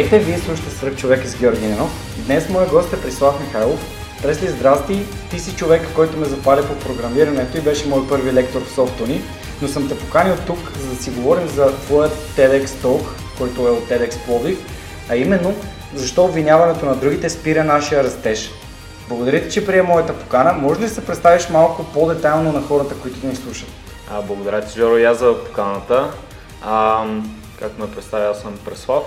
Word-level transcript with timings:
Здравейте, 0.00 0.26
вие 0.26 0.38
слушате 0.38 0.70
Свърх 0.70 0.96
човек 0.96 1.26
с 1.26 1.36
Георги 1.36 1.66
Ненов. 1.66 1.90
Днес 2.26 2.48
моя 2.48 2.68
гост 2.68 2.92
е 2.92 3.00
Прислав 3.00 3.40
Михайлов. 3.40 3.80
Пресли, 4.22 4.48
здрасти! 4.48 5.06
Ти 5.30 5.38
си 5.38 5.56
човек, 5.56 5.82
който 5.94 6.16
ме 6.16 6.26
запали 6.26 6.66
по 6.66 6.78
програмирането 6.78 7.58
и 7.58 7.60
беше 7.60 7.88
мой 7.88 8.08
първи 8.08 8.32
лектор 8.32 8.60
в 8.60 8.74
Софтуни, 8.74 9.22
но 9.62 9.68
съм 9.68 9.88
те 9.88 9.98
поканил 9.98 10.36
тук, 10.46 10.58
за 10.78 10.88
да 10.88 11.02
си 11.02 11.10
говорим 11.10 11.48
за 11.48 11.76
твоят 11.76 12.12
TEDx 12.36 12.66
Talk, 12.66 13.02
който 13.38 13.66
е 13.66 13.70
от 13.70 13.88
TEDx 13.88 14.24
Пловдив, 14.24 14.58
а 15.08 15.16
именно 15.16 15.54
защо 15.94 16.24
обвиняването 16.24 16.86
на 16.86 16.96
другите 16.96 17.30
спира 17.30 17.64
нашия 17.64 18.04
растеж. 18.04 18.50
Благодаря 19.08 19.42
ти, 19.42 19.50
че 19.50 19.66
прие 19.66 19.82
моята 19.82 20.18
покана. 20.18 20.52
Може 20.52 20.80
ли 20.80 20.84
да 20.84 20.90
се 20.90 21.06
представиш 21.06 21.48
малко 21.48 21.84
по-детайлно 21.84 22.52
на 22.52 22.62
хората, 22.62 22.94
които 22.94 23.26
ни 23.26 23.36
слушат? 23.36 23.68
А, 24.10 24.22
благодаря 24.22 24.60
ти, 24.60 24.78
Жоро, 24.78 24.96
аз 24.96 25.18
за 25.18 25.44
поканата. 25.44 26.10
А, 26.62 27.04
както 27.58 27.80
ме 27.80 27.90
представя, 27.90 28.30
аз 28.30 28.40
съм 28.40 28.58
Преслав. 28.64 29.04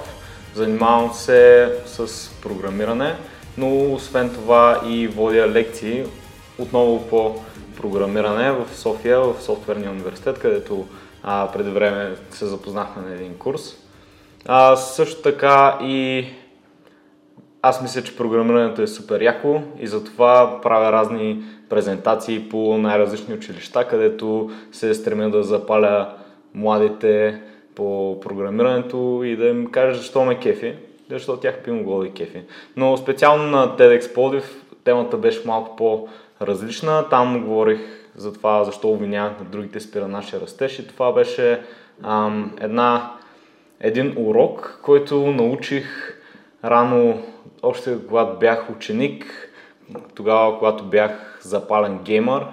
Занимавам 0.55 1.13
се 1.13 1.71
с 1.85 2.29
програмиране, 2.41 3.15
но 3.57 3.93
освен 3.93 4.29
това 4.29 4.81
и 4.87 5.07
водя 5.07 5.47
лекции 5.47 6.05
отново 6.59 7.07
по 7.09 7.35
програмиране 7.77 8.51
в 8.51 8.75
София, 8.75 9.19
в 9.19 9.35
Софтуерния 9.41 9.91
университет, 9.91 10.39
където 10.39 10.85
а, 11.23 11.51
преди 11.53 11.69
време 11.69 12.15
се 12.31 12.45
запознахме 12.45 13.01
на 13.01 13.15
един 13.15 13.37
курс. 13.37 13.77
А, 14.45 14.75
също 14.75 15.21
така 15.21 15.79
и 15.81 16.25
аз 17.61 17.81
мисля, 17.81 18.01
че 18.01 18.17
програмирането 18.17 18.81
е 18.81 18.87
супер 18.87 19.21
яко 19.21 19.61
и 19.79 19.87
затова 19.87 20.61
правя 20.61 20.91
разни 20.91 21.43
презентации 21.69 22.49
по 22.49 22.77
най-различни 22.77 23.33
училища, 23.33 23.87
където 23.87 24.51
се 24.71 24.93
стремя 24.93 25.29
да 25.29 25.43
запаля 25.43 26.13
младите 26.53 27.41
по 27.75 28.19
програмирането 28.21 29.21
и 29.25 29.35
да 29.35 29.45
им 29.45 29.71
кажа 29.71 29.97
защо 29.97 30.25
ме 30.25 30.39
кефи, 30.39 30.75
защото 31.09 31.39
тях 31.39 31.59
би 31.65 31.71
могло 31.71 31.99
да 31.99 32.11
кефи. 32.11 32.41
Но 32.75 32.97
специално 32.97 33.43
на 33.43 33.77
TEDx 33.77 34.13
Плодив 34.13 34.63
темата 34.83 35.17
беше 35.17 35.47
малко 35.47 35.75
по-различна. 35.75 37.09
Там 37.09 37.45
говорих 37.45 37.79
за 38.15 38.33
това 38.33 38.63
защо 38.63 38.89
обвиняват 38.89 39.39
на 39.39 39.45
другите 39.45 39.79
спира 39.79 40.07
нашия 40.07 40.41
растеж 40.41 40.79
и 40.79 40.87
това 40.87 41.11
беше 41.11 41.61
ам, 42.03 42.55
една, 42.61 43.11
един 43.79 44.13
урок, 44.17 44.79
който 44.83 45.15
научих 45.15 46.17
рано, 46.65 47.21
още 47.63 47.97
когато 48.07 48.39
бях 48.39 48.69
ученик, 48.69 49.49
тогава 50.15 50.59
когато 50.59 50.83
бях 50.83 51.39
запален 51.41 51.99
геймър. 52.03 52.45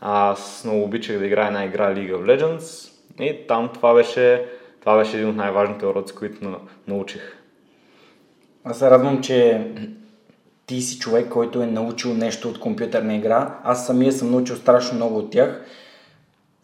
Аз 0.00 0.62
много 0.64 0.82
обичах 0.82 1.18
да 1.18 1.26
играя 1.26 1.46
една 1.46 1.64
игра 1.64 1.94
League 1.94 2.14
of 2.14 2.24
Legends 2.24 2.89
и 3.20 3.46
там 3.48 3.70
това 3.74 3.94
беше, 3.94 4.46
това 4.80 4.98
беше 4.98 5.16
един 5.16 5.28
от 5.28 5.36
най-важните 5.36 5.86
уроци, 5.86 6.14
които 6.14 6.56
научих. 6.88 7.22
Аз 8.64 8.78
се 8.78 8.90
радвам, 8.90 9.20
че 9.22 9.66
ти 10.66 10.80
си 10.80 10.98
човек, 10.98 11.28
който 11.28 11.62
е 11.62 11.66
научил 11.66 12.14
нещо 12.14 12.48
от 12.48 12.60
компютърна 12.60 13.14
игра. 13.14 13.58
Аз 13.64 13.86
самия 13.86 14.12
съм 14.12 14.30
научил 14.30 14.56
страшно 14.56 14.96
много 14.96 15.18
от 15.18 15.30
тях. 15.30 15.64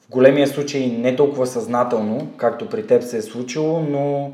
В 0.00 0.10
големия 0.10 0.48
случай 0.48 0.86
не 0.86 1.16
толкова 1.16 1.46
съзнателно, 1.46 2.28
както 2.36 2.68
при 2.68 2.86
теб 2.86 3.02
се 3.02 3.16
е 3.16 3.22
случило, 3.22 3.80
но 3.80 4.32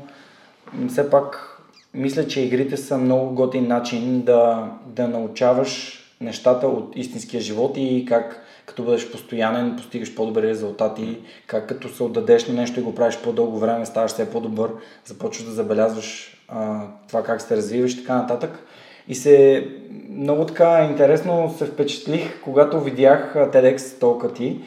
все 0.87 1.09
пак 1.09 1.49
мисля, 1.93 2.27
че 2.27 2.41
игрите 2.41 2.77
са 2.77 2.97
много 2.97 3.35
готин 3.35 3.67
начин 3.67 4.21
да, 4.21 4.71
да 4.85 5.07
научаваш 5.07 5.99
нещата 6.21 6.67
от 6.67 6.95
истинския 6.95 7.41
живот 7.41 7.73
и 7.77 8.05
как 8.07 8.42
като 8.65 8.83
бъдеш 8.83 9.11
постоянен, 9.11 9.75
постигаш 9.75 10.15
по-добри 10.15 10.47
резултати, 10.47 11.17
как 11.47 11.67
като 11.67 11.89
се 11.89 12.03
отдадеш 12.03 12.47
на 12.47 12.53
нещо 12.53 12.79
и 12.79 12.83
го 12.83 12.95
правиш 12.95 13.17
по-дълго 13.17 13.59
време, 13.59 13.85
ставаш 13.85 14.11
все 14.11 14.29
по-добър, 14.29 14.71
започваш 15.05 15.45
да 15.45 15.51
забелязваш 15.51 16.37
а, 16.47 16.81
това 17.07 17.23
как 17.23 17.41
се 17.41 17.57
развиваш 17.57 17.93
и 17.93 17.97
така 17.97 18.15
нататък. 18.15 18.63
И 19.07 19.15
се 19.15 19.67
много 20.09 20.45
така 20.45 20.87
интересно 20.89 21.55
се 21.57 21.65
впечатлих, 21.65 22.41
когато 22.43 22.81
видях 22.81 23.33
TEDx 23.35 23.99
толка 23.99 24.33
ти. 24.33 24.59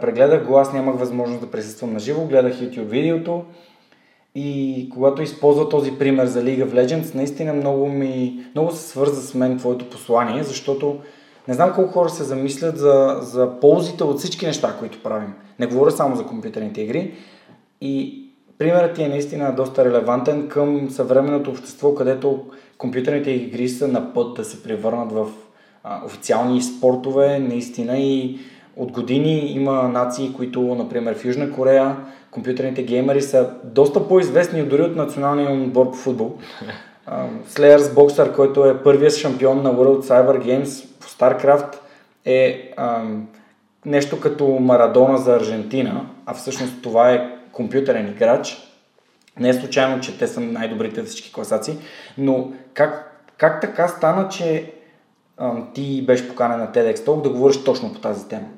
Прегледах 0.00 0.46
го, 0.46 0.58
аз 0.58 0.72
нямах 0.72 0.98
възможност 0.98 1.40
да 1.40 1.50
присъствам 1.50 1.92
на 1.92 1.98
живо, 1.98 2.26
гледах 2.26 2.54
YouTube 2.54 2.84
видеото 2.84 3.44
и 4.34 4.90
когато 4.94 5.22
използва 5.22 5.68
този 5.68 5.98
пример 5.98 6.26
за 6.26 6.42
League 6.42 6.66
of 6.66 6.86
Legends, 6.86 7.14
наистина 7.14 7.52
много, 7.52 7.88
ми, 7.88 8.44
много 8.54 8.70
се 8.70 8.88
свърза 8.88 9.22
с 9.22 9.34
мен 9.34 9.58
твоето 9.58 9.90
послание, 9.90 10.42
защото 10.42 10.98
не 11.48 11.54
знам 11.54 11.72
колко 11.74 11.92
хора 11.92 12.08
се 12.08 12.24
замислят 12.24 12.78
за, 12.78 13.18
за 13.22 13.60
ползите 13.60 14.04
от 14.04 14.18
всички 14.18 14.46
неща, 14.46 14.76
които 14.78 15.02
правим. 15.02 15.34
Не 15.58 15.66
говоря 15.66 15.90
само 15.90 16.16
за 16.16 16.24
компютърните 16.24 16.80
игри. 16.80 17.14
И 17.80 18.24
примерът 18.58 18.94
ти 18.94 19.02
е 19.02 19.08
наистина 19.08 19.54
доста 19.54 19.84
релевантен 19.84 20.48
към 20.48 20.90
съвременното 20.90 21.50
общество, 21.50 21.94
където 21.94 22.44
компютърните 22.78 23.30
игри 23.30 23.68
са 23.68 23.88
на 23.88 24.14
път 24.14 24.34
да 24.34 24.44
се 24.44 24.62
превърнат 24.62 25.12
в 25.12 25.28
а, 25.84 26.04
официални 26.06 26.62
спортове, 26.62 27.38
наистина 27.38 27.98
и 27.98 28.38
от 28.76 28.92
години 28.92 29.52
има 29.52 29.88
нации, 29.88 30.32
които, 30.32 30.60
например 30.60 31.18
в 31.18 31.24
Южна 31.24 31.52
Корея, 31.52 31.96
компютърните 32.30 32.82
геймери 32.82 33.22
са 33.22 33.50
доста 33.64 34.08
по-известни 34.08 34.62
дори 34.62 34.82
от 34.82 34.96
националния 34.96 35.50
отбор 35.50 35.90
по 35.90 35.96
футбол. 35.96 36.38
Slayers 37.08 37.78
Boxer, 37.78 38.34
който 38.34 38.64
е 38.64 38.82
първият 38.82 39.16
шампион 39.16 39.62
на 39.62 39.74
World 39.74 40.02
Cyber 40.02 40.44
Games 40.44 40.86
по 41.00 41.06
StarCraft 41.06 41.74
е 42.24 42.72
ам, 42.76 43.28
нещо 43.86 44.20
като 44.20 44.46
Марадона 44.46 45.18
за 45.18 45.36
Аржентина, 45.36 46.06
а 46.26 46.34
всъщност 46.34 46.82
това 46.82 47.10
е 47.10 47.38
компютърен 47.52 48.08
играч. 48.08 48.56
Не 49.38 49.48
е 49.48 49.54
случайно, 49.54 50.00
че 50.00 50.18
те 50.18 50.26
са 50.26 50.40
най-добрите 50.40 51.02
в 51.02 51.04
всички 51.04 51.32
класации, 51.32 51.78
но 52.18 52.52
как, 52.74 53.20
как 53.36 53.60
така 53.60 53.88
стана, 53.88 54.28
че 54.28 54.72
ам, 55.38 55.68
ти 55.74 56.06
беше 56.06 56.28
поканен 56.28 56.58
на 56.58 56.72
TEDx 56.72 56.96
Talk 56.96 57.22
да 57.22 57.30
говориш 57.30 57.64
точно 57.64 57.92
по 57.92 58.00
тази 58.00 58.28
тема? 58.28 58.48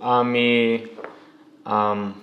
Ами, 0.00 0.84
ам, 1.64 2.14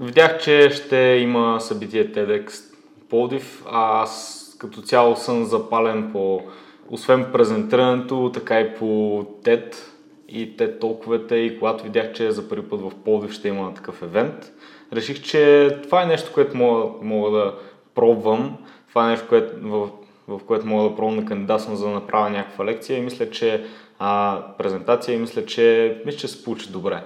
видях, 0.00 0.38
че 0.38 0.70
ще 0.70 0.96
има 0.96 1.60
събитие 1.60 2.12
TEDx 2.12 2.69
Пловдив, 3.10 3.64
а 3.70 4.02
аз 4.02 4.36
като 4.58 4.82
цяло 4.82 5.16
съм 5.16 5.44
запален 5.44 6.10
по, 6.12 6.40
освен 6.90 7.26
презентирането, 7.32 8.30
така 8.34 8.60
и 8.60 8.74
по 8.74 8.84
TED 9.42 9.74
и 10.28 10.56
TED 10.56 10.80
толковете 10.80 11.36
и 11.36 11.58
когато 11.58 11.84
видях, 11.84 12.12
че 12.12 12.30
за 12.30 12.48
първи 12.48 12.68
път 12.68 12.80
в 12.80 12.92
Пловдив 13.04 13.32
ще 13.32 13.48
има 13.48 13.74
такъв 13.74 14.02
евент, 14.02 14.52
реших, 14.92 15.22
че 15.22 15.70
това 15.82 16.02
е 16.02 16.06
нещо, 16.06 16.30
което 16.34 16.56
мога, 16.56 16.88
мога 17.02 17.30
да 17.30 17.54
пробвам, 17.94 18.56
това 18.88 19.06
е 19.06 19.10
нещо, 19.10 19.26
което, 19.28 19.52
в, 19.62 19.88
в 20.28 20.40
което 20.46 20.66
мога 20.66 20.90
да 20.90 20.96
пробвам 20.96 21.20
да 21.20 21.24
кандидатствам 21.24 21.76
за 21.76 21.84
да 21.84 21.90
направя 21.90 22.30
някаква 22.30 22.64
лекция. 22.64 22.98
И 22.98 23.02
мисля, 23.02 23.30
че 23.30 23.64
а, 23.98 24.42
презентация 24.58 25.14
и 25.14 25.18
мисля, 25.18 25.46
че, 25.46 25.96
мисля, 26.06 26.18
че 26.18 26.28
се 26.28 26.44
получи 26.44 26.70
добре. 26.70 27.02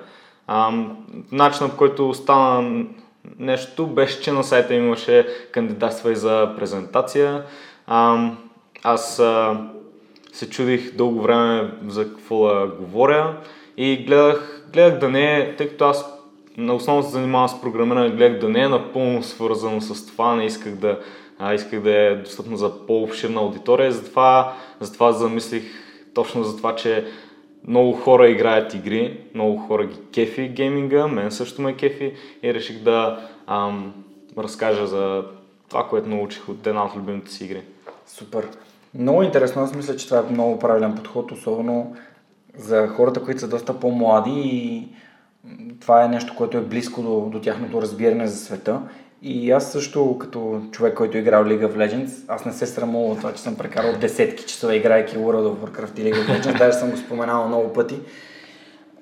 Начинът, 1.32 1.70
по 1.72 1.78
който 1.78 2.14
стана 2.14 2.84
нещо 3.38 3.86
беше, 3.86 4.20
че 4.20 4.32
на 4.32 4.44
сайта 4.44 4.74
имаше 4.74 5.26
кандидатства 5.52 6.12
и 6.12 6.16
за 6.16 6.52
презентация. 6.56 7.44
А, 7.86 8.30
аз 8.82 9.18
а, 9.18 9.60
се 10.32 10.50
чудих 10.50 10.96
дълго 10.96 11.22
време 11.22 11.70
за 11.88 12.08
какво 12.08 12.48
да 12.48 12.66
говоря 12.66 13.36
и 13.76 13.96
гледах, 13.96 14.66
гледах 14.72 14.98
да 14.98 15.08
не 15.08 15.38
е, 15.38 15.56
тъй 15.56 15.68
като 15.68 15.84
аз 15.84 16.14
на 16.56 16.74
основно 16.74 17.02
се 17.02 17.10
занимавам 17.10 17.48
с 17.48 17.60
програмиране, 17.60 18.10
гледах 18.10 18.40
да 18.40 18.48
не 18.48 18.62
е 18.62 18.68
напълно 18.68 19.22
свързано 19.22 19.80
с 19.80 20.06
това, 20.06 20.36
не 20.36 20.44
исках 20.44 20.74
да, 20.74 20.98
а, 21.38 21.54
исках 21.54 21.80
да 21.80 21.92
е 21.92 22.14
достъпно 22.14 22.56
за 22.56 22.86
по-обширна 22.86 23.40
аудитория, 23.40 23.92
затова, 23.92 24.54
затова 24.80 25.12
замислих 25.12 25.64
точно 26.14 26.44
за 26.44 26.56
това, 26.56 26.74
че 26.74 27.06
много 27.68 27.92
хора 27.92 28.28
играят 28.28 28.74
игри, 28.74 29.20
много 29.34 29.56
хора 29.56 29.86
ги 29.86 29.96
кефи 30.14 30.48
гейминга, 30.48 31.06
мен 31.06 31.30
също 31.30 31.62
ме 31.62 31.76
кефи 31.76 32.12
и 32.42 32.54
реших 32.54 32.82
да 32.82 33.28
ам, 33.46 33.94
разкажа 34.38 34.86
за 34.86 35.24
това, 35.68 35.88
което 35.88 36.08
научих 36.08 36.48
от 36.48 36.66
една 36.66 36.84
от 36.84 36.96
любимите 36.96 37.30
си 37.30 37.44
игри. 37.44 37.62
Супер. 38.06 38.48
Много 38.94 39.22
интересно, 39.22 39.62
аз 39.62 39.74
мисля, 39.74 39.96
че 39.96 40.08
това 40.08 40.18
е 40.18 40.32
много 40.32 40.58
правилен 40.58 40.94
подход, 40.94 41.32
особено 41.32 41.96
за 42.56 42.88
хората, 42.88 43.22
които 43.22 43.40
са 43.40 43.48
доста 43.48 43.80
по-млади 43.80 44.40
и 44.44 44.88
това 45.80 46.04
е 46.04 46.08
нещо, 46.08 46.34
което 46.36 46.56
е 46.58 46.60
близко 46.60 47.02
до, 47.02 47.20
до 47.20 47.40
тяхното 47.40 47.82
разбиране 47.82 48.26
за 48.26 48.36
света. 48.36 48.80
И 49.26 49.50
аз 49.50 49.72
също, 49.72 50.18
като 50.18 50.60
човек, 50.70 50.94
който 50.94 51.16
е 51.16 51.20
играл 51.20 51.44
League 51.44 51.66
of 51.66 51.76
Legends, 51.76 52.10
аз 52.28 52.44
не 52.44 52.52
се 52.52 52.66
срамувам 52.66 53.10
от 53.10 53.18
това, 53.18 53.32
че 53.32 53.42
съм 53.42 53.56
прекарал 53.56 53.98
десетки 54.00 54.44
часове 54.44 54.76
играйки 54.76 55.16
World 55.16 55.48
of 55.48 55.56
Warcraft 55.56 56.00
и 56.00 56.02
League 56.04 56.14
of 56.14 56.40
Legends, 56.40 56.58
даже 56.58 56.78
съм 56.78 56.90
го 56.90 56.96
споменал 56.96 57.48
много 57.48 57.72
пъти. 57.72 58.00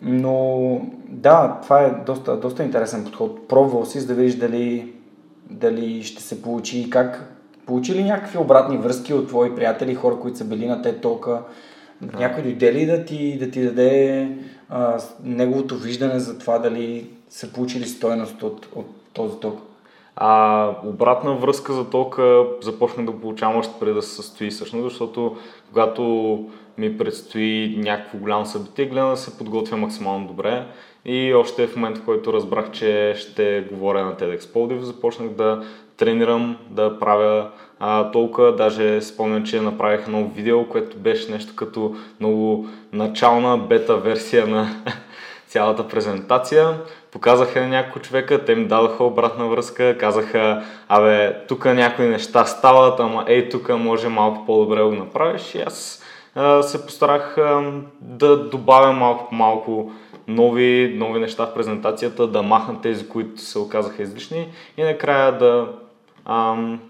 Но 0.03 0.81
да, 1.09 1.59
това 1.63 1.83
е 1.83 1.95
доста, 2.07 2.37
доста 2.37 2.63
интересен 2.63 3.05
подход. 3.05 3.49
Пробвал 3.49 3.85
си, 3.85 4.01
за 4.01 4.07
да 4.07 4.15
видиш 4.15 4.35
дали, 4.35 4.93
дали 5.51 6.03
ще 6.03 6.23
се 6.23 6.43
получи 6.43 6.81
и 6.81 6.91
как. 6.91 7.39
Получи 7.67 7.95
ли 7.95 8.05
някакви 8.05 8.39
обратни 8.39 8.77
връзки 8.77 9.15
от 9.15 9.29
твои 9.29 9.55
приятели, 9.55 9.95
хора, 9.95 10.17
които 10.21 10.39
са 10.39 10.45
били 10.45 10.67
на 10.67 10.83
те 10.83 11.01
тока? 11.01 11.43
Някой 12.19 12.43
дойде 12.43 12.73
ли 12.73 12.87
да 12.87 13.05
ти, 13.05 13.39
да 13.39 13.51
ти 13.51 13.63
даде 13.63 14.29
а, 14.69 15.01
неговото 15.25 15.77
виждане 15.77 16.19
за 16.19 16.39
това 16.39 16.59
дали 16.59 17.11
са 17.31 17.53
получили 17.53 17.87
стойност 17.87 18.43
от, 18.43 18.69
от 18.75 18.87
този 19.13 19.41
ток? 19.41 19.72
А 20.17 20.71
обратна 20.85 21.35
връзка 21.35 21.73
за 21.73 21.91
тока 21.91 22.45
започнах 22.61 23.07
да 23.07 23.21
получавам 23.21 23.57
още 23.57 23.75
преди 23.81 23.95
да 23.95 24.03
се 24.03 24.15
състои 24.15 24.51
всъщност, 24.51 24.85
защото 24.85 25.37
когато 25.69 26.03
ми 26.79 26.99
предстои 26.99 27.75
някакво 27.79 28.19
голямо 28.19 28.47
събитие, 28.47 28.87
гледам 28.87 29.11
да 29.11 29.17
се 29.17 29.39
подготвя 29.39 29.77
максимално 29.77 30.27
добре. 30.27 30.67
И 31.05 31.35
още 31.35 31.67
в 31.67 31.77
момента, 31.77 32.01
в 32.01 32.05
който 32.05 32.33
разбрах, 32.33 32.71
че 32.71 33.15
ще 33.17 33.67
говоря 33.73 34.05
на 34.05 34.15
TEDx 34.15 34.39
Podium, 34.39 34.79
започнах 34.79 35.29
да 35.29 35.65
тренирам, 35.97 36.57
да 36.71 36.99
правя 36.99 37.51
а, 37.79 38.11
толкова. 38.11 38.57
Даже 38.57 39.01
спомням, 39.01 39.45
че 39.45 39.61
направих 39.61 40.03
едно 40.07 40.29
видео, 40.29 40.69
което 40.69 40.97
беше 40.97 41.33
нещо 41.33 41.57
като 41.57 41.97
много 42.21 42.67
начална 42.93 43.59
бета 43.59 43.97
версия 43.97 44.47
на 44.47 44.69
цялата 45.47 45.89
презентация. 45.89 46.79
Показаха 47.13 47.61
на 47.61 47.69
няколко 47.69 48.01
човека, 48.01 48.45
те 48.45 48.55
ми 48.55 48.67
дадоха 48.67 49.05
обратна 49.05 49.49
връзка, 49.49 49.99
казаха, 49.99 50.65
абе, 50.89 51.37
тук 51.49 51.65
някои 51.65 52.07
неща 52.07 52.45
стават, 52.45 53.01
ама 53.01 53.25
ей, 53.29 53.49
тук 53.49 53.69
може 53.69 54.09
малко 54.09 54.47
по-добре 54.47 54.83
го 54.83 54.91
направиш. 54.91 55.55
И 55.55 55.61
аз 55.61 56.03
а, 56.35 56.63
се 56.63 56.87
постарах 56.87 57.39
а, 57.39 57.73
да 58.01 58.37
добавя 58.49 58.93
малко 58.93 59.29
по 59.29 59.35
малко 59.35 59.93
нови, 60.29 60.95
нови 60.97 61.21
неща 61.21 61.47
в 61.47 61.55
презентацията, 61.55 62.27
да 62.27 62.43
махна 62.43 62.81
тези, 62.81 63.09
които 63.09 63.41
се 63.41 63.59
оказаха 63.59 64.03
излишни 64.03 64.49
и 64.77 64.83
накрая 64.83 65.39
да, 65.39 65.69
ам, 66.25 66.81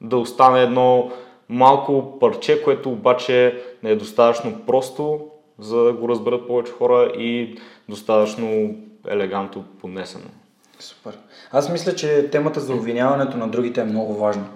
да 0.00 0.16
остане 0.16 0.62
едно 0.62 1.10
малко 1.48 2.18
парче, 2.18 2.62
което 2.62 2.90
обаче 2.90 3.62
не 3.82 3.90
е 3.90 3.96
достатъчно 3.96 4.60
просто, 4.66 5.20
за 5.58 5.84
да 5.84 5.92
го 5.92 6.08
разберат 6.08 6.46
повече 6.46 6.72
хора 6.72 7.12
и 7.18 7.58
достатъчно 7.88 8.74
елегантно 9.08 9.64
поднесено. 9.80 10.24
Супер. 10.78 11.18
Аз 11.52 11.68
мисля, 11.68 11.94
че 11.94 12.30
темата 12.30 12.60
за 12.60 12.74
обвиняването 12.74 13.36
на 13.36 13.48
другите 13.48 13.80
е 13.80 13.84
много 13.84 14.14
важна, 14.14 14.46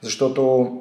защото 0.00 0.72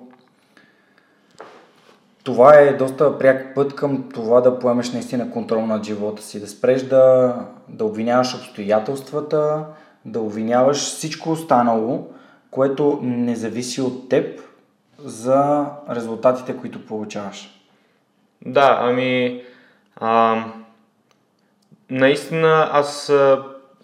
това 2.24 2.56
е 2.56 2.74
доста 2.74 3.18
пряк 3.18 3.56
път 3.56 3.76
към 3.76 4.10
това 4.14 4.42
да 4.42 4.60
поемеш 4.60 4.92
наистина 4.92 5.32
контрол 5.32 5.66
над 5.66 5.84
живота 5.84 6.22
си, 6.22 6.40
да 6.40 6.48
спреш 6.48 6.82
да, 6.82 7.36
да 7.70 7.86
обвиняваш 7.86 8.36
обстоятелствата, 8.36 9.66
да 10.06 10.20
обвиняваш 10.20 10.78
всичко 10.78 11.32
останало, 11.32 12.08
което 12.52 13.00
не 13.02 13.36
зависи 13.36 13.82
от 13.82 14.10
теб 14.10 14.42
за 14.98 15.66
резултатите, 15.90 16.58
които 16.58 16.86
получаваш. 16.86 17.64
Да, 18.46 18.78
ами 18.82 19.42
а, 19.96 20.44
наистина 21.90 22.70
аз 22.72 23.08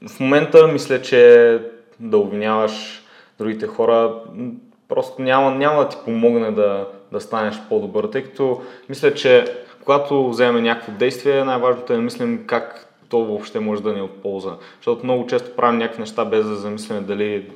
в 0.07 0.19
момента 0.19 0.68
мисля, 0.68 1.01
че 1.01 1.60
да 2.00 2.18
обвиняваш 2.18 3.04
другите 3.40 3.68
хора 3.68 4.13
просто 4.88 5.22
няма, 5.22 5.51
няма 5.51 5.84
да 5.84 5.90
ти 5.90 5.98
помогне 6.06 6.51
да, 6.51 6.88
да 7.12 7.22
станеш 7.22 7.56
по-добър, 7.69 8.07
тъй 8.07 8.24
като 8.24 8.62
мисля, 8.90 9.13
че 9.13 9.46
когато 9.84 10.30
вземем 10.30 10.63
някакво 10.63 10.92
действие, 10.92 11.44
най-важното 11.44 11.94
е 11.94 11.96
да 11.96 12.01
мислим 12.01 12.44
как 12.48 12.86
то 13.10 13.25
въобще 13.25 13.60
може 13.60 13.84
да 13.84 13.94
ни 13.94 14.00
е 14.00 14.01
от 14.01 14.22
полза. 14.22 14.51
Защото 14.75 15.04
много 15.04 15.28
често 15.28 15.56
правим 15.56 15.80
някакви 15.80 16.00
неща 16.00 16.25
без 16.25 16.48
да 16.48 16.56
замислим 16.56 17.06
дали, 17.06 17.50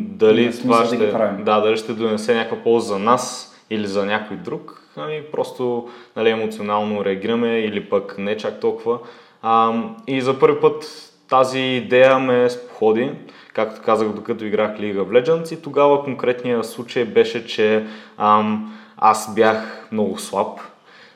дали 0.00 0.60
това 0.62 0.84
ще, 0.84 0.96
да, 0.96 1.36
да, 1.38 1.60
дали 1.60 1.76
ще 1.76 1.92
донесе 1.92 2.34
някаква 2.34 2.62
полза 2.62 2.94
за 2.94 2.98
нас 2.98 3.54
или 3.70 3.86
за 3.86 4.06
някой 4.06 4.36
друг. 4.36 4.82
Ами 4.96 5.22
просто 5.32 5.88
нали, 6.16 6.30
емоционално 6.30 7.04
реагираме 7.04 7.58
или 7.58 7.88
пък 7.88 8.18
не 8.18 8.36
чак 8.36 8.60
толкова. 8.60 8.98
А, 9.46 9.72
и 10.06 10.20
за 10.20 10.38
първи 10.38 10.60
път 10.60 10.86
тази 11.28 11.58
идея 11.58 12.18
ме 12.18 12.50
споходи 12.50 13.12
както 13.54 13.82
казах, 13.82 14.08
докато 14.08 14.44
играх 14.44 14.70
League 14.70 14.98
of 14.98 15.08
Legends 15.08 15.54
и 15.54 15.62
тогава 15.62 16.04
конкретният 16.04 16.66
случай 16.66 17.04
беше, 17.04 17.46
че 17.46 17.86
ам, 18.18 18.78
аз 18.96 19.34
бях 19.34 19.88
много 19.92 20.18
слаб. 20.18 20.60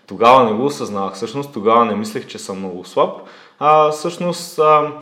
Тогава 0.06 0.44
не 0.44 0.52
го 0.52 0.64
осъзнавах, 0.64 1.14
всъщност 1.14 1.52
тогава 1.52 1.84
не 1.84 1.94
мислех, 1.94 2.26
че 2.26 2.38
съм 2.38 2.58
много 2.58 2.84
слаб. 2.84 3.20
А, 3.58 3.90
всъщност 3.90 4.58
ам, 4.58 4.94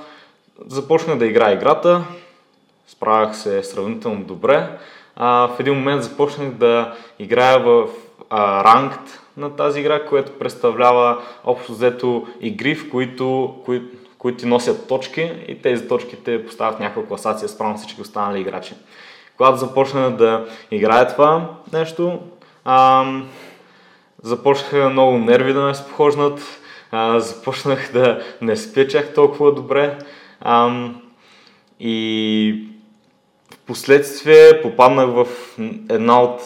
започнах 0.67 1.19
да 1.19 1.27
играя 1.27 1.55
играта, 1.55 2.05
справях 2.89 3.37
се 3.37 3.63
сравнително 3.63 4.25
добре. 4.25 4.79
А, 5.17 5.49
в 5.49 5.61
един 5.61 5.75
момент 5.75 6.03
започнах 6.03 6.51
да 6.51 6.95
играя 7.19 7.59
в 7.59 7.87
а, 8.31 8.65
ранкт 8.65 9.21
на 9.37 9.57
тази 9.57 9.81
игра, 9.81 10.05
което 10.05 10.39
представлява 10.39 11.23
общо 11.45 11.73
взето 11.73 12.27
игри, 12.41 12.75
в 12.75 12.91
които, 12.91 13.57
кои, 13.65 13.83
които 14.19 14.39
ти 14.39 14.47
носят 14.47 14.89
точки 14.89 15.33
и 15.49 15.63
тези 15.63 15.89
точки 15.89 16.17
те 16.17 16.47
поставят 16.47 16.81
някаква 16.81 17.07
класация 17.07 17.49
спрямо 17.49 17.77
всички 17.77 18.01
останали 18.01 18.41
играчи. 18.41 18.75
Когато 19.37 19.59
започна 19.59 20.17
да 20.17 20.47
играя 20.71 21.09
това 21.09 21.51
нещо, 21.73 22.21
ам, 22.65 23.29
започнаха 24.23 24.91
много 24.91 25.19
нерви 25.19 25.53
да 25.53 25.63
ме 25.63 25.75
спохожнат, 25.75 26.61
а, 26.91 27.21
започнах 27.21 27.93
да 27.93 28.23
не 28.41 28.57
спечах 28.57 29.15
толкова 29.15 29.55
добре 29.55 29.99
ам, 30.41 31.03
и 31.81 32.69
в 33.51 33.59
последствие 33.67 34.63
попаднах 34.63 35.09
в 35.09 35.27
една 35.91 36.23
от, 36.23 36.41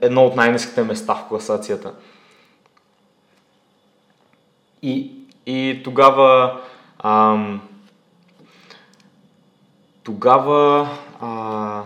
едно 0.00 0.24
от 0.24 0.36
най-низките 0.36 0.82
места 0.82 1.14
в 1.14 1.28
класацията. 1.28 1.94
И 4.82 5.22
и 5.46 5.80
тогава 5.84 6.60
ам, 6.98 7.60
тогава 10.02 10.88
а, 11.20 11.82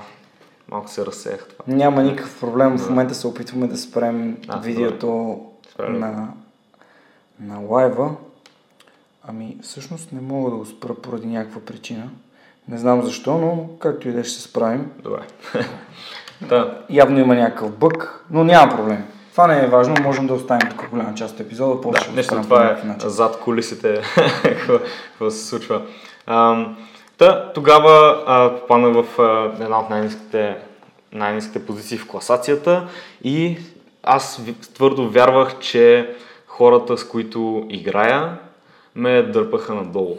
малко 0.68 0.90
се 0.90 1.06
разсеях 1.06 1.48
това. 1.48 1.64
Няма 1.68 2.02
никакъв 2.02 2.40
проблем. 2.40 2.78
В 2.78 2.88
момента 2.88 3.14
се 3.14 3.26
опитваме 3.26 3.66
да 3.66 3.76
спрем 3.76 4.38
а, 4.48 4.58
видеото 4.58 5.40
на, 5.78 6.28
на 7.40 7.58
лайва. 7.58 8.16
Ами, 9.28 9.56
всъщност 9.62 10.12
не 10.12 10.20
мога 10.20 10.50
да 10.50 10.56
го 10.56 10.66
спра 10.66 10.94
поради 10.94 11.26
някаква 11.26 11.60
причина. 11.60 12.10
Не 12.68 12.78
знам 12.78 13.02
защо, 13.02 13.38
но 13.38 13.68
както 13.78 14.08
и 14.08 14.12
да 14.12 14.24
ще 14.24 14.40
се 14.40 14.48
справим. 14.48 14.90
Добре. 15.02 15.26
да. 16.40 16.78
Явно 16.90 17.20
има 17.20 17.34
някакъв 17.34 17.72
бък, 17.72 18.24
но 18.30 18.44
няма 18.44 18.76
проблем. 18.76 19.04
Това 19.32 19.46
не 19.46 19.64
е 19.64 19.66
важно, 19.66 19.94
можем 20.02 20.26
да 20.26 20.34
оставим 20.34 20.70
тук 20.70 20.88
голяма 20.90 21.14
част 21.14 21.34
от 21.34 21.40
епизода. 21.40 21.80
После 21.80 22.08
да, 22.08 22.16
нещо 22.16 22.40
това 22.42 22.64
е 22.64 22.86
начин. 22.86 23.08
зад 23.08 23.40
колисите, 23.40 24.02
какво 24.42 25.30
се 25.30 25.46
случва. 25.46 25.82
А, 26.26 26.66
та, 27.18 27.52
тогава 27.52 28.24
а, 28.26 28.56
попаднах 28.60 29.04
в 29.04 29.20
а, 29.22 29.64
една 29.64 29.80
от 29.80 29.90
най-низките, 29.90 30.56
най-низките 31.12 31.66
позиции 31.66 31.98
в 31.98 32.06
класацията 32.06 32.88
и 33.24 33.58
аз 34.02 34.40
твърдо 34.74 35.10
вярвах, 35.10 35.58
че 35.58 36.14
хората, 36.46 36.98
с 36.98 37.08
които 37.08 37.66
играя, 37.68 38.38
ме 38.94 39.22
дърпаха 39.22 39.74
надолу. 39.74 40.16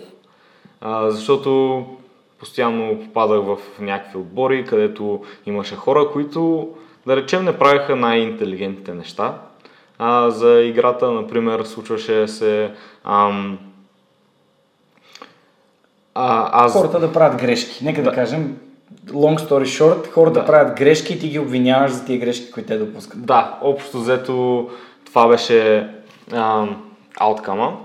А, 0.81 1.11
защото 1.11 1.85
постоянно 2.39 2.99
попадах 2.99 3.41
в 3.41 3.57
някакви 3.79 4.17
отбори, 4.17 4.65
където 4.65 5.23
имаше 5.45 5.75
хора, 5.75 6.09
които 6.13 6.69
да 7.07 7.15
речем, 7.15 7.45
не 7.45 7.57
правиха 7.57 7.95
най-интелигентните 7.95 8.93
неща. 8.93 9.33
А, 9.99 10.29
за 10.29 10.61
играта, 10.61 11.11
например, 11.11 11.63
случваше 11.63 12.27
се 12.27 12.71
ам, 13.03 13.59
А, 16.19 16.49
аз... 16.65 16.73
Хората 16.73 16.99
да 16.99 17.13
правят 17.13 17.41
грешки. 17.41 17.85
Нека 17.85 18.03
да, 18.03 18.09
да 18.09 18.15
кажем, 18.15 18.57
long 19.07 19.39
story 19.39 19.63
short, 19.63 20.07
хората 20.11 20.39
да. 20.39 20.45
правят 20.45 20.77
грешки 20.77 21.13
и 21.13 21.19
ти 21.19 21.29
ги 21.29 21.39
обвиняваш 21.39 21.91
за 21.91 22.05
тия 22.05 22.19
грешки, 22.19 22.51
които 22.51 22.67
те 22.67 22.77
допускат. 22.77 23.25
Да, 23.25 23.57
общо 23.61 23.99
взето 23.99 24.69
това 25.05 25.27
беше 25.27 25.89
ауткама. 27.19 27.77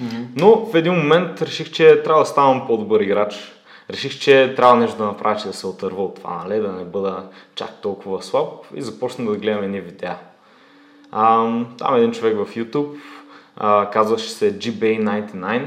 Mm-hmm. 0.00 0.24
Но 0.36 0.66
в 0.66 0.74
един 0.74 0.92
момент 0.92 1.42
реших, 1.42 1.70
че 1.70 2.02
трябва 2.02 2.22
да 2.22 2.26
ставам 2.26 2.66
по-добър 2.66 3.00
играч. 3.00 3.55
Реших, 3.90 4.18
че 4.18 4.54
трябва 4.56 4.76
нещо 4.76 4.98
да 4.98 5.04
направя, 5.04 5.40
че 5.40 5.46
да 5.46 5.52
се 5.52 5.66
отърва 5.66 6.04
от 6.04 6.14
това, 6.14 6.44
нали? 6.44 6.60
да 6.60 6.72
не 6.72 6.84
бъда 6.84 7.28
чак 7.54 7.70
толкова 7.82 8.22
слаб 8.22 8.48
и 8.74 8.82
започна 8.82 9.30
да 9.30 9.36
гледам 9.36 9.64
едни 9.64 9.80
видеа. 9.80 10.18
А, 11.12 11.46
там 11.78 11.96
един 11.96 12.12
човек 12.12 12.36
в 12.36 12.54
YouTube, 12.54 13.00
а, 13.56 13.90
казваше 13.90 14.30
се 14.30 14.58
GBay99, 14.58 15.66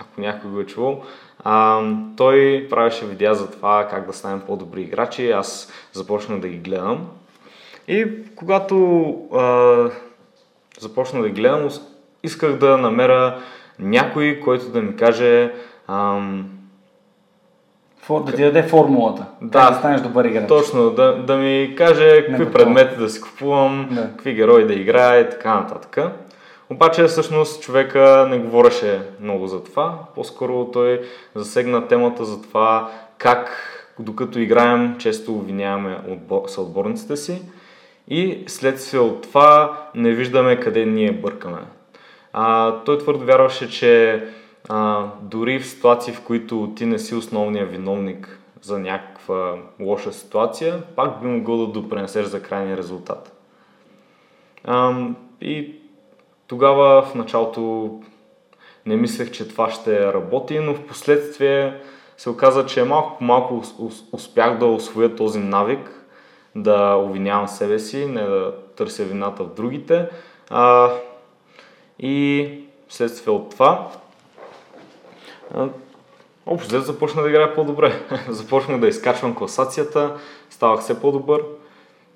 ако 0.00 0.20
някой 0.20 0.50
го 0.50 0.60
е 0.60 0.66
чувал. 0.66 1.02
А, 1.44 1.82
той 2.16 2.66
правеше 2.70 3.06
видеа 3.06 3.34
за 3.34 3.50
това 3.50 3.88
как 3.90 4.06
да 4.06 4.12
станем 4.12 4.40
по-добри 4.40 4.82
играчи. 4.82 5.30
Аз 5.30 5.72
започнах 5.92 6.40
да 6.40 6.48
ги 6.48 6.58
гледам. 6.58 7.08
И 7.88 8.06
когато 8.36 9.08
а, 9.32 9.90
започнах 10.78 11.22
да 11.22 11.28
ги 11.28 11.40
гледам, 11.40 11.68
исках 12.22 12.58
да 12.58 12.76
намеря 12.78 13.40
някой, 13.78 14.40
който 14.44 14.68
да 14.68 14.82
ми 14.82 14.96
каже 14.96 15.52
ам, 15.88 16.59
да 18.18 18.32
ти 18.32 18.42
даде 18.42 18.62
формулата. 18.62 19.24
Да, 19.42 19.70
да 19.70 19.76
станеш 19.76 20.00
добър 20.00 20.24
играч. 20.24 20.48
Точно, 20.48 20.90
да, 20.90 21.16
да 21.16 21.36
ми 21.36 21.74
каже 21.76 22.26
какви 22.26 22.52
предмети 22.52 22.96
да 22.96 23.08
си 23.08 23.20
купувам, 23.20 23.88
да. 23.90 24.02
какви 24.02 24.34
герои 24.34 24.66
да 24.66 24.74
играе 24.74 25.20
и 25.20 25.30
така 25.30 25.54
нататък. 25.54 25.98
Обаче 26.70 27.04
всъщност 27.04 27.62
човека 27.62 28.26
не 28.30 28.38
говореше 28.38 29.00
много 29.20 29.46
за 29.46 29.64
това. 29.64 29.98
По-скоро 30.14 30.64
той 30.64 31.00
засегна 31.34 31.88
темата 31.88 32.24
за 32.24 32.42
това 32.42 32.90
как 33.18 33.50
докато 33.98 34.38
играем 34.38 34.96
често 34.98 35.32
обвиняваме 35.32 35.98
съотборниците 36.46 37.16
си 37.16 37.42
и 38.08 38.44
следствие 38.46 39.00
от 39.00 39.22
това 39.22 39.78
не 39.94 40.10
виждаме 40.10 40.60
къде 40.60 40.86
ние 40.86 41.12
бъркаме. 41.12 41.58
А, 42.32 42.74
той 42.84 42.98
твърдо 42.98 43.24
вярваше, 43.24 43.70
че 43.70 44.22
а, 44.72 45.06
дори 45.22 45.58
в 45.58 45.66
ситуации, 45.66 46.12
в 46.12 46.22
които 46.22 46.72
ти 46.76 46.86
не 46.86 46.98
си 46.98 47.14
основният 47.14 47.70
виновник 47.70 48.40
за 48.62 48.78
някаква 48.78 49.58
лоша 49.80 50.12
ситуация, 50.12 50.82
пак 50.96 51.20
би 51.20 51.26
могъл 51.26 51.66
да 51.66 51.66
допренесеш 51.66 52.26
за 52.26 52.42
крайния 52.42 52.76
резултат. 52.76 53.32
А, 54.64 55.06
и 55.40 55.74
тогава 56.46 57.02
в 57.02 57.14
началото 57.14 57.90
не 58.86 58.96
мислех, 58.96 59.30
че 59.30 59.48
това 59.48 59.70
ще 59.70 60.12
работи, 60.12 60.58
но 60.58 60.74
в 60.74 60.86
последствие 60.86 61.80
се 62.16 62.30
оказа, 62.30 62.66
че 62.66 62.84
малко 62.84 63.18
по 63.18 63.24
малко 63.24 63.62
успях 64.12 64.58
да 64.58 64.66
освоя 64.66 65.16
този 65.16 65.38
навик, 65.38 66.06
да 66.56 66.94
обвинявам 66.94 67.48
себе 67.48 67.78
си, 67.78 68.06
не 68.06 68.22
да 68.22 68.54
търся 68.76 69.04
вината 69.04 69.44
в 69.44 69.54
другите. 69.54 70.08
А, 70.50 70.90
и 71.98 72.48
следствие 72.88 73.32
от 73.32 73.50
това 73.50 73.90
Общо 76.46 76.68
взето 76.68 76.84
започна 76.84 77.22
да 77.22 77.28
играя 77.28 77.54
по-добре. 77.54 78.02
Започнах 78.28 78.80
да 78.80 78.88
изкачвам 78.88 79.34
класацията, 79.34 80.16
ставах 80.50 80.80
все 80.80 81.00
по-добър. 81.00 81.42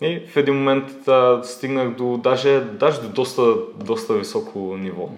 И 0.01 0.21
в 0.21 0.37
един 0.37 0.55
момент 0.55 1.09
а, 1.09 1.41
стигнах 1.45 1.91
до 1.91 2.17
даже, 2.17 2.61
даже 2.61 3.01
до 3.01 3.09
доста, 3.09 3.55
доста 3.77 4.15
високо 4.15 4.59
ниво. 4.59 5.09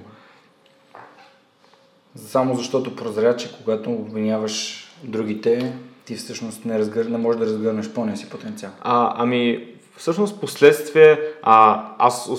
Само 2.17 2.55
защото 2.55 2.97
прозря, 2.97 3.37
че 3.37 3.57
когато 3.57 3.91
обвиняваш 3.91 4.87
другите, 5.03 5.73
ти 6.05 6.15
всъщност 6.15 6.65
не, 6.65 6.79
разгър... 6.79 7.05
не 7.05 7.19
можеш 7.19 7.39
да 7.39 7.47
разгърнеш 7.47 7.91
пълния 7.91 8.17
си 8.17 8.31
потенциал. 8.31 8.71
А, 8.81 9.15
ами, 9.17 9.69
всъщност 9.97 10.41
последствие 10.41 11.21
а, 11.43 11.87
аз 11.99 12.31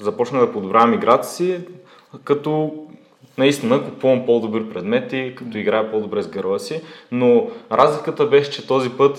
започнах 0.00 0.46
да 0.46 0.52
подобрявам 0.52 0.94
играта 0.94 1.28
си, 1.28 1.60
като 2.24 2.74
наистина 3.38 3.84
купувам 3.84 4.26
по-добри 4.26 4.68
предмети, 4.68 5.34
като 5.36 5.58
играя 5.58 5.90
по-добре 5.90 6.22
с 6.22 6.30
героя 6.30 6.60
си, 6.60 6.82
но 7.12 7.46
разликата 7.72 8.26
беше, 8.26 8.50
че 8.50 8.66
този 8.66 8.90
път 8.90 9.18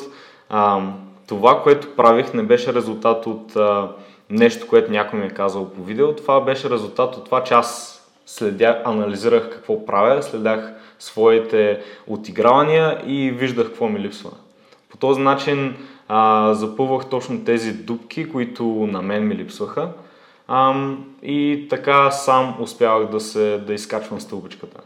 а, 0.49 0.81
това, 1.27 1.63
което 1.63 1.95
правих, 1.95 2.33
не 2.33 2.43
беше 2.43 2.73
резултат 2.73 3.27
от 3.27 3.55
а, 3.55 3.91
нещо, 4.29 4.67
което 4.67 4.91
някой 4.91 5.19
ми 5.19 5.25
е 5.25 5.29
казал 5.29 5.69
по 5.69 5.83
видео. 5.83 6.15
Това 6.15 6.41
беше 6.41 6.69
резултат 6.69 7.15
от 7.15 7.25
това, 7.25 7.43
че 7.43 7.53
аз 7.53 7.93
следя, 8.25 8.81
анализирах 8.85 9.49
какво 9.49 9.85
правя, 9.85 10.23
следях 10.23 10.73
своите 10.99 11.79
отигравания 12.07 13.01
и 13.07 13.31
виждах 13.31 13.67
какво 13.67 13.87
ми 13.87 13.99
липсва. 13.99 14.31
По 14.89 14.97
този 14.97 15.21
начин 15.21 15.75
а, 16.07 16.53
запълвах 16.53 17.09
точно 17.09 17.43
тези 17.43 17.73
дупки, 17.73 18.29
които 18.29 18.63
на 18.65 19.01
мен 19.01 19.27
ми 19.27 19.35
липсваха 19.35 19.89
Ам, 20.47 21.05
и 21.23 21.67
така 21.69 22.11
сам 22.11 22.55
успявах 22.61 23.09
да, 23.09 23.19
се, 23.19 23.57
да 23.67 23.73
изкачвам 23.73 24.21
стълбичката. 24.21 24.81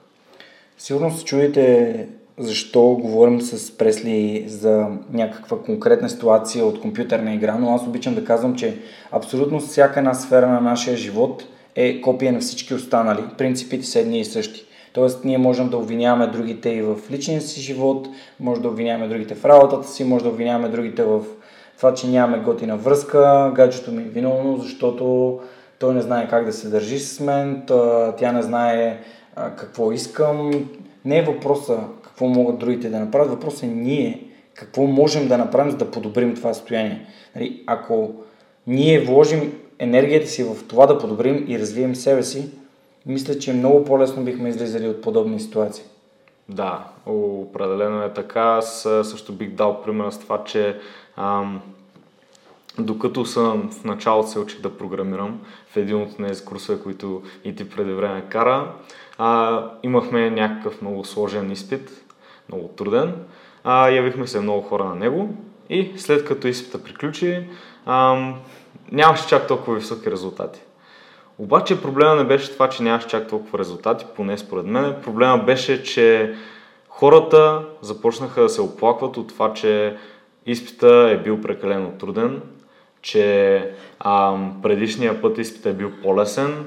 Сигурно 0.77 1.11
се 1.11 1.25
чуете 1.25 2.07
защо 2.37 2.81
говорим 2.81 3.41
с 3.41 3.77
Пресли 3.77 4.43
за 4.47 4.87
някаква 5.13 5.63
конкретна 5.63 6.09
ситуация 6.09 6.65
от 6.65 6.81
компютърна 6.81 7.33
игра, 7.33 7.55
но 7.55 7.75
аз 7.75 7.87
обичам 7.87 8.15
да 8.15 8.25
казвам, 8.25 8.55
че 8.55 8.77
абсолютно 9.11 9.59
всяка 9.59 9.99
една 9.99 10.13
сфера 10.13 10.47
на 10.47 10.61
нашия 10.61 10.97
живот 10.97 11.43
е 11.75 12.01
копия 12.01 12.33
на 12.33 12.39
всички 12.39 12.73
останали. 12.73 13.23
Принципите 13.37 13.85
са 13.85 13.99
едни 13.99 14.19
и 14.19 14.25
същи. 14.25 14.65
Тоест, 14.93 15.25
ние 15.25 15.37
можем 15.37 15.69
да 15.69 15.77
обвиняваме 15.77 16.27
другите 16.27 16.69
и 16.69 16.81
в 16.81 16.97
личния 17.11 17.41
си 17.41 17.61
живот, 17.61 18.07
може 18.39 18.61
да 18.61 18.67
обвиняваме 18.67 19.07
другите 19.07 19.35
в 19.35 19.45
работата 19.45 19.87
си, 19.87 20.03
може 20.03 20.23
да 20.23 20.29
обвиняваме 20.29 20.69
другите 20.69 21.03
в 21.03 21.21
това, 21.81 21.93
че 21.93 22.07
нямаме 22.07 22.43
готина 22.43 22.75
връзка, 22.75 23.51
гаджето 23.55 23.91
ми 23.91 24.01
е 24.01 24.05
виновно, 24.05 24.57
защото 24.57 25.39
той 25.79 25.93
не 25.93 26.01
знае 26.01 26.27
как 26.27 26.45
да 26.45 26.53
се 26.53 26.69
държи 26.69 26.99
с 26.99 27.19
мен, 27.19 27.63
тя 28.17 28.31
не 28.31 28.41
знае 28.41 28.99
какво 29.35 29.91
искам. 29.91 30.51
Не 31.05 31.17
е 31.17 31.23
въпроса 31.23 31.77
какво 32.03 32.25
могат 32.27 32.59
другите 32.59 32.89
да 32.89 32.99
направят, 32.99 33.29
въпросът 33.29 33.63
е 33.63 33.67
ние 33.67 34.23
какво 34.53 34.83
можем 34.83 35.27
да 35.27 35.37
направим, 35.37 35.71
за 35.71 35.77
да 35.77 35.91
подобрим 35.91 36.35
това 36.35 36.53
състояние. 36.53 37.05
Нали, 37.35 37.63
ако 37.67 38.11
ние 38.67 39.05
вложим 39.05 39.53
енергията 39.79 40.27
си 40.27 40.43
в 40.43 40.67
това 40.67 40.85
да 40.85 40.97
подобрим 40.97 41.45
и 41.47 41.59
развием 41.59 41.95
себе 41.95 42.23
си, 42.23 42.51
мисля, 43.05 43.39
че 43.39 43.53
много 43.53 43.85
по-лесно 43.85 44.23
бихме 44.23 44.49
излизали 44.49 44.87
от 44.87 45.01
подобни 45.01 45.39
ситуации. 45.39 45.83
Да, 46.51 46.83
определено 47.05 48.03
е 48.03 48.13
така. 48.13 48.41
Аз 48.41 48.81
също 48.81 49.33
бих 49.33 49.49
дал 49.49 49.81
пример 49.81 50.09
с 50.09 50.19
това, 50.19 50.43
че 50.43 50.79
ам, 51.17 51.61
докато 52.79 53.25
съм 53.25 53.69
в 53.71 53.83
началото 53.83 54.29
се 54.29 54.39
учих 54.39 54.61
да 54.61 54.77
програмирам 54.77 55.39
в 55.67 55.77
един 55.77 56.01
от 56.01 56.17
тези 56.17 56.45
курсове, 56.45 56.83
които 56.83 57.23
и 57.43 57.55
ти 57.55 57.69
преди 57.69 57.93
време 57.93 58.25
кара, 58.29 58.71
а, 59.17 59.63
имахме 59.83 60.29
някакъв 60.29 60.81
много 60.81 61.05
сложен 61.05 61.51
изпит, 61.51 62.05
много 62.49 62.67
труден. 62.67 63.15
А, 63.63 63.89
явихме 63.89 64.27
се 64.27 64.39
много 64.39 64.61
хора 64.61 64.83
на 64.83 64.95
него 64.95 65.29
и 65.69 65.91
след 65.97 66.25
като 66.25 66.47
изпита 66.47 66.83
приключи, 66.83 67.47
а, 67.85 68.31
нямаше 68.91 69.27
чак 69.27 69.47
толкова 69.47 69.75
високи 69.75 70.11
резултати. 70.11 70.61
Обаче 71.39 71.81
проблема 71.81 72.15
не 72.15 72.23
беше 72.23 72.51
това, 72.51 72.69
че 72.69 72.83
нямаше 72.83 73.07
чак 73.07 73.27
толкова 73.27 73.59
резултати, 73.59 74.05
поне 74.15 74.37
според 74.37 74.65
мен. 74.65 74.95
Проблема 75.03 75.43
беше, 75.43 75.83
че 75.83 76.35
хората 76.89 77.61
започнаха 77.81 78.41
да 78.41 78.49
се 78.49 78.61
оплакват 78.61 79.17
от 79.17 79.27
това, 79.27 79.53
че 79.53 79.97
изпита 80.45 81.09
е 81.11 81.23
бил 81.23 81.41
прекалено 81.41 81.91
труден, 81.91 82.41
че 83.01 83.71
ам, 83.99 84.59
предишния 84.63 85.21
път 85.21 85.37
изпит 85.37 85.65
е 85.65 85.73
бил 85.73 85.91
по-лесен, 86.03 86.65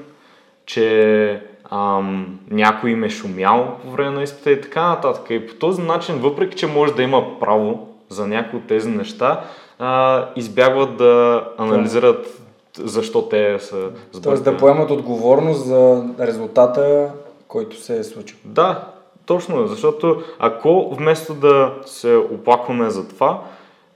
че 0.65 1.41
ам, 1.71 2.39
някой 2.51 2.89
им 2.89 3.03
е 3.03 3.09
шумял 3.09 3.77
по 3.81 3.91
време 3.91 4.11
на 4.11 4.23
изпита 4.23 4.51
и 4.51 4.61
така 4.61 4.87
нататък. 4.87 5.25
И 5.29 5.47
по 5.47 5.53
този 5.53 5.81
начин, 5.81 6.15
въпреки 6.15 6.57
че 6.57 6.67
може 6.67 6.93
да 6.93 7.03
има 7.03 7.39
право 7.39 7.95
за 8.09 8.27
някои 8.27 8.59
от 8.59 8.67
тези 8.67 8.89
неща, 8.89 9.41
а, 9.79 10.25
избягват 10.35 10.97
да 10.97 11.43
анализират 11.57 12.44
защо 12.77 13.29
те 13.29 13.59
са 13.59 13.75
сбъркани. 13.75 14.23
Тоест 14.23 14.43
да 14.43 14.57
поемат 14.57 14.91
отговорност 14.91 15.65
за 15.65 16.03
резултата, 16.19 17.11
който 17.47 17.81
се 17.81 17.99
е 17.99 18.03
случил. 18.03 18.37
Да, 18.45 18.87
точно, 19.25 19.67
защото 19.67 20.21
ако 20.39 20.95
вместо 20.95 21.33
да 21.33 21.73
се 21.85 22.15
оплакваме 22.15 22.89
за 22.89 23.07
това, 23.07 23.41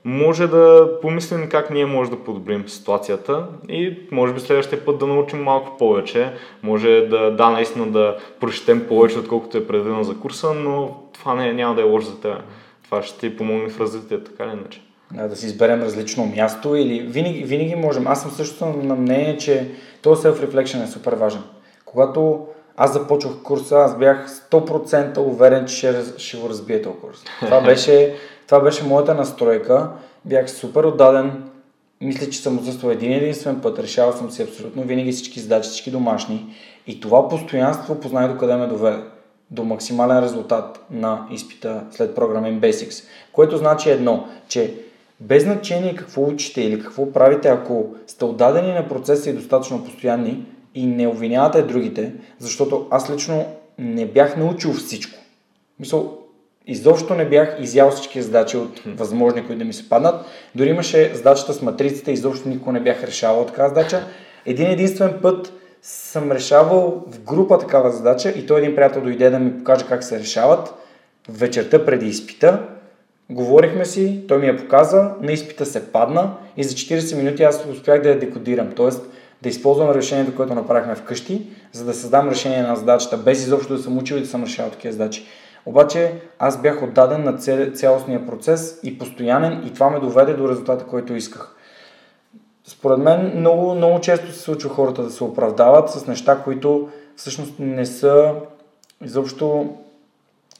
може 0.04 0.46
да 0.46 0.90
помислим 1.02 1.48
как 1.48 1.70
ние 1.70 1.86
може 1.86 2.10
да 2.10 2.16
подобрим 2.16 2.68
ситуацията 2.68 3.46
и 3.68 3.98
може 4.10 4.34
би 4.34 4.40
следващия 4.40 4.84
път 4.84 4.98
да 4.98 5.06
научим 5.06 5.42
малко 5.42 5.76
повече. 5.78 6.32
Може 6.62 7.00
да, 7.00 7.30
да 7.30 7.50
наистина 7.50 7.86
да 7.86 8.16
прочетем 8.40 8.86
повече, 8.88 9.18
отколкото 9.18 9.58
е 9.58 9.66
предвидено 9.66 10.04
за 10.04 10.18
курса, 10.18 10.54
но 10.54 10.96
това 11.12 11.34
не, 11.34 11.52
няма 11.52 11.74
да 11.74 11.80
е 11.80 11.84
лошо 11.84 12.06
за 12.06 12.20
теб. 12.20 12.38
Това 12.84 13.02
ще 13.02 13.18
ти 13.18 13.36
помогне 13.36 13.68
в 13.68 13.80
развитието, 13.80 14.30
така 14.30 14.44
или 14.44 14.52
иначе. 14.52 14.82
Да, 15.14 15.36
си 15.36 15.46
изберем 15.46 15.82
различно 15.82 16.26
място 16.26 16.76
или 16.76 17.00
винаги, 17.00 17.44
винаги 17.44 17.74
можем. 17.74 18.06
Аз 18.06 18.22
съм 18.22 18.30
също 18.30 18.66
на 18.66 18.94
мнение, 18.94 19.38
че 19.38 19.70
този 20.02 20.22
self-reflection 20.22 20.84
е 20.84 20.86
супер 20.86 21.12
важен. 21.12 21.42
Когато 21.84 22.46
аз 22.76 22.92
започвах 22.92 23.42
курса, 23.42 23.76
аз 23.76 23.98
бях 23.98 24.30
100% 24.50 25.18
уверен, 25.18 25.66
че 25.66 25.76
ще, 25.76 26.02
ще 26.16 26.36
го 26.36 26.48
разбия 26.48 26.82
този 26.82 26.96
курс. 26.96 27.24
Това 27.40 27.60
беше, 27.64 28.14
това 28.46 28.60
беше 28.60 28.84
моята 28.84 29.14
настройка. 29.14 29.90
Бях 30.24 30.50
супер 30.50 30.84
отдаден. 30.84 31.42
Мисля, 32.00 32.30
че 32.30 32.38
съм 32.38 32.58
отсъствал 32.58 32.90
един 32.90 33.12
единствен 33.12 33.60
път. 33.60 33.78
Решавал 33.78 34.12
съм 34.12 34.30
си 34.30 34.42
абсолютно 34.42 34.82
винаги 34.82 35.12
всички 35.12 35.40
задачи, 35.40 35.68
всички 35.68 35.90
домашни. 35.90 36.54
И 36.86 37.00
това 37.00 37.28
постоянство 37.28 38.00
познай 38.00 38.28
до 38.28 38.36
къде 38.36 38.56
ме 38.56 38.66
доведе. 38.66 38.98
До 39.50 39.64
максимален 39.64 40.18
резултат 40.24 40.86
на 40.90 41.26
изпита 41.30 41.82
след 41.90 42.14
програмен 42.14 42.60
Basics. 42.60 43.04
Което 43.32 43.56
значи 43.56 43.90
едно, 43.90 44.28
че 44.48 44.74
без 45.20 45.42
значение 45.42 45.94
какво 45.94 46.22
учите 46.22 46.62
или 46.62 46.82
какво 46.82 47.12
правите, 47.12 47.48
ако 47.48 47.86
сте 48.06 48.24
отдадени 48.24 48.72
на 48.72 48.88
процеса 48.88 49.30
и 49.30 49.32
достатъчно 49.32 49.84
постоянни 49.84 50.46
и 50.74 50.86
не 50.86 51.06
обвинявате 51.06 51.62
другите, 51.62 52.12
защото 52.38 52.86
аз 52.90 53.10
лично 53.10 53.46
не 53.78 54.06
бях 54.06 54.36
научил 54.36 54.72
всичко. 54.72 55.18
Мисъл, 55.80 56.18
изобщо 56.66 57.14
не 57.14 57.28
бях 57.28 57.56
изял 57.60 57.90
всички 57.90 58.22
задачи 58.22 58.56
от 58.56 58.82
възможни, 58.86 59.46
които 59.46 59.58
да 59.58 59.64
ми 59.64 59.72
се 59.72 59.88
паднат. 59.88 60.26
Дори 60.54 60.68
имаше 60.68 61.14
задачата 61.14 61.52
с 61.52 61.62
матриците, 61.62 62.12
изобщо 62.12 62.48
никога 62.48 62.72
не 62.72 62.80
бях 62.80 63.04
решавал 63.04 63.46
такава 63.46 63.68
задача. 63.68 64.04
Един 64.46 64.66
единствен 64.66 65.18
път 65.22 65.52
съм 65.82 66.32
решавал 66.32 67.04
в 67.06 67.20
група 67.20 67.58
такава 67.58 67.90
задача 67.90 68.30
и 68.30 68.46
той 68.46 68.60
един 68.60 68.74
приятел 68.74 69.02
дойде 69.02 69.30
да 69.30 69.38
ми 69.38 69.58
покаже 69.58 69.86
как 69.88 70.04
се 70.04 70.18
решават 70.18 70.74
вечерта 71.28 71.84
преди 71.84 72.06
изпита 72.06 72.68
Говорихме 73.30 73.84
си, 73.84 74.24
той 74.28 74.38
ми 74.38 74.46
я 74.46 74.56
показа, 74.56 75.14
на 75.20 75.32
изпита 75.32 75.66
се 75.66 75.92
падна 75.92 76.34
и 76.56 76.64
за 76.64 76.74
40 76.74 77.16
минути 77.16 77.42
аз 77.42 77.66
успях 77.70 78.02
да 78.02 78.08
я 78.08 78.18
декодирам, 78.18 78.72
т.е. 78.76 78.88
да 79.42 79.48
използвам 79.48 79.90
решението, 79.90 80.36
което 80.36 80.54
направихме 80.54 80.94
вкъщи, 80.94 81.46
за 81.72 81.84
да 81.84 81.94
създам 81.94 82.28
решение 82.28 82.62
на 82.62 82.76
задачата, 82.76 83.16
без 83.16 83.42
изобщо 83.42 83.76
да 83.76 83.82
съм 83.82 83.98
учил 83.98 84.16
и 84.16 84.20
да 84.20 84.26
съм 84.26 84.44
решавал 84.44 84.70
такива 84.70 84.92
задачи. 84.92 85.26
Обаче 85.66 86.12
аз 86.38 86.62
бях 86.62 86.82
отдаден 86.82 87.24
на 87.24 87.38
цялостния 87.72 88.26
процес 88.26 88.80
и 88.82 88.98
постоянен 88.98 89.62
и 89.66 89.74
това 89.74 89.90
ме 89.90 90.00
доведе 90.00 90.34
до 90.34 90.48
резултата, 90.48 90.84
който 90.84 91.14
исках. 91.14 91.54
Според 92.64 92.98
мен 92.98 93.32
много, 93.36 93.74
много 93.74 94.00
често 94.00 94.32
се 94.32 94.38
случва 94.38 94.70
хората 94.70 95.02
да 95.02 95.10
се 95.10 95.24
оправдават 95.24 95.90
с 95.90 96.06
неща, 96.06 96.42
които 96.44 96.88
всъщност 97.16 97.54
не 97.58 97.86
са 97.86 98.34
изобщо 99.04 99.74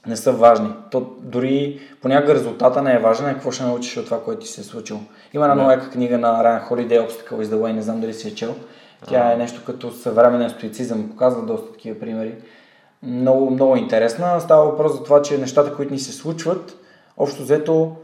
не 0.07 0.17
са 0.17 0.33
важни. 0.33 0.69
То 0.91 1.11
дори 1.21 1.81
понякога 2.03 2.35
резултата 2.35 2.83
не 2.83 2.95
е 2.95 2.99
важен, 2.99 3.27
а 3.27 3.35
какво 3.35 3.51
ще 3.51 3.65
научиш 3.65 3.97
от 3.97 4.05
това, 4.05 4.25
което 4.25 4.41
ти 4.41 4.49
се 4.49 4.61
е 4.61 4.65
случило. 4.65 5.01
Има 5.35 5.45
една 5.45 5.55
нова 5.55 5.79
книга 5.79 6.19
на 6.19 6.45
Райан 6.45 6.61
Холидей, 6.61 6.99
Obstacle 6.99 7.43
is 7.43 7.45
the 7.45 7.55
Way, 7.55 7.73
не 7.73 7.83
знам 7.83 8.01
дали 8.01 8.15
си 8.15 8.29
е 8.29 8.35
чел. 8.35 8.55
Тя 9.09 9.33
е 9.33 9.37
нещо 9.37 9.63
като 9.67 9.93
съвременен 9.93 10.51
стоицизъм, 10.51 11.11
показва 11.11 11.47
доста 11.47 11.73
такива 11.73 12.01
примери. 12.01 12.35
Много, 13.03 13.51
много 13.51 13.77
интересна. 13.77 14.41
Става 14.41 14.65
въпрос 14.65 14.93
за 14.93 15.03
това, 15.03 15.23
че 15.23 15.39
нещата, 15.39 15.75
които 15.75 15.93
ни 15.93 15.99
се 15.99 16.13
случват, 16.13 16.77
общо 17.17 17.43
взето 17.43 17.97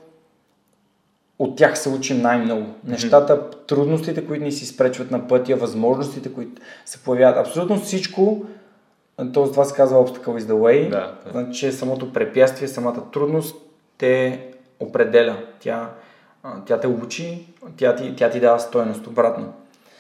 от 1.39 1.57
тях 1.57 1.79
се 1.79 1.89
учим 1.89 2.23
най-много. 2.23 2.67
Нещата, 2.85 3.51
трудностите, 3.51 4.27
които 4.27 4.45
ни 4.45 4.53
си 4.53 4.67
спречват 4.67 5.11
на 5.11 5.29
пътя, 5.29 5.57
възможностите, 5.57 6.33
които 6.33 6.63
се 6.85 6.99
появяват. 6.99 7.47
Абсолютно 7.47 7.81
всичко 7.81 8.45
то 9.17 9.51
това 9.51 9.65
се 9.65 9.75
казва 9.75 10.07
Obstacle 10.07 10.39
is 10.39 10.41
the 10.41 10.53
way. 10.53 10.91
Да, 10.91 11.13
да. 11.25 11.31
Значи, 11.31 11.73
самото 11.73 12.13
препятствие, 12.13 12.69
самата 12.69 13.11
трудност 13.13 13.57
те 13.99 14.43
определя. 14.81 15.37
Тя, 15.61 15.91
тя 16.67 16.81
те 16.81 16.87
учи, 16.87 17.47
тя 17.77 17.97
ти, 17.97 18.17
тя 18.17 18.31
ти 18.31 18.41
дава 18.41 18.61
стоеност 18.61 19.07
обратно. 19.07 19.53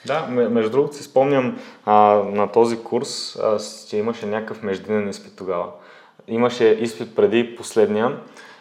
Да, 0.06 0.26
между 0.28 0.70
другото 0.70 0.96
си 0.96 1.02
спомням 1.02 1.58
а, 1.84 1.94
на 2.32 2.52
този 2.52 2.78
курс, 2.78 3.36
а, 3.42 3.58
че 3.88 3.96
имаше 3.96 4.26
някакъв 4.26 4.62
междинен 4.62 5.08
изпит 5.08 5.32
тогава. 5.36 5.66
Имаше 6.28 6.64
изпит 6.64 7.16
преди 7.16 7.56
последния. 7.56 8.16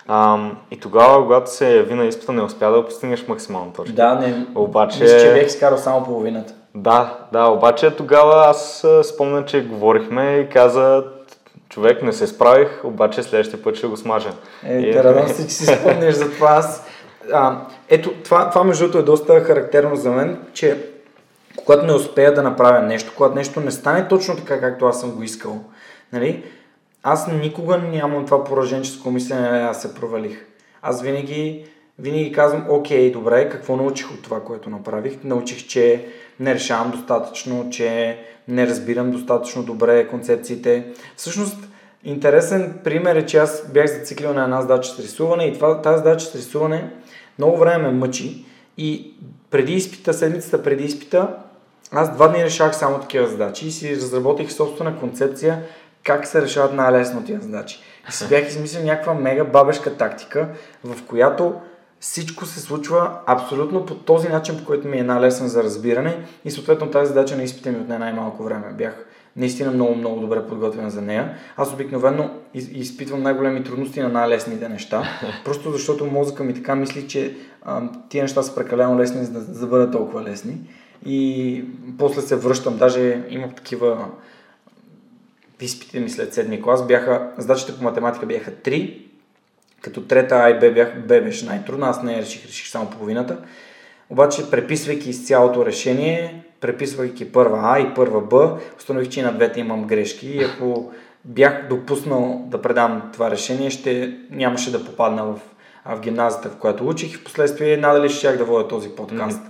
А, 0.08 0.50
и 0.72 0.80
тогава, 0.80 1.24
когато 1.24 1.52
се 1.52 1.76
яви 1.76 1.94
на 1.94 2.06
изпита, 2.06 2.32
не 2.32 2.41
успя 2.41 2.72
да 2.72 2.86
постигнеш 2.86 3.28
максимално 3.28 3.74
точка. 3.74 3.96
Да, 3.96 4.15
не. 4.15 4.46
Обаче... 4.56 5.04
Мисля, 5.04 5.20
че 5.20 5.34
бях 5.34 5.48
изкарал 5.48 5.78
само 5.78 6.06
половината. 6.06 6.54
Да, 6.76 7.18
да, 7.32 7.46
обаче 7.46 7.96
тогава 7.96 8.50
аз 8.50 8.86
спомня, 9.04 9.46
че 9.46 9.66
говорихме 9.66 10.38
и 10.38 10.50
каза, 10.50 11.04
човек 11.70 12.02
не 12.02 12.14
се 12.14 12.28
справих, 12.28 12.84
обаче 12.84 13.24
следващия 13.24 13.64
път 13.64 13.76
ще 13.76 13.88
го 13.88 13.98
смажа. 13.98 14.30
Е, 14.64 14.80
и... 14.80 15.04
радвам 15.04 15.28
се, 15.28 15.48
че 15.48 15.54
си 15.54 15.66
спомняш 15.66 16.16
за 16.16 16.32
това. 16.32 16.50
Аз, 16.50 16.86
а, 17.34 17.62
ето, 17.90 18.14
това, 18.24 18.50
това 18.50 18.64
между 18.64 18.84
другото 18.84 18.98
е 18.98 19.04
доста 19.04 19.40
характерно 19.40 19.96
за 19.96 20.12
мен, 20.12 20.38
че 20.54 20.86
когато 21.56 21.86
не 21.86 21.94
успея 21.94 22.34
да 22.34 22.44
направя 22.44 22.82
нещо, 22.82 23.14
когато 23.18 23.36
нещо 23.36 23.60
не 23.60 23.72
стане 23.72 24.08
точно 24.08 24.36
така, 24.36 24.60
както 24.60 24.86
аз 24.86 25.00
съм 25.00 25.12
го 25.12 25.24
искал, 25.24 25.62
нали, 26.14 26.44
аз 27.04 27.28
никога 27.28 27.78
нямам 27.78 28.26
това 28.26 28.44
пораженческо 28.44 29.12
мислене, 29.12 29.48
аз 29.48 29.82
се 29.82 29.96
провалих. 29.96 30.46
Аз 30.82 31.02
винаги, 31.02 31.66
винаги 31.99 32.31
казвам, 32.31 32.65
окей, 32.69 33.12
добре, 33.12 33.49
какво 33.49 33.75
научих 33.75 34.12
от 34.12 34.21
това, 34.21 34.43
което 34.43 34.69
направих? 34.69 35.23
Научих, 35.23 35.67
че 35.67 36.05
не 36.39 36.53
решавам 36.53 36.91
достатъчно, 36.91 37.69
че 37.69 38.19
не 38.47 38.67
разбирам 38.67 39.12
достатъчно 39.12 39.63
добре 39.63 40.08
концепциите. 40.08 40.88
Всъщност, 41.15 41.58
интересен 42.03 42.79
пример 42.84 43.15
е, 43.15 43.25
че 43.25 43.38
аз 43.38 43.71
бях 43.73 43.88
зациклил 43.88 44.34
на 44.34 44.43
една 44.43 44.62
задача 44.62 44.89
с 44.89 44.99
рисуване 44.99 45.45
и 45.45 45.53
това, 45.53 45.81
тази 45.81 45.97
задача 45.97 46.25
с 46.25 46.36
рисуване 46.36 46.91
много 47.38 47.58
време 47.58 47.84
ме 47.84 47.91
мъчи 47.91 48.45
и 48.77 49.13
преди 49.51 49.73
изпита, 49.73 50.13
седмицата 50.13 50.63
преди 50.63 50.84
изпита, 50.84 51.36
аз 51.91 52.13
два 52.13 52.27
дни 52.27 52.43
решавах 52.43 52.75
само 52.75 52.99
такива 52.99 53.27
задачи 53.27 53.67
и 53.67 53.71
си 53.71 53.95
разработих 53.95 54.51
собствена 54.51 54.99
концепция 54.99 55.63
как 56.03 56.27
се 56.27 56.41
решават 56.41 56.73
най-лесно 56.73 57.25
тия 57.25 57.39
задачи. 57.41 57.79
И 58.10 58.12
си 58.12 58.27
бях 58.29 58.47
измислил 58.47 58.84
някаква 58.84 59.13
мега 59.13 59.43
бабешка 59.43 59.97
тактика, 59.97 60.47
в 60.84 61.03
която 61.03 61.53
всичко 62.06 62.46
се 62.46 62.60
случва 62.60 63.12
абсолютно 63.26 63.86
по 63.86 63.96
този 63.96 64.28
начин, 64.30 64.58
по 64.58 64.65
който 64.65 64.88
ми 64.88 64.98
е 64.98 65.04
най-лесен 65.04 65.48
за 65.48 65.63
разбиране 65.63 66.26
и 66.46 66.52
съответно 66.52 66.91
тази 66.91 67.08
задача 67.08 67.38
на 67.38 67.44
изпита 67.44 67.72
ми 67.72 67.78
отне 67.78 67.98
най-малко 67.98 68.44
време. 68.44 68.74
Бях 68.78 69.06
наистина 69.36 69.72
много, 69.72 69.96
много 69.96 70.20
добре 70.20 70.48
подготвен 70.48 70.89
за 70.89 71.02
нея. 71.02 71.38
Аз 71.58 71.74
обикновено 71.74 72.30
изпитвам 72.54 73.24
най-големи 73.24 73.63
трудности 73.63 74.00
на 74.00 74.10
най-лесните 74.10 74.70
неща, 74.70 75.04
просто 75.46 75.72
защото 75.72 76.06
мозъка 76.06 76.44
ми 76.44 76.54
така 76.54 76.76
мисли, 76.76 77.08
че 77.08 77.36
а, 77.62 77.82
тия 78.10 78.24
неща 78.24 78.44
са 78.44 78.56
прекалено 78.56 78.98
лесни, 78.98 79.26
за 79.26 79.32
да, 79.32 79.39
за 79.39 79.60
да 79.60 79.68
бъдат 79.68 79.91
толкова 79.91 80.24
лесни. 80.24 80.58
И 81.06 81.63
после 81.98 82.22
се 82.22 82.36
връщам, 82.36 82.78
даже 82.78 83.24
имах 83.30 83.56
такива 83.56 84.08
изпити 85.62 86.00
ми 86.00 86.10
след 86.10 86.34
седми 86.34 86.62
клас, 86.62 86.88
бяха, 86.88 87.32
задачите 87.38 87.78
по 87.78 87.84
математика 87.84 88.26
бяха 88.26 88.52
три, 88.52 89.05
като 89.86 90.02
трета 90.02 90.36
А 90.36 90.50
и 90.50 90.60
Б, 90.60 90.71
бях, 90.71 91.00
Б 91.08 91.21
беше 91.21 91.45
най-трудна, 91.45 91.89
аз 91.89 92.04
не 92.04 92.21
реших, 92.21 92.48
реших 92.48 92.67
само 92.67 92.89
половината. 92.89 93.38
Обаче, 94.10 94.52
преписвайки 94.52 95.13
с 95.13 95.28
цялото 95.28 95.65
решение, 95.65 96.43
преписвайки 96.62 97.32
първа 97.32 97.60
А 97.63 97.80
и 97.80 97.93
първа 97.93 98.21
Б, 98.21 98.58
установих, 98.78 99.10
че 99.10 99.19
и 99.19 99.24
на 99.24 99.34
двете 99.34 99.60
имам 99.60 99.88
грешки 99.88 100.28
и 100.28 100.43
ако 100.43 100.91
бях 101.26 101.67
допуснал 101.69 102.45
да 102.48 102.62
предам 102.62 103.10
това 103.13 103.32
решение, 103.32 103.69
ще 103.69 104.17
нямаше 104.32 104.71
да 104.71 104.86
попадна 104.86 105.26
в, 105.26 105.39
в 105.86 106.00
гимназията, 106.00 106.50
в 106.50 106.58
която 106.58 106.88
учих 106.88 107.13
и 107.13 107.17
в 107.17 107.24
последствие 107.24 107.78
надали 107.78 108.10
ще 108.10 108.38
да 108.38 108.45
водя 108.45 108.67
този 108.67 108.89
подкаст. 108.89 109.41
Mm-hmm. 109.41 109.50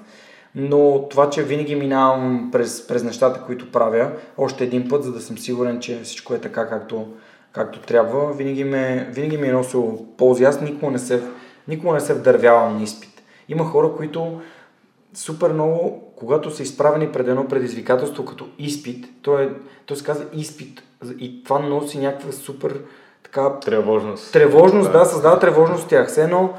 Но 0.56 1.08
това, 1.10 1.30
че 1.30 1.43
винаги 1.43 1.76
минавам 1.76 2.50
през, 2.52 2.88
през 2.88 3.04
нещата, 3.04 3.41
които 3.45 3.71
правя, 3.71 4.12
още 4.38 4.63
един 4.63 4.89
път, 4.89 5.04
за 5.04 5.12
да 5.12 5.21
съм 5.21 5.38
сигурен, 5.38 5.80
че 5.80 6.02
всичко 6.04 6.34
е 6.34 6.41
така, 6.41 6.69
както, 6.69 7.08
както 7.56 7.80
трябва, 7.80 8.34
винаги 8.34 8.63
ме, 8.63 9.10
винаги 9.12 9.38
ми 9.38 9.48
е 9.48 9.52
носил 9.52 10.06
ползи. 10.18 10.44
Аз 10.44 10.62
никога 10.62 10.91
не 10.91 11.00
се, 11.00 11.24
никога 11.68 11.94
не 11.94 12.00
се 12.00 12.13
вдървявам 12.13 12.78
на 12.78 12.84
изпит. 12.84 13.24
Има 13.50 13.63
хора, 13.63 13.91
които 13.98 14.41
супер 15.13 15.54
много, 15.54 16.04
когато 16.15 16.52
са 16.52 16.63
изправени 16.63 17.12
пред 17.12 17.28
едно 17.28 17.48
предизвикателство 17.48 18.26
като 18.26 18.48
изпит, 18.60 19.06
то, 19.22 19.39
е, 19.39 19.50
то 19.86 19.96
се 19.96 20.04
казва 20.04 20.26
изпит 20.34 20.84
и 21.20 21.44
това 21.44 21.60
носи 21.60 22.00
някаква 22.00 22.32
супер 22.32 22.80
така... 23.24 23.60
Тревожност. 23.60 24.34
Тревожност, 24.34 24.91
да, 24.91 25.00
да 25.00 25.06
създава 25.06 25.39
тревожност 25.39 25.84
в 25.84 25.88
тях. 25.88 26.08
Все 26.08 26.24
едно, 26.24 26.54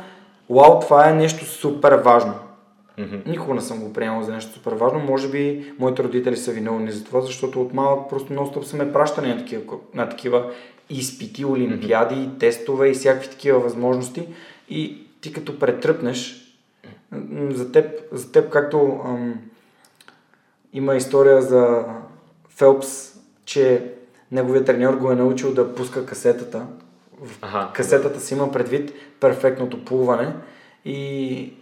вау, 0.51 0.81
това 0.81 1.09
е 1.09 1.15
нещо 1.15 1.45
супер 1.45 1.93
важно. 1.93 2.35
Mm-hmm. 2.99 3.27
Никога 3.27 3.55
не 3.55 3.61
съм 3.61 3.81
го 3.81 3.93
приемал 3.93 4.23
за 4.23 4.33
нещо 4.33 4.53
супер 4.53 4.73
важно. 4.73 4.99
Може 4.99 5.29
би 5.29 5.73
моите 5.79 6.03
родители 6.03 6.37
са 6.37 6.53
виновни 6.53 6.93
за 6.93 7.05
това, 7.05 7.21
защото 7.21 7.63
от 7.63 7.75
малък 7.75 8.11
просто 8.11 8.33
ностоп 8.33 8.65
са 8.65 8.77
ме 8.77 8.93
пращани 8.93 9.29
на 9.29 9.39
такива, 9.39 9.63
на 9.95 10.09
такива 10.09 10.51
изпити, 10.91 11.45
олимпиади, 11.45 12.15
mm-hmm. 12.15 12.41
тестове 12.41 12.89
и 12.89 12.95
всякакви 12.95 13.31
такива 13.31 13.61
възможности. 13.61 14.29
И 14.69 14.99
ти 15.21 15.33
като 15.33 15.59
претръпнеш, 15.59 16.47
за 17.51 17.73
теб, 17.73 18.03
за 18.13 18.33
теб 18.33 18.51
както 18.51 19.01
ам, 19.05 19.35
има 20.73 20.97
история 20.97 21.43
за 21.43 21.85
Фелпс, 22.49 23.15
че 23.45 23.93
неговият 24.33 24.67
треньор 24.67 24.95
го 24.95 25.13
е 25.13 25.17
научил 25.17 25.55
да 25.55 25.75
пуска 25.75 26.07
касетата. 26.07 26.67
В 27.23 27.39
ага, 27.43 27.71
касетата 27.75 28.21
си 28.21 28.35
има 28.35 28.53
предвид 28.53 28.93
перфектното 29.21 29.85
плуване 29.85 30.33
и 30.85 31.53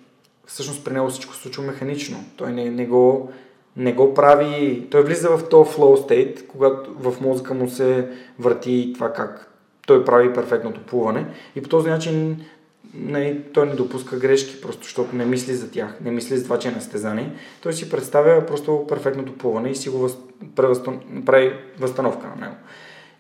всъщност 0.47 0.85
при 0.85 0.93
него 0.93 1.09
всичко 1.09 1.35
се 1.35 1.43
случва 1.43 1.63
механично. 1.63 2.25
Той 2.37 2.53
не, 2.53 2.71
не 2.71 2.87
го 2.87 3.33
не 3.77 3.93
го 3.93 4.15
прави, 4.15 4.87
той 4.91 5.03
влиза 5.03 5.29
в 5.37 5.49
този 5.49 5.71
flow 5.71 6.09
state, 6.09 6.47
когато 6.47 6.91
в 6.99 7.21
мозъка 7.21 7.55
му 7.55 7.69
се 7.69 8.09
върти 8.39 8.93
това 8.95 9.13
как 9.13 9.51
той 9.87 10.05
прави 10.05 10.33
перфектното 10.33 10.81
плуване 10.81 11.27
и 11.57 11.63
по 11.63 11.69
този 11.69 11.91
начин 11.91 12.45
не, 12.95 13.41
той 13.55 13.67
не 13.67 13.75
допуска 13.75 14.17
грешки, 14.17 14.61
просто 14.61 14.83
защото 14.83 15.17
не 15.17 15.25
мисли 15.25 15.55
за 15.55 15.71
тях, 15.71 15.97
не 16.01 16.11
мисли 16.11 16.37
за 16.37 16.45
това, 16.45 16.59
че 16.59 16.69
е 16.69 16.71
на 16.71 16.81
стезание. 16.81 17.33
Той 17.63 17.73
си 17.73 17.91
представя 17.91 18.47
просто 18.47 18.87
перфектното 18.89 19.39
плуване 19.39 19.71
и 19.71 19.75
си 19.75 19.89
го 19.89 20.11
прави 21.25 21.53
възстановка 21.79 22.27
на 22.27 22.37
него. 22.37 22.55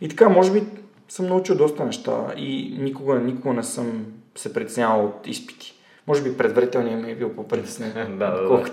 И 0.00 0.08
така, 0.08 0.28
може 0.28 0.52
би 0.52 0.62
съм 1.08 1.26
научил 1.26 1.56
доста 1.56 1.84
неща 1.84 2.34
и 2.36 2.76
никога, 2.80 3.14
никога 3.14 3.54
не 3.54 3.62
съм 3.62 4.06
се 4.34 4.52
притеснявал 4.52 5.04
от 5.04 5.26
изпити. 5.26 5.73
Може 6.06 6.22
би 6.22 6.36
предварителният 6.36 7.02
ми 7.02 7.10
е 7.10 7.14
бил 7.14 7.28
по-притеснен. 7.28 7.92
да, 8.18 8.30
да, 8.30 8.64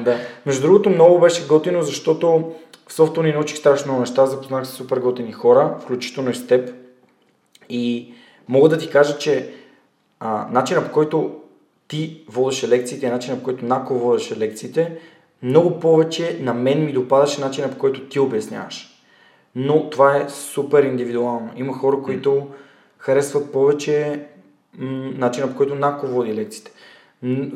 да. 0.04 0.18
Между 0.46 0.62
другото, 0.62 0.90
много 0.90 1.20
беше 1.20 1.46
готино, 1.46 1.82
защото 1.82 2.52
в 2.88 2.92
софтуер 2.92 3.24
ни 3.24 3.32
научих 3.32 3.58
страшно 3.58 3.86
много 3.86 4.00
неща, 4.00 4.26
запознах 4.26 4.66
се 4.66 4.72
с 4.72 4.74
супер 4.74 4.96
готини 4.96 5.32
хора, 5.32 5.76
включително 5.80 6.30
и 6.30 6.34
с 6.34 6.46
теб. 6.46 6.74
И 7.68 8.14
мога 8.48 8.68
да 8.68 8.78
ти 8.78 8.90
кажа, 8.90 9.18
че 9.18 9.54
а, 10.20 10.48
начинът 10.50 10.86
по 10.86 10.92
който 10.92 11.40
ти 11.88 12.24
водеше 12.28 12.68
лекциите 12.68 13.06
и 13.06 13.10
начинът 13.10 13.38
по 13.38 13.44
който 13.44 13.64
Нако 13.64 13.94
водеше 13.94 14.36
лекциите, 14.36 14.98
много 15.42 15.80
повече 15.80 16.38
на 16.40 16.54
мен 16.54 16.84
ми 16.84 16.92
допадаше 16.92 17.40
начинът 17.40 17.72
по 17.72 17.78
който 17.78 18.08
ти 18.08 18.18
обясняваш. 18.18 19.02
Но 19.54 19.90
това 19.90 20.16
е 20.16 20.28
супер 20.28 20.82
индивидуално. 20.82 21.50
Има 21.56 21.72
хора, 21.72 22.02
които 22.02 22.46
харесват 22.98 23.52
повече 23.52 24.26
начинът 25.18 25.50
по 25.50 25.56
който 25.56 25.74
Нако 25.74 26.06
води 26.06 26.34
лекциите. 26.34 26.72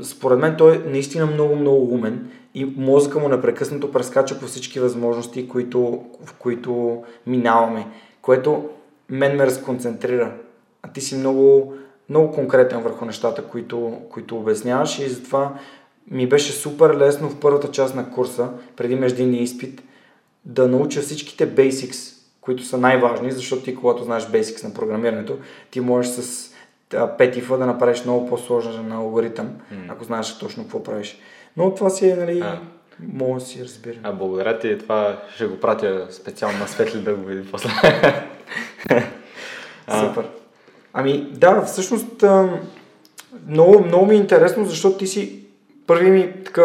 Според 0.03 0.39
мен 0.39 0.55
той 0.59 0.77
е 0.77 0.79
наистина 0.79 1.27
много, 1.27 1.57
много 1.57 1.95
умен 1.95 2.31
и 2.55 2.65
мозъка 2.65 3.19
му 3.19 3.29
непрекъснато 3.29 3.93
прескача 3.93 4.39
по 4.41 4.47
всички 4.47 4.81
възможности, 4.81 5.49
които, 5.49 6.05
в 6.25 6.33
които 6.39 7.03
минаваме, 7.27 7.87
което 8.23 8.69
мен 9.09 9.37
ме 9.37 9.47
разконцентрира. 9.47 10.33
А 10.83 10.93
ти 10.93 11.01
си 11.01 11.17
много, 11.17 11.75
много 12.09 12.33
конкретен 12.33 12.83
върху 12.83 13.05
нещата, 13.05 13.45
които, 13.45 13.99
които 14.11 14.37
обясняваш 14.37 14.99
и 14.99 15.09
затова 15.09 15.59
ми 16.11 16.29
беше 16.29 16.53
супер 16.53 16.97
лесно 16.97 17.29
в 17.29 17.41
първата 17.41 17.71
част 17.71 17.95
на 17.95 18.11
курса, 18.11 18.49
преди 18.77 18.95
междинния 18.95 19.43
изпит, 19.43 19.83
да 20.45 20.69
науча 20.69 21.01
всичките 21.01 21.55
basics, 21.55 22.17
които 22.41 22.65
са 22.65 22.79
най-важни, 22.79 23.33
защото 23.33 23.63
ти 23.63 23.75
когато 23.75 24.05
знаеш 24.05 24.27
basics 24.27 24.65
на 24.65 24.75
програмирането, 24.75 25.37
ти 25.71 25.81
можеш 25.81 26.13
с 26.13 26.52
петифа 27.19 27.59
да 27.59 27.67
направиш 27.67 28.05
много 28.05 28.29
по-сложен 28.29 28.93
алгоритъм, 28.93 29.49
mm. 29.73 29.77
ако 29.89 30.05
знаеш 30.05 30.39
точно 30.39 30.63
какво 30.63 30.83
правиш. 30.83 31.19
Но 31.57 31.75
това 31.75 31.91
си 31.91 32.09
е, 32.09 32.17
нали, 32.17 32.41
а. 32.41 32.59
мога 33.13 33.41
да 33.41 33.47
си 33.47 33.65
разбира. 33.65 33.97
А 34.03 34.13
благодаря 34.13 34.59
ти, 34.59 34.79
това 34.79 35.23
ще 35.35 35.47
го 35.47 35.61
пратя 35.61 36.07
специално 36.11 36.59
на 36.59 36.69
Светли 36.69 37.01
да 37.01 37.15
го 37.15 37.25
види 37.25 37.51
после. 37.51 37.69
Супер. 40.01 40.29
Ами 40.93 41.29
да, 41.31 41.63
всъщност 41.63 42.25
много, 43.47 43.85
много 43.85 44.07
ми 44.07 44.15
е 44.15 44.19
интересно, 44.19 44.65
защото 44.65 44.99
ти 44.99 45.07
си 45.07 45.43
първи 45.87 46.11
ми, 46.11 46.33
така, 46.45 46.63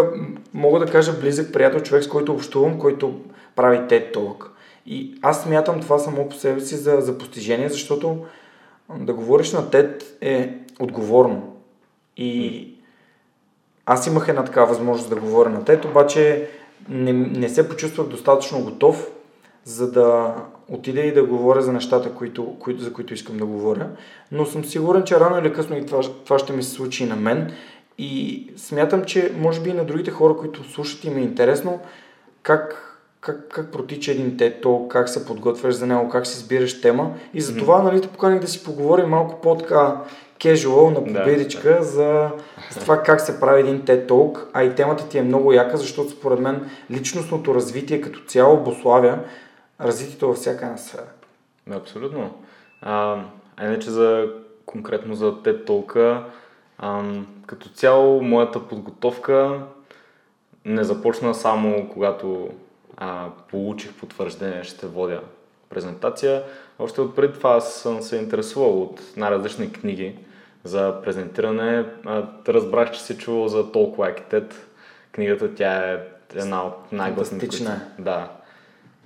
мога 0.54 0.80
да 0.80 0.92
кажа, 0.92 1.14
близък 1.14 1.54
приятел, 1.54 1.80
човек 1.80 2.04
с 2.04 2.08
който 2.08 2.34
общувам, 2.34 2.80
който 2.80 3.22
прави 3.56 3.78
TED 3.78 4.14
Talk. 4.14 4.46
И 4.86 5.20
аз 5.22 5.44
смятам 5.44 5.80
това 5.80 6.00
само 6.00 6.30
по 6.30 6.36
себе 6.36 6.62
си 6.62 6.76
за, 6.76 6.98
за 7.00 7.18
постижение, 7.18 7.70
защото 7.70 8.26
да 8.96 9.14
говориш 9.14 9.54
на 9.54 9.64
TED 9.64 10.04
е 10.22 10.58
отговорно. 10.80 11.56
И 12.18 12.68
аз 13.86 14.08
имах 14.08 14.28
една 14.28 14.44
такава 14.44 14.68
възможност 14.68 15.10
да 15.10 15.16
говоря 15.16 15.50
на 15.50 15.62
TED, 15.64 15.86
обаче 15.86 16.50
не, 16.90 17.14
не 17.14 17.50
се 17.50 17.70
почувствах 17.70 18.08
достатъчно 18.08 18.64
готов, 18.64 19.12
за 19.64 19.92
да 19.92 20.36
отида 20.70 21.02
и 21.02 21.14
да 21.14 21.24
говоря 21.24 21.62
за 21.62 21.74
нещата, 21.74 22.14
които, 22.16 22.56
които, 22.60 22.84
за 22.84 22.94
които 22.94 23.14
искам 23.14 23.38
да 23.38 23.46
говоря. 23.46 23.90
Но 24.32 24.46
съм 24.46 24.66
сигурен, 24.66 25.04
че 25.04 25.20
рано 25.20 25.40
или 25.40 25.54
късно 25.54 25.78
и 25.78 25.86
това, 25.86 26.02
това 26.02 26.40
ще 26.40 26.54
ми 26.54 26.64
се 26.64 26.72
случи 26.72 27.04
и 27.04 27.08
на 27.08 27.16
мен. 27.16 27.52
И 27.98 28.48
смятам, 28.58 29.04
че 29.06 29.34
може 29.38 29.62
би 29.62 29.70
и 29.70 29.74
на 29.74 29.86
другите 29.86 30.12
хора, 30.12 30.38
които 30.38 30.72
слушат 30.72 31.04
им 31.04 31.18
е 31.18 31.22
интересно 31.22 31.80
как, 32.44 32.97
как, 33.22 33.48
как 33.50 33.72
протича 33.72 34.12
един 34.12 34.38
тето, 34.38 34.88
как 34.90 35.10
се 35.10 35.26
подготвяш 35.26 35.74
за 35.74 35.88
него, 35.88 36.10
как 36.10 36.28
си 36.28 36.38
избираш 36.38 36.82
тема. 36.82 37.14
И 37.34 37.42
за 37.42 37.58
това, 37.58 37.82
нали, 37.84 38.02
те 38.02 38.08
поканих 38.08 38.40
да 38.40 38.48
си 38.48 38.64
поговорим 38.64 39.10
малко 39.10 39.42
по-така 39.42 40.02
кежуал 40.40 40.90
на 40.90 41.06
победичка 41.06 41.70
да. 41.70 41.84
За, 41.84 42.32
за 42.72 42.80
това 42.80 43.04
как 43.04 43.22
се 43.22 43.40
прави 43.40 43.62
един 43.62 43.82
TED 43.82 44.08
Talk, 44.08 44.46
а 44.54 44.64
и 44.64 44.76
темата 44.76 45.10
ти 45.10 45.18
е 45.18 45.24
много 45.24 45.54
яка, 45.54 45.78
защото 45.78 46.10
според 46.10 46.40
мен 46.40 46.70
личностното 46.92 47.56
развитие 47.56 48.02
като 48.02 48.20
цяло 48.20 48.54
обославя 48.54 49.20
развитието 49.82 50.28
във 50.28 50.36
всяка 50.36 50.66
една 50.66 50.78
сфера. 50.78 51.08
Абсолютно. 51.72 52.34
А, 52.82 53.24
а 53.58 53.66
иначе 53.66 53.90
за, 53.90 54.32
конкретно 54.66 55.16
за 55.16 55.34
TED 55.34 55.66
Talk, 55.66 56.24
като 57.46 57.70
цяло 57.70 58.22
моята 58.22 58.68
подготовка 58.68 59.62
не 60.66 60.84
започна 60.84 61.36
само 61.36 61.90
когато 61.94 62.50
а, 62.98 63.30
получих 63.50 63.94
потвърждение, 63.94 64.64
ще 64.64 64.88
водя 64.88 65.22
презентация. 65.70 66.44
Още 66.80 67.02
от 67.02 67.16
преди 67.16 67.34
това 67.34 67.62
съм 67.62 68.02
се 68.02 68.18
интересувал 68.18 68.82
от 68.82 69.02
най-различни 69.18 69.72
книги 69.72 70.16
за 70.64 70.96
презентиране. 71.04 71.86
Разбрах, 72.48 72.92
че 72.92 73.02
се 73.02 73.18
чувал 73.18 73.48
за 73.48 73.72
толкова 73.72 74.08
Акитет. 74.08 74.68
Книгата 75.12 75.56
тя 75.56 75.92
е 75.92 76.00
една 76.36 76.66
от 76.66 76.92
най-гласните. 76.92 77.48
Които... 77.48 77.64
Да. 78.00 78.32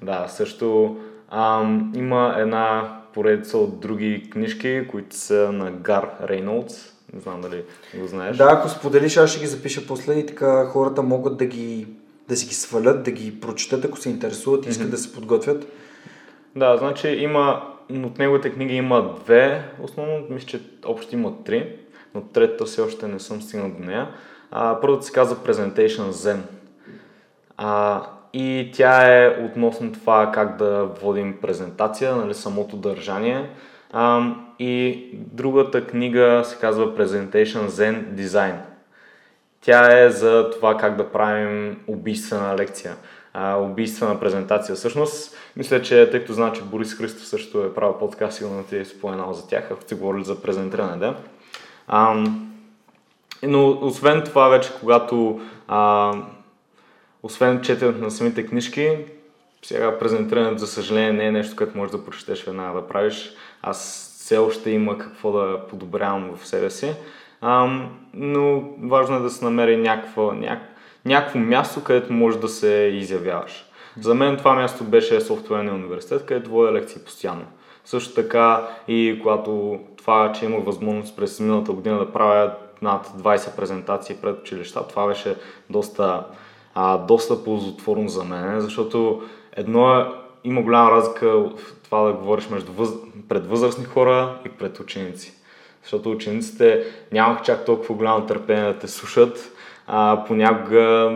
Да, 0.01 0.27
също 0.27 0.97
ам, 1.29 1.93
има 1.95 2.35
една 2.37 2.97
поредица 3.13 3.57
от 3.57 3.79
други 3.79 4.29
книжки, 4.29 4.87
които 4.91 5.15
са 5.15 5.51
на 5.51 5.71
Гар 5.71 6.09
Рейнолдс. 6.23 6.91
Не 7.13 7.19
знам 7.19 7.41
дали 7.41 7.63
го 7.95 8.07
знаеш. 8.07 8.37
Да, 8.37 8.49
ако 8.51 8.69
споделиш, 8.69 9.17
аз 9.17 9.29
ще 9.29 9.39
ги 9.39 9.47
запиша 9.47 9.87
после 9.87 10.13
и 10.13 10.25
така 10.25 10.65
хората 10.65 11.01
могат 11.01 11.37
да 11.37 11.45
ги 11.45 11.87
да 12.31 12.37
си 12.37 12.47
ги 12.47 12.53
свалят, 12.55 13.03
да 13.03 13.11
ги 13.11 13.39
прочитат, 13.39 13.85
ако 13.85 13.97
се 13.97 14.09
интересуват 14.09 14.65
и 14.65 14.69
искат 14.69 14.87
mm-hmm. 14.87 14.91
да 14.91 14.97
се 14.97 15.13
подготвят. 15.13 15.67
Да, 16.55 16.77
значи 16.77 17.07
има, 17.07 17.63
от 18.03 18.19
неговите 18.19 18.53
книги 18.53 18.75
има 18.75 19.15
две, 19.23 19.63
основно 19.83 20.25
мисля, 20.29 20.47
че 20.47 20.61
общо 20.85 21.15
има 21.15 21.43
три, 21.43 21.75
но 22.15 22.21
третата 22.21 22.65
все 22.65 22.81
още 22.81 23.07
не 23.07 23.19
съм 23.19 23.41
стигнал 23.41 23.69
до 23.69 23.85
нея. 23.85 24.09
А, 24.51 24.81
първата 24.81 25.05
се 25.05 25.11
казва 25.11 25.35
Presentation 25.35 26.09
Zen. 26.09 26.39
А, 27.57 28.03
и 28.33 28.71
тя 28.73 29.23
е 29.23 29.45
относно 29.45 29.91
това 29.91 30.31
как 30.33 30.57
да 30.57 30.83
водим 30.83 31.37
презентация, 31.41 32.15
нали, 32.15 32.33
самото 32.33 32.77
държание. 32.77 33.49
А, 33.91 34.35
и 34.59 35.09
другата 35.13 35.87
книга 35.87 36.41
се 36.45 36.57
казва 36.57 36.95
Presentation 36.97 37.67
Zen 37.67 38.13
Design. 38.13 38.55
Тя 39.61 40.03
е 40.03 40.09
за 40.09 40.49
това 40.49 40.77
как 40.77 40.95
да 40.95 41.11
правим 41.11 41.79
убийствена 41.87 42.55
лекция, 42.55 42.95
а, 43.33 43.55
убийствена 43.55 44.19
презентация. 44.19 44.75
Всъщност, 44.75 45.37
мисля, 45.55 45.81
че 45.81 46.09
тъй 46.11 46.19
като 46.19 46.33
знам, 46.33 46.51
че 46.51 46.61
Борис 46.61 46.93
Христов 46.93 47.27
също 47.27 47.63
е 47.63 47.73
правил 47.73 47.97
подкаст, 47.97 48.37
сигурно 48.37 48.63
ти 48.63 48.77
е 48.77 48.85
споменал 48.85 49.33
за 49.33 49.47
тях, 49.47 49.71
ако 49.71 49.81
сте 49.81 49.95
говорили 49.95 50.23
за 50.23 50.41
презентиране, 50.41 50.97
да. 50.97 51.15
А, 51.87 52.23
но 53.43 53.69
освен 53.69 54.23
това 54.23 54.47
вече, 54.47 54.71
когато 54.79 55.41
а, 55.67 56.13
освен 57.23 57.61
четенето 57.61 57.99
на 57.99 58.11
самите 58.11 58.45
книжки, 58.45 58.97
сега 59.65 59.99
презентирането, 59.99 60.57
за 60.57 60.67
съжаление, 60.67 61.13
не 61.13 61.25
е 61.25 61.31
нещо, 61.31 61.55
което 61.55 61.77
можеш 61.77 61.91
да 61.91 62.05
прочетеш 62.05 62.43
веднага 62.43 62.81
да 62.81 62.87
правиш. 62.87 63.33
Аз 63.61 64.07
все 64.19 64.37
още 64.37 64.71
има 64.71 64.97
какво 64.97 65.31
да 65.31 65.67
подобрявам 65.69 66.35
в 66.35 66.47
себе 66.47 66.69
си. 66.69 66.93
Ам, 67.41 67.89
но 68.13 68.63
важно 68.83 69.17
е 69.17 69.19
да 69.19 69.29
се 69.29 69.45
намери 69.45 69.77
някакво, 69.77 70.31
няк, 70.31 70.59
някакво 71.05 71.39
място, 71.39 71.83
където 71.83 72.13
можеш 72.13 72.39
да 72.39 72.47
се 72.47 72.91
изявяваш. 72.93 73.65
За 73.99 74.15
мен 74.15 74.37
това 74.37 74.55
място 74.55 74.83
беше 74.83 75.21
софтуерния 75.21 75.73
университет, 75.73 76.25
където 76.25 76.49
водя 76.49 76.71
лекции 76.71 77.01
постоянно. 77.05 77.45
Също 77.85 78.13
така 78.15 78.67
и 78.87 79.19
когато 79.21 79.79
това, 79.97 80.31
че 80.31 80.45
имах 80.45 80.65
възможност 80.65 81.15
през 81.15 81.39
миналата 81.39 81.71
година 81.71 81.99
да 81.99 82.11
правя 82.11 82.53
над 82.81 83.07
20 83.07 83.55
презентации 83.55 84.15
пред 84.21 84.39
училища, 84.39 84.87
това 84.87 85.07
беше 85.07 85.35
доста 85.69 86.23
а, 86.75 86.97
доста 86.97 87.43
ползотворно 87.43 88.09
за 88.09 88.23
мен, 88.23 88.59
защото 88.59 89.21
едно 89.55 89.99
е, 89.99 90.07
има 90.43 90.61
голяма 90.61 90.91
разлика 90.91 91.27
в 91.29 91.51
това 91.83 92.01
да 92.01 92.13
говориш 92.13 92.49
между 92.49 92.71
въз... 92.71 92.89
пред 93.29 93.47
възрастни 93.47 93.85
хора 93.85 94.39
и 94.45 94.49
пред 94.49 94.79
ученици. 94.79 95.40
Защото 95.81 96.11
учениците 96.11 96.83
нямах 97.11 97.41
чак 97.41 97.65
толкова 97.65 97.95
голямо 97.95 98.25
търпение 98.25 98.63
да 98.63 98.79
те 98.79 98.87
слушат, 98.87 99.51
а 99.87 100.23
понякога 100.27 101.11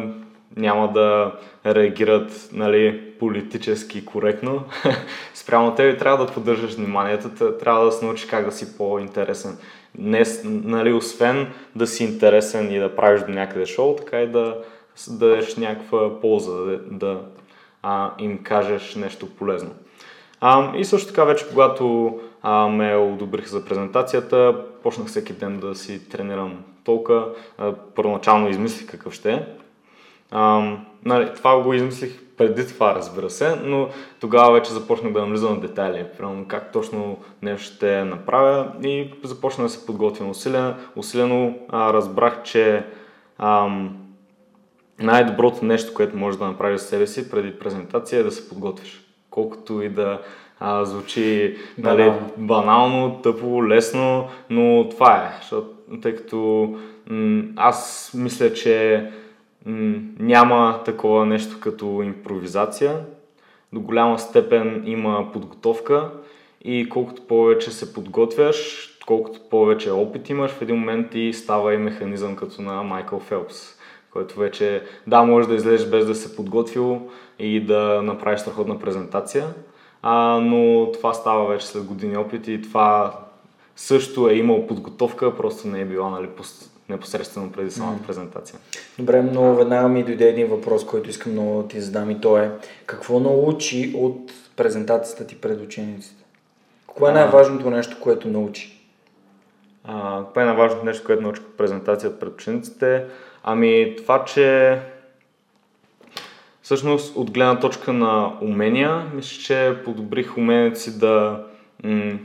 няма 0.57 0.91
да 0.93 1.31
реагират 1.65 2.49
нали, 2.53 3.11
политически 3.19 4.05
коректно. 4.05 4.63
Спрямо 5.33 5.75
тебе 5.75 5.97
трябва 5.97 6.25
да 6.25 6.33
поддържаш 6.33 6.73
вниманието, 6.73 7.29
трябва 7.59 7.85
да 7.85 7.91
се 7.91 8.05
научиш 8.05 8.25
как 8.25 8.45
да 8.45 8.51
си 8.51 8.77
по-интересен. 8.77 9.57
Не, 9.97 10.23
нали, 10.43 10.93
освен 10.93 11.53
да 11.75 11.87
си 11.87 12.03
интересен 12.03 12.71
и 12.71 12.79
да 12.79 12.95
правиш 12.95 13.21
до 13.21 13.31
някъде 13.31 13.65
шоу, 13.65 13.95
така 13.95 14.21
и 14.21 14.27
да 14.27 14.55
да 15.07 15.27
дадеш 15.27 15.55
някаква 15.55 16.19
полза, 16.21 16.51
да, 16.51 16.77
да 16.77 17.19
а, 17.83 18.11
им 18.19 18.43
кажеш 18.43 18.95
нещо 18.95 19.29
полезно. 19.35 19.71
А, 20.41 20.77
и 20.77 20.85
също 20.85 21.07
така 21.07 21.23
вече, 21.23 21.49
когато 21.49 22.19
а, 22.47 22.67
ме 22.67 22.95
одобрих 22.95 23.47
за 23.47 23.65
презентацията, 23.65 24.55
почнах 24.83 25.07
всеки 25.07 25.33
ден 25.33 25.59
да 25.59 25.75
си 25.75 26.09
тренирам 26.09 26.63
толка. 26.83 27.25
Първоначално 27.95 28.49
измислих 28.49 28.87
какъв 28.87 29.13
ще 29.13 29.33
е. 29.33 29.45
А, 30.31 30.71
нали, 31.05 31.31
това 31.35 31.61
го 31.61 31.73
измислих 31.73 32.21
преди 32.37 32.67
това, 32.67 32.95
разбира 32.95 33.29
се, 33.29 33.55
но 33.63 33.89
тогава 34.19 34.53
вече 34.53 34.73
започнах 34.73 35.13
да 35.13 35.21
навлизам 35.21 35.53
на 35.53 35.59
детайли, 35.59 36.05
прямо 36.17 36.45
как 36.47 36.71
точно 36.71 37.17
нещо 37.41 37.75
ще 37.75 38.03
направя 38.03 38.71
и 38.83 39.13
започнах 39.23 39.67
да 39.67 39.73
се 39.73 39.85
подготвям 39.85 40.29
усилено. 40.29 40.73
усилено 40.95 41.53
а, 41.69 41.93
разбрах, 41.93 42.43
че 42.43 42.85
ам, 43.37 43.97
най-доброто 44.99 45.65
нещо, 45.65 45.93
което 45.93 46.17
можеш 46.17 46.39
да 46.39 46.45
направиш 46.45 46.81
за 46.81 46.87
себе 46.87 47.07
си 47.07 47.31
преди 47.31 47.59
презентация 47.59 48.19
е 48.19 48.23
да 48.23 48.31
се 48.31 48.49
подготвиш. 48.49 49.01
Колкото 49.29 49.81
и 49.81 49.89
да 49.89 50.19
а, 50.67 50.85
звучи 50.85 51.57
нали, 51.77 52.03
банално. 52.03 52.31
банално, 52.37 53.19
тъпо, 53.23 53.67
лесно, 53.67 54.27
но 54.49 54.89
това 54.89 55.15
е. 55.15 55.37
Защото, 55.41 55.67
тъй 56.01 56.15
като 56.15 56.69
м- 57.09 57.43
аз 57.55 58.11
мисля, 58.17 58.53
че 58.53 59.05
м- 59.65 59.97
няма 60.19 60.81
такова 60.85 61.25
нещо 61.25 61.59
като 61.59 62.01
импровизация. 62.03 62.99
До 63.73 63.79
голяма 63.79 64.19
степен 64.19 64.83
има 64.85 65.31
подготовка 65.33 66.09
и 66.63 66.89
колкото 66.89 67.21
повече 67.21 67.71
се 67.71 67.93
подготвяш, 67.93 68.89
колкото 69.07 69.39
повече 69.49 69.91
опит 69.91 70.29
имаш, 70.29 70.51
в 70.51 70.61
един 70.61 70.75
момент 70.75 71.15
и 71.15 71.33
става 71.33 71.73
и 71.73 71.77
механизъм 71.77 72.35
като 72.35 72.61
на 72.61 72.83
Майкъл 72.83 73.19
Фелпс 73.19 73.75
който 74.15 74.39
вече, 74.39 74.83
да, 75.07 75.23
може 75.23 75.47
да 75.47 75.55
излезеш 75.55 75.89
без 75.89 76.05
да 76.05 76.15
се 76.15 76.35
подготвил 76.35 77.01
и 77.39 77.65
да 77.65 78.01
направиш 78.03 78.39
страхотна 78.39 78.79
презентация, 78.79 79.45
а, 80.07 80.39
но 80.39 80.91
това 80.91 81.13
става 81.13 81.47
вече 81.47 81.67
след 81.67 81.83
години 81.83 82.17
опит 82.17 82.47
и 82.47 82.61
това 82.61 83.19
също 83.75 84.29
е 84.29 84.33
имал 84.33 84.67
подготовка, 84.67 85.37
просто 85.37 85.67
не 85.67 85.81
е 85.81 85.85
била 85.85 86.09
нали, 86.09 86.27
непосредствено 86.89 87.51
преди 87.51 87.71
самата 87.71 87.99
презентация. 88.07 88.59
Добре, 88.99 89.23
но 89.23 89.55
веднага 89.55 89.87
ми 89.87 90.03
дойде 90.03 90.29
един 90.29 90.47
въпрос, 90.47 90.85
който 90.85 91.09
искам 91.09 91.31
много 91.31 91.61
да 91.61 91.67
ти 91.67 91.81
задам 91.81 92.11
и 92.11 92.21
то 92.21 92.37
е 92.37 92.51
какво 92.85 93.19
научи 93.19 93.93
от 93.97 94.31
презентацията 94.55 95.27
ти 95.27 95.41
пред 95.41 95.61
учениците? 95.61 96.23
Кое 96.87 97.11
е 97.11 97.13
най-важното 97.13 97.69
нещо, 97.69 97.97
което 98.01 98.27
научи? 98.27 98.81
А, 99.83 100.23
кое 100.33 100.43
е 100.43 100.45
най-важното 100.45 100.85
нещо, 100.85 101.05
което 101.05 101.21
научи 101.21 101.41
от 101.41 101.57
презентацията 101.57 102.19
пред 102.19 102.33
учениците? 102.33 103.05
Ами 103.43 103.95
това, 103.97 104.25
че 104.25 104.79
всъщност 106.65 107.15
от 107.15 107.31
гледна 107.31 107.59
точка 107.59 107.93
на 107.93 108.33
умения, 108.41 109.05
мисля, 109.13 109.41
че 109.41 109.77
подобрих 109.85 110.37
умението 110.37 110.79
си 110.79 110.99
да 110.99 111.43
м- 111.83 112.17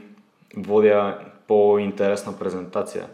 водя 0.57 1.19
по-интересна 1.49 2.39
презентация. 2.39 3.07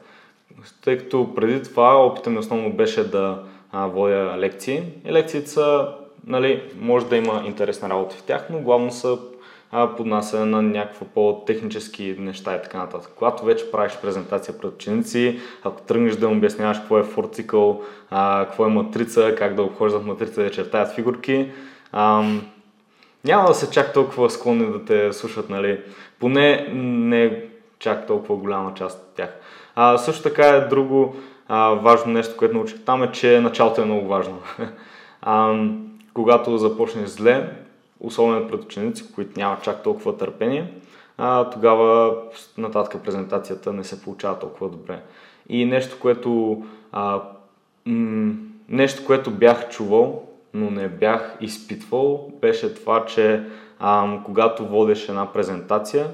Тъй 0.85 0.99
като 0.99 1.35
преди 1.35 1.63
това 1.63 2.07
опитът 2.07 2.33
ми 2.33 2.39
основно 2.39 2.73
беше 2.73 3.11
да 3.11 3.43
а, 3.73 3.87
водя 3.87 4.35
лекции. 4.39 4.83
И 5.05 5.13
лекциите 5.13 5.51
са, 5.51 5.89
нали, 6.27 6.63
може 6.81 7.07
да 7.07 7.17
има 7.17 7.43
интересна 7.47 7.89
работа 7.89 8.17
в 8.17 8.23
тях, 8.23 8.47
но 8.51 8.59
главно 8.59 8.91
са 8.91 9.19
а, 9.71 9.97
поднасяне 9.97 10.45
на 10.45 10.63
някаква 10.63 11.07
по-технически 11.15 12.17
неща 12.19 12.57
и 12.57 12.63
така 12.63 12.79
нататък. 12.79 13.13
Когато 13.17 13.45
вече 13.45 13.71
правиш 13.71 13.99
презентация 14.03 14.59
пред 14.59 14.75
ученици, 14.75 15.41
ако 15.65 15.81
тръгнеш 15.81 16.17
да 16.17 16.27
им 16.27 16.37
обясняваш 16.37 16.79
какво 16.79 16.99
е 16.99 17.03
форцикъл, 17.03 17.83
а, 18.11 18.45
какво 18.47 18.67
е 18.67 18.71
матрица, 18.71 19.35
как 19.39 19.55
да 19.55 19.63
обхождат 19.63 20.07
матрица 20.07 20.43
да 20.43 20.51
чертаят 20.51 20.95
фигурки, 20.95 21.51
а, 21.93 22.25
няма 23.25 23.49
да 23.49 23.55
се 23.55 23.71
чак 23.71 23.93
толкова 23.93 24.31
склонни 24.31 24.73
да 24.73 24.85
те 24.85 25.13
слушат, 25.13 25.51
нали? 25.51 25.81
Поне 26.21 26.69
не 26.73 27.43
чак 27.79 28.07
толкова 28.07 28.37
голяма 28.37 28.75
част 28.75 28.99
от 28.99 29.15
тях. 29.17 29.31
А, 29.75 29.99
също 29.99 30.23
така 30.23 30.49
е 30.49 30.61
друго 30.61 31.17
а, 31.49 31.69
важно 31.71 32.13
нещо, 32.13 32.37
което 32.37 32.55
научих 32.55 32.85
там 32.85 33.03
е, 33.03 33.13
че 33.13 33.41
началото 33.41 33.83
е 33.83 33.85
много 33.85 34.09
важно. 34.09 34.39
а, 35.23 35.65
когато 36.15 36.59
започнеш 36.59 37.09
зле, 37.09 37.51
особено 38.01 38.49
пред 38.49 38.65
ученици, 38.65 39.13
които 39.15 39.41
нямат 39.41 39.63
чак 39.63 39.83
толкова 39.83 40.17
търпение, 40.17 40.73
а, 41.19 41.51
тогава 41.51 42.17
нататък 42.59 43.03
презентацията 43.05 43.73
не 43.73 43.85
се 43.85 44.03
получава 44.03 44.39
толкова 44.39 44.69
добре. 44.69 45.03
И 45.49 45.65
нещо, 45.65 45.97
което, 46.01 46.63
а, 46.93 47.23
м- 47.87 48.35
нещо, 48.69 49.07
което 49.07 49.31
бях 49.31 49.69
чувал, 49.69 50.23
но 50.55 50.71
не 50.71 50.89
бях 50.89 51.37
изпитвал, 51.41 52.31
беше 52.41 52.75
това, 52.75 53.05
че 53.05 53.45
а, 53.79 54.19
когато 54.25 54.67
водиш 54.67 55.09
една 55.09 55.33
презентация, 55.33 56.11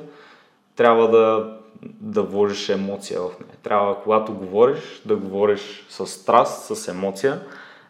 трябва 0.76 1.10
да, 1.10 1.56
да 1.82 2.22
вложиш 2.22 2.68
емоция 2.68 3.20
в 3.20 3.40
нея. 3.40 3.56
Трябва, 3.62 4.02
когато 4.02 4.32
говориш, 4.32 5.02
да 5.06 5.16
говориш 5.16 5.86
с 5.88 6.06
страст, 6.06 6.76
с 6.76 6.88
емоция, 6.88 7.40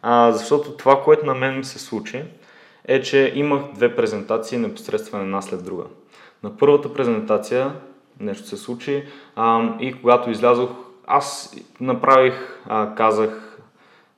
а, 0.02 0.32
защото 0.32 0.76
това, 0.76 1.02
което 1.02 1.26
на 1.26 1.34
мен 1.34 1.56
ми 1.56 1.64
се 1.64 1.78
случи, 1.78 2.24
е, 2.84 3.02
че 3.02 3.32
имах 3.34 3.62
две 3.74 3.96
презентации 3.96 4.58
непосредствено 4.58 5.22
една 5.22 5.42
след 5.42 5.64
друга. 5.64 5.84
На 6.42 6.56
първата 6.56 6.94
презентация 6.94 7.72
нещо 8.20 8.48
се 8.48 8.56
случи 8.56 9.04
а, 9.36 9.74
и 9.80 10.00
когато 10.00 10.30
излязох, 10.30 10.70
аз 11.06 11.56
направих, 11.80 12.60
а, 12.68 12.94
казах 12.94 13.58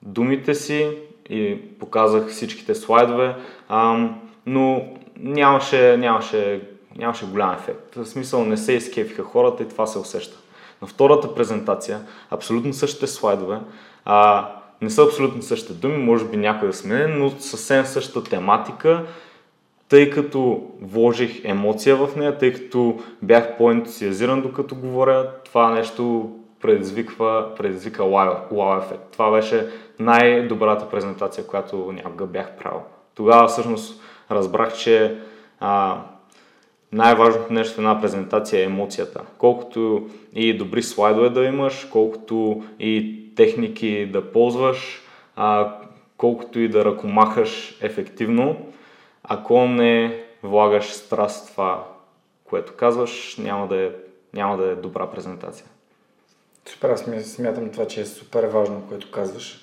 думите 0.03 0.55
си 0.55 0.99
и 1.31 1.61
показах 1.79 2.29
всичките 2.29 2.75
слайдове, 2.75 3.37
а, 3.69 4.09
но 4.47 4.89
нямаше, 5.17 5.97
нямаше, 5.97 6.69
нямаше 6.97 7.27
голям 7.27 7.53
ефект. 7.55 7.95
В 7.95 8.07
смисъл 8.07 8.45
не 8.45 8.57
се 8.57 8.73
изкефиха 8.73 9.23
хората 9.23 9.63
и 9.63 9.69
това 9.69 9.87
се 9.87 9.99
усеща. 9.99 10.39
На 10.83 10.89
втората 10.89 11.35
презентация, 11.35 12.01
абсолютно 12.31 12.73
същите 12.73 13.07
слайдове, 13.07 13.61
а, 14.05 14.49
не 14.83 14.91
са 14.91 15.03
абсолютно 15.03 15.43
същите 15.43 15.73
думи, 15.73 15.97
може 15.97 16.25
би 16.25 16.37
някой 16.37 16.69
да 16.69 16.75
смене, 16.75 17.07
но 17.07 17.31
съвсем 17.31 17.85
същата 17.85 18.31
тематика, 18.31 19.07
тъй 19.89 20.11
като 20.11 20.63
вложих 20.81 21.45
емоция 21.45 21.97
в 21.97 22.17
нея, 22.17 22.39
тъй 22.39 22.53
като 22.53 22.99
бях 23.23 23.57
по-ентусиазиран 23.57 24.43
докато 24.43 24.75
говоря, 24.75 25.31
това 25.45 25.71
нещо 25.71 26.31
предизвиква, 26.61 27.55
предизвика 27.57 28.03
wow 28.03 28.85
ефект. 28.85 29.03
Това 29.13 29.31
беше 29.31 29.67
най-добрата 29.99 30.89
презентация, 30.89 31.47
която 31.47 31.93
някога 31.93 32.27
бях 32.27 32.57
правил. 32.57 32.81
Тогава 33.15 33.49
всъщност 33.49 34.03
разбрах, 34.31 34.75
че 34.75 35.17
а, 35.61 36.03
най-важното 36.93 37.53
нещо 37.53 37.75
в 37.75 37.79
една 37.79 38.01
презентация 38.01 38.61
е 38.61 38.65
емоцията. 38.65 39.21
Колкото 39.39 40.09
и 40.35 40.57
добри 40.57 40.83
слайдове 40.83 41.29
да 41.31 41.45
имаш, 41.45 41.89
колкото 41.93 42.63
и 42.81 43.24
техники 43.37 44.11
да 44.13 44.33
ползваш, 44.33 45.03
а, 45.37 45.77
колкото 46.17 46.61
и 46.61 46.69
да 46.69 46.85
ръкомахаш 46.85 47.79
ефективно, 47.81 48.73
ако 49.23 49.67
не 49.67 50.25
влагаш 50.43 50.93
страст 50.93 51.53
това, 51.53 51.89
което 52.45 52.75
казваш, 52.75 53.37
няма 53.37 53.69
да 53.69 53.77
е, 53.77 53.91
няма 54.35 54.57
да 54.57 54.71
е 54.71 54.75
добра 54.75 55.11
презентация. 55.11 55.67
Супер, 56.69 56.89
аз 56.89 57.05
смятам 57.23 57.71
това, 57.71 57.87
че 57.87 58.01
е 58.01 58.05
супер 58.05 58.45
важно, 58.45 58.83
което 58.89 59.11
казваш. 59.11 59.61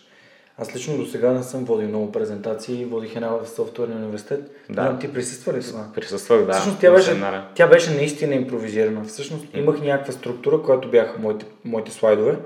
Аз 0.58 0.76
лично 0.76 0.98
до 0.98 1.06
сега 1.06 1.32
не 1.32 1.44
съм 1.44 1.66
водил 1.66 1.88
много 1.88 2.12
презентации, 2.12 2.86
водих 2.86 3.16
една 3.16 3.28
в 3.28 3.48
софтуерния 3.48 3.98
университет. 3.98 4.52
Да. 4.70 4.92
Но 4.92 5.00
ти 5.00 5.14
присъства 5.14 5.54
ли 5.54 5.62
това? 5.62 5.88
Присъствах, 5.96 6.46
да. 6.46 6.54
Всъщност 6.54 6.80
тя 6.80 6.92
беше, 6.92 7.22
тя 7.56 7.68
беше 7.68 7.92
наистина 7.92 8.36
импровизирана. 8.36 9.04
Всъщност 9.04 9.46
имах 9.54 9.82
някаква 9.82 10.14
структура, 10.14 10.62
която 10.62 10.92
бяха 10.92 11.20
моите, 11.20 11.46
моите 11.66 11.92
слайдове, 11.92 12.38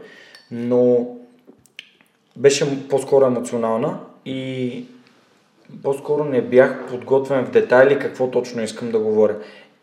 но 0.52 1.08
беше 2.36 2.88
по-скоро 2.90 3.26
емоционална 3.26 4.00
и 4.26 4.86
по-скоро 5.84 6.24
не 6.24 6.42
бях 6.42 6.88
подготвен 6.90 7.46
в 7.46 7.52
детайли 7.52 8.00
какво 8.00 8.32
точно 8.32 8.64
искам 8.64 8.92
да 8.92 9.00
говоря. 9.00 9.36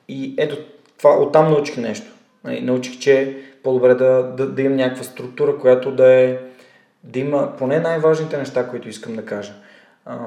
И 0.08 0.34
ето, 0.38 0.56
това, 0.98 1.18
оттам 1.18 1.50
научих 1.50 1.76
нещо. 1.76 2.12
Нали, 2.44 2.60
научих, 2.60 2.98
че 2.98 3.20
е 3.20 3.34
по-добре 3.62 3.94
да, 3.94 4.34
да, 4.36 4.46
да 4.46 4.62
имам 4.62 4.76
някаква 4.76 5.04
структура, 5.04 5.58
която 5.58 5.92
да 5.92 6.12
е 6.12 6.38
да 7.04 7.18
има 7.18 7.52
поне 7.58 7.80
най-важните 7.80 8.38
неща, 8.38 8.68
които 8.68 8.88
искам 8.88 9.16
да 9.16 9.24
кажа. 9.24 9.52
А, 10.04 10.18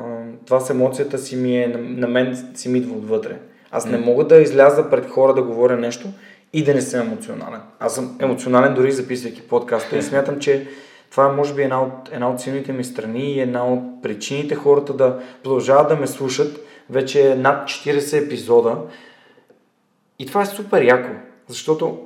това 0.45 0.60
с 0.60 0.69
емоцията 0.69 1.17
си 1.17 1.36
ми 1.36 1.58
е, 1.58 1.67
на, 1.67 1.78
на 1.78 2.08
мен 2.08 2.48
си 2.56 2.69
ми 2.69 2.78
идва 2.78 2.98
отвътре. 2.98 3.38
Аз 3.71 3.86
не 3.86 3.98
мога 3.98 4.28
да 4.28 4.41
изляза 4.41 4.89
пред 4.89 5.10
хора 5.10 5.34
да 5.34 5.43
говоря 5.43 5.78
нещо 5.78 6.08
и 6.53 6.63
да 6.63 6.73
не 6.73 6.81
съм 6.81 7.08
емоционален. 7.08 7.62
Аз 7.79 7.95
съм 7.95 8.17
емоционален 8.21 8.73
дори 8.73 8.91
записвайки 8.91 9.41
подкаста 9.41 9.97
и 9.97 10.01
смятам, 10.01 10.39
че 10.39 10.67
това 11.12 11.25
е 11.25 11.31
може 11.31 11.53
би 11.53 11.63
една 11.63 11.81
от, 11.84 12.10
една 12.12 12.29
от 12.29 12.41
силните 12.41 12.73
ми 12.73 12.84
страни 12.84 13.34
и 13.34 13.39
една 13.39 13.65
от 13.67 14.01
причините 14.03 14.55
хората 14.55 14.93
да 14.93 15.19
продължават 15.43 15.89
да 15.89 15.95
ме 15.95 16.08
слушат 16.08 16.65
вече 16.89 17.36
над 17.36 17.67
40 17.69 18.25
епизода. 18.25 18.77
И 20.19 20.25
това 20.25 20.41
е 20.41 20.45
супер 20.45 20.81
яко, 20.81 21.10
защото 21.47 21.99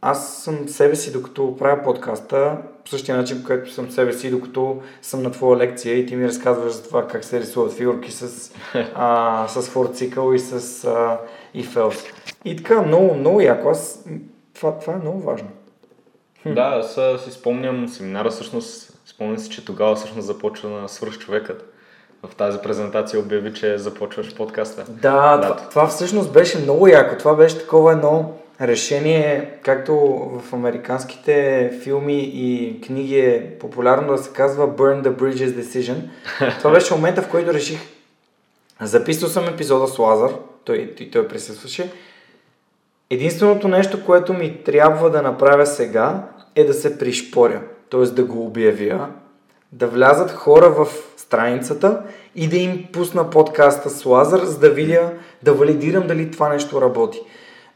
аз 0.00 0.42
съм 0.42 0.68
себе 0.68 0.96
си, 0.96 1.12
докато 1.12 1.56
правя 1.56 1.82
подкаста, 1.82 2.58
по 2.84 2.90
същия 2.90 3.16
начин, 3.16 3.40
по 3.40 3.46
който 3.46 3.72
съм 3.72 3.90
себе 3.90 4.12
си, 4.12 4.30
докато 4.30 4.82
съм 5.02 5.22
на 5.22 5.30
твоя 5.30 5.58
лекция 5.58 5.98
и 5.98 6.06
ти 6.06 6.16
ми 6.16 6.28
разказваш 6.28 6.72
за 6.72 6.82
това 6.82 7.06
как 7.06 7.24
се 7.24 7.40
рисуват 7.40 7.72
фигурки 7.72 8.12
с, 8.12 8.52
а, 8.94 9.48
с 9.48 9.62
форцикъл 9.62 10.32
и 10.32 10.38
с 10.38 10.84
а, 10.84 11.18
и 11.54 11.62
фелс. 11.62 12.04
И 12.44 12.56
така, 12.56 12.82
много, 12.82 13.14
много 13.14 13.40
яко. 13.40 13.68
Аз, 13.68 14.04
това, 14.54 14.78
това 14.78 14.92
е 14.92 14.96
много 14.96 15.20
важно. 15.20 15.48
Да, 16.46 16.62
аз 16.62 17.22
си 17.24 17.30
спомням 17.30 17.88
семинара, 17.88 18.30
всъщност, 18.30 18.98
спомням 19.06 19.38
си, 19.38 19.50
че 19.50 19.64
тогава 19.64 19.94
всъщност 19.94 20.26
започва 20.26 20.70
на 20.70 20.88
свърх 20.88 21.18
човекът. 21.18 21.74
В 22.22 22.34
тази 22.34 22.58
презентация 22.58 23.20
обяви, 23.20 23.54
че 23.54 23.78
започваш 23.78 24.34
подкаста. 24.34 24.84
Да, 24.88 25.40
това, 25.40 25.56
това 25.56 25.86
всъщност 25.86 26.32
беше 26.32 26.58
много 26.58 26.88
яко. 26.88 27.18
Това 27.18 27.34
беше 27.34 27.58
такова 27.58 27.92
едно 27.92 28.32
решение, 28.60 29.50
както 29.62 29.94
в 30.44 30.52
американските 30.52 31.70
филми 31.82 32.18
и 32.18 32.80
книги 32.80 33.18
е 33.18 33.58
популярно 33.60 34.12
да 34.12 34.18
се 34.18 34.32
казва 34.32 34.68
Burn 34.68 35.02
the 35.02 35.16
Bridges 35.16 35.62
Decision. 35.62 35.96
Това 36.58 36.70
беше 36.70 36.94
момента, 36.94 37.22
в 37.22 37.28
който 37.28 37.54
реших, 37.54 37.80
записал 38.80 39.28
съм 39.28 39.48
епизода 39.48 39.86
с 39.86 39.98
Лазар, 39.98 40.30
той, 40.64 40.94
той, 40.96 41.10
той 41.12 41.28
присъстваше. 41.28 41.92
Единственото 43.10 43.68
нещо, 43.68 44.04
което 44.04 44.34
ми 44.34 44.62
трябва 44.64 45.10
да 45.10 45.22
направя 45.22 45.66
сега 45.66 46.28
е 46.54 46.64
да 46.64 46.74
се 46.74 46.98
пришпоря, 46.98 47.62
т.е. 47.90 48.00
да 48.00 48.24
го 48.24 48.46
обявя, 48.46 49.08
да 49.72 49.86
влязат 49.86 50.30
хора 50.30 50.70
в 50.70 50.88
страницата 51.16 52.02
и 52.34 52.48
да 52.48 52.56
им 52.56 52.88
пусна 52.92 53.30
подкаста 53.30 53.90
с 53.90 54.06
Лазар, 54.06 54.40
за 54.40 54.58
да 54.58 54.70
видя, 54.70 55.12
да 55.42 55.52
валидирам 55.52 56.06
дали 56.06 56.30
това 56.30 56.48
нещо 56.48 56.80
работи. 56.80 57.20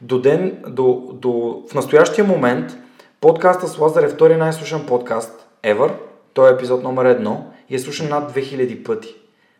До 0.01 0.21
ден, 0.21 0.63
до, 0.67 1.09
до, 1.13 1.63
в 1.71 1.73
настоящия 1.73 2.25
момент 2.25 2.77
подкаста 3.21 3.67
с 3.67 3.79
Лазар 3.79 4.03
е 4.03 4.09
втори 4.09 4.37
най-слушан 4.37 4.85
подкаст 4.85 5.47
ever. 5.63 5.91
Той 6.33 6.49
е 6.49 6.53
епизод 6.53 6.83
номер 6.83 7.05
едно 7.05 7.45
и 7.69 7.75
е 7.75 7.79
слушан 7.79 8.09
над 8.09 8.33
2000 8.33 8.83
пъти. 8.83 9.15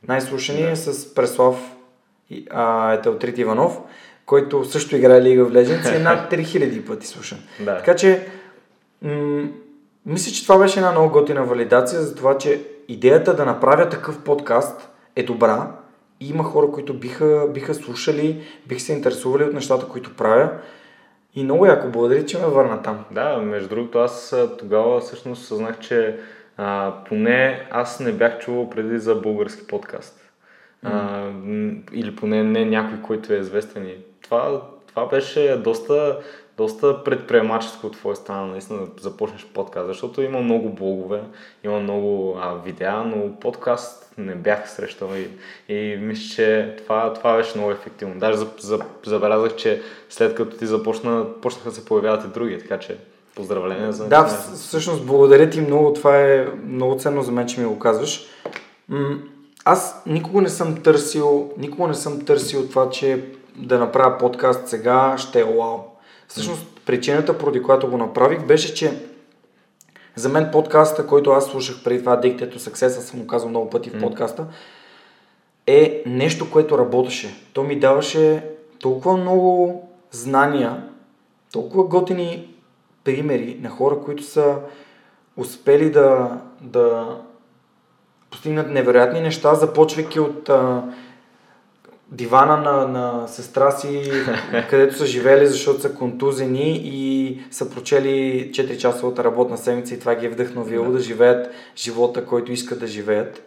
Най-слушания 0.08 0.72
е 0.72 0.76
с 0.76 1.14
Преслав 1.16 1.77
а, 2.50 2.94
Етелтрит 2.94 3.38
Иванов, 3.38 3.80
който 4.26 4.66
също 4.66 4.96
играе 4.96 5.22
League 5.22 5.46
of 5.46 5.52
Legends 5.52 5.94
и 5.94 5.96
е 5.96 6.00
над 6.00 6.32
3000 6.32 6.88
пъти 6.88 7.08
слушан. 7.08 7.40
Да. 7.60 7.78
Така 7.78 7.96
че, 7.96 8.28
м- 9.02 9.48
мисля, 10.06 10.32
че 10.32 10.44
това 10.44 10.58
беше 10.58 10.80
една 10.80 10.92
много 10.92 11.10
готина 11.10 11.44
валидация 11.44 12.02
за 12.02 12.16
това, 12.16 12.38
че 12.38 12.62
идеята 12.88 13.36
да 13.36 13.46
направя 13.46 13.90
такъв 13.90 14.24
подкаст 14.24 14.90
е 15.16 15.24
добра 15.24 15.72
и 16.20 16.30
има 16.30 16.44
хора, 16.44 16.72
които 16.72 16.94
биха, 16.94 17.48
биха 17.54 17.74
слушали, 17.74 18.42
биха 18.68 18.82
се 18.82 18.94
интересували 18.94 19.44
от 19.44 19.54
нещата, 19.54 19.88
които 19.88 20.16
правя. 20.16 20.50
И 21.36 21.44
много 21.44 21.66
яко 21.66 21.88
благодаря, 21.88 22.26
че 22.26 22.38
ме 22.40 22.46
върна 22.48 22.82
там. 22.82 23.06
Да, 23.12 23.38
между 23.38 23.70
другото, 23.70 24.00
аз 24.00 24.36
тогава 24.60 25.00
всъщност 25.00 25.46
съзнах, 25.48 25.80
че 25.80 26.20
а, 26.58 26.94
поне 27.10 27.68
аз 27.72 28.00
не 28.00 28.12
бях 28.12 28.40
чувал 28.40 28.70
преди 28.70 29.00
за 29.00 29.16
български 29.16 29.68
подкаст. 29.68 30.27
А, 30.94 31.32
или 31.94 32.16
поне 32.16 32.44
не 32.44 32.66
някой, 32.66 33.02
който 33.02 33.34
е 33.34 33.38
известен. 33.38 33.86
И 33.86 33.96
това, 34.22 34.62
това 34.88 35.06
беше 35.06 35.58
доста, 35.64 36.20
доста 36.58 37.04
предприемаческо 37.04 37.88
от 37.88 37.94
твоя 37.94 38.16
страна, 38.16 38.46
наистина 38.46 38.80
да 38.80 39.02
започнеш 39.02 39.46
подкаст, 39.46 39.88
защото 39.88 40.22
има 40.22 40.40
много 40.40 40.70
блогове, 40.70 41.22
има 41.64 41.80
много 41.80 42.38
а, 42.42 42.56
видеа, 42.66 43.04
но 43.04 43.40
подкаст 43.40 44.14
не 44.18 44.36
бях 44.36 44.72
срещал 44.72 45.10
и, 45.16 45.30
и 45.74 45.98
мисля, 45.98 46.36
че 46.36 46.76
това, 46.78 47.14
това 47.14 47.38
беше 47.38 47.58
много 47.58 47.72
ефективно. 47.72 48.20
Даже 48.20 48.38
за, 48.38 48.48
за, 48.60 48.80
забелязах, 49.06 49.56
че 49.56 49.82
след 50.10 50.36
като 50.36 50.58
ти 50.58 50.66
започна, 50.66 51.26
почнаха 51.42 51.70
да 51.70 51.76
се 51.76 51.86
появяват 51.86 52.26
и 52.26 52.28
други, 52.28 52.60
така 52.60 52.80
че 52.80 52.98
поздравления 53.36 53.94
за 53.94 54.08
Да, 54.08 54.26
всъщност 54.56 55.06
благодаря 55.06 55.50
ти 55.50 55.62
много. 55.62 55.94
Това 55.94 56.18
е 56.18 56.48
много 56.66 56.98
ценно 57.00 57.22
за 57.22 57.32
мен, 57.32 57.48
че 57.48 57.60
ми 57.60 57.66
го 57.66 57.80
казваш. 57.80 58.28
Аз 59.70 60.02
никога 60.06 60.42
не 60.42 60.50
съм 60.50 60.82
търсил, 60.84 61.52
никога 61.58 61.88
не 61.88 61.94
съм 61.94 62.26
търсил 62.26 62.68
това, 62.68 62.90
че 62.90 63.26
да 63.56 63.80
направя 63.80 64.18
подкаст 64.18 64.68
сега 64.68 65.16
ще 65.18 65.40
е 65.40 65.44
вау. 65.44 65.78
Всъщност 66.28 66.82
причината, 66.86 67.38
поради 67.38 67.64
която 67.64 67.90
го 67.90 67.98
направих, 67.98 68.46
беше, 68.46 68.74
че 68.74 69.04
за 70.16 70.30
мен 70.30 70.50
подкаста, 70.52 71.08
който 71.08 71.32
аз 71.32 71.46
слушах 71.46 71.84
преди 71.84 72.00
това, 72.00 72.22
Addicted 72.22 72.56
to 72.56 72.58
Success, 72.58 72.86
аз 72.86 73.06
съм 73.06 73.20
го 73.20 73.28
казал 73.28 73.50
много 73.50 73.70
пъти 73.70 73.90
в 73.90 74.00
подкаста, 74.00 74.46
е 75.68 76.04
нещо, 76.06 76.52
което 76.52 76.78
работеше. 76.78 77.36
То 77.54 77.64
ми 77.64 77.80
даваше 77.80 78.50
толкова 78.80 79.18
много 79.18 79.82
знания, 80.12 80.84
толкова 81.52 81.84
готини 81.84 82.56
примери 83.04 83.60
на 83.62 83.70
хора, 83.70 84.00
които 84.06 84.24
са 84.24 84.56
успели 85.38 85.92
да, 85.92 86.38
да 86.62 87.18
постигнат 88.38 88.72
невероятни 88.72 89.22
неща, 89.22 89.56
започвайки 89.56 90.20
от 90.20 90.50
а, 90.50 90.84
дивана 92.12 92.58
на, 92.58 92.88
на 92.88 93.28
сестра 93.28 93.72
си, 93.72 94.12
където 94.70 94.98
са 94.98 95.06
живели, 95.06 95.48
защото 95.48 95.82
са 95.82 95.94
контузени 95.94 96.82
и 96.84 97.40
са 97.52 97.70
прочели 97.70 98.50
4-часовата 98.52 99.24
работна 99.24 99.58
седмица 99.58 99.94
и 99.94 100.00
това 100.00 100.16
ги 100.16 100.26
е 100.26 100.30
вдъхновило 100.30 100.86
да. 100.86 100.92
да 100.92 101.00
живеят 101.00 101.52
живота, 101.78 102.26
който 102.26 102.52
искат 102.52 102.80
да 102.80 102.88
живеят. 102.88 103.44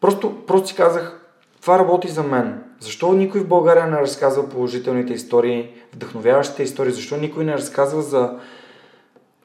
Просто, 0.00 0.46
просто 0.46 0.68
си 0.68 0.74
казах, 0.74 1.20
това 1.60 1.78
работи 1.78 2.08
за 2.08 2.22
мен. 2.22 2.62
Защо 2.80 3.12
никой 3.12 3.40
в 3.40 3.48
България 3.48 3.86
не 3.86 3.96
разказва 3.96 4.48
положителните 4.48 5.12
истории, 5.12 5.70
вдъхновяващите 5.94 6.62
истории? 6.62 6.92
Защо 6.92 7.16
никой 7.16 7.44
не 7.44 7.52
разказва 7.52 8.02
за, 8.02 8.38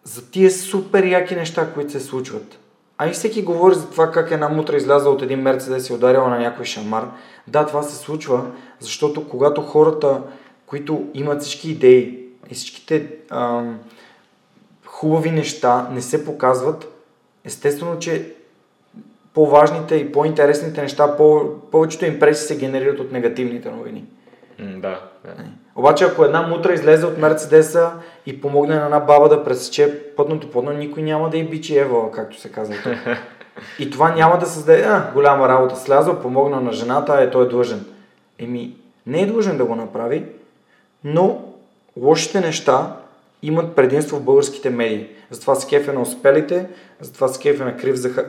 за 0.04 0.32
тия 0.32 0.52
супер 0.52 1.06
яки 1.06 1.36
неща, 1.36 1.74
които 1.74 1.92
се 1.92 2.00
случват? 2.00 2.60
А 3.02 3.08
и 3.08 3.12
всеки 3.12 3.42
говори 3.42 3.76
за 3.76 3.90
това 3.90 4.12
как 4.12 4.32
една 4.32 4.50
мутра 4.50 4.76
излязла 4.76 5.12
от 5.12 5.22
един 5.22 5.40
мерцедес 5.40 5.90
и 5.90 5.94
ударила 5.94 6.30
на 6.30 6.40
някой 6.40 6.66
шамар. 6.66 7.08
Да, 7.48 7.66
това 7.66 7.84
се 7.84 7.96
случва, 7.96 8.46
защото 8.80 9.28
когато 9.28 9.62
хората, 9.62 10.22
които 10.66 11.08
имат 11.14 11.42
всички 11.42 11.72
идеи 11.72 12.26
и 12.50 12.54
всичките 12.54 13.08
ам, 13.30 13.80
хубави 14.86 15.32
неща 15.32 15.88
не 15.92 16.02
се 16.02 16.26
показват, 16.26 16.88
естествено, 17.46 18.00
че 18.00 18.34
по-важните 19.34 19.96
и 19.96 20.12
по-интересните 20.12 20.82
неща, 20.82 21.18
по- 21.18 21.50
повечето 21.72 22.06
импресии 22.06 22.48
се 22.48 22.58
генерират 22.58 23.00
от 23.00 23.12
негативните 23.12 23.72
новини. 23.72 24.06
Да, 24.60 25.02
да. 25.26 25.34
Обаче 25.76 26.06
ако 26.06 26.26
една 26.26 26.42
мутра 26.42 26.74
излезе 26.74 27.06
от 27.06 27.18
Мерцедеса 27.18 27.92
и 28.30 28.42
помогне 28.42 28.76
на 28.76 28.86
една 28.86 29.00
баба 29.00 29.30
да 29.30 29.44
пресече 29.44 30.00
пътното 30.16 30.52
платно, 30.52 30.74
никой 30.74 31.04
няма 31.04 31.30
да 31.30 31.38
и 31.38 31.44
бичи 31.44 31.78
Ева, 31.78 32.12
както 32.12 32.40
се 32.40 32.52
казва 32.52 32.76
тук. 32.84 32.94
И 33.80 33.90
това 33.90 34.16
няма 34.16 34.38
да 34.38 34.46
създаде 34.46 34.82
а, 34.82 35.12
голяма 35.14 35.50
работа. 35.50 35.76
Слязва, 35.76 36.22
помогна 36.22 36.62
на 36.62 36.72
жената, 36.72 37.22
е 37.22 37.32
той 37.32 37.46
е 37.46 37.50
длъжен. 37.50 37.86
Еми, 38.40 38.76
не 39.08 39.22
е 39.22 39.26
длъжен 39.26 39.58
да 39.58 39.66
го 39.66 39.76
направи, 39.76 40.26
но 41.04 41.42
лошите 41.98 42.40
неща 42.42 42.96
имат 43.44 43.76
предимство 43.76 44.18
в 44.18 44.24
българските 44.24 44.70
медии. 44.70 45.08
Затова 45.30 45.56
се 45.56 45.68
кефя 45.68 45.94
на 45.94 46.02
успелите, 46.02 46.70
затова 47.02 47.28
се 47.28 47.40
кефя 47.40 47.66
на 47.66 47.78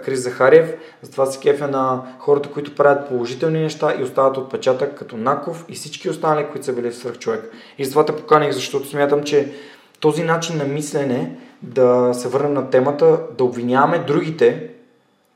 Крис 0.02 0.20
Захариев, 0.22 0.74
затова 1.02 1.26
се 1.26 1.40
кефя 1.40 1.68
на 1.68 2.02
хората, 2.18 2.50
които 2.50 2.74
правят 2.74 3.08
положителни 3.08 3.60
неща 3.60 3.94
и 3.98 4.02
остават 4.02 4.36
отпечатък 4.36 4.98
като 4.98 5.16
Наков 5.16 5.64
и 5.68 5.74
всички 5.74 6.10
останали, 6.10 6.46
които 6.50 6.66
са 6.66 6.72
били 6.72 6.90
в 6.90 6.96
свръхчовек. 6.96 7.52
И 7.78 7.84
затова 7.84 8.04
те 8.04 8.16
поканих, 8.16 8.52
защото 8.52 8.88
смятам, 8.88 9.22
че 9.22 9.52
този 10.00 10.22
начин 10.22 10.56
на 10.56 10.64
мислене, 10.64 11.36
да 11.62 12.10
се 12.14 12.28
върнем 12.28 12.54
на 12.54 12.70
темата, 12.70 13.20
да 13.38 13.44
обвиняваме 13.44 13.98
другите, 13.98 14.70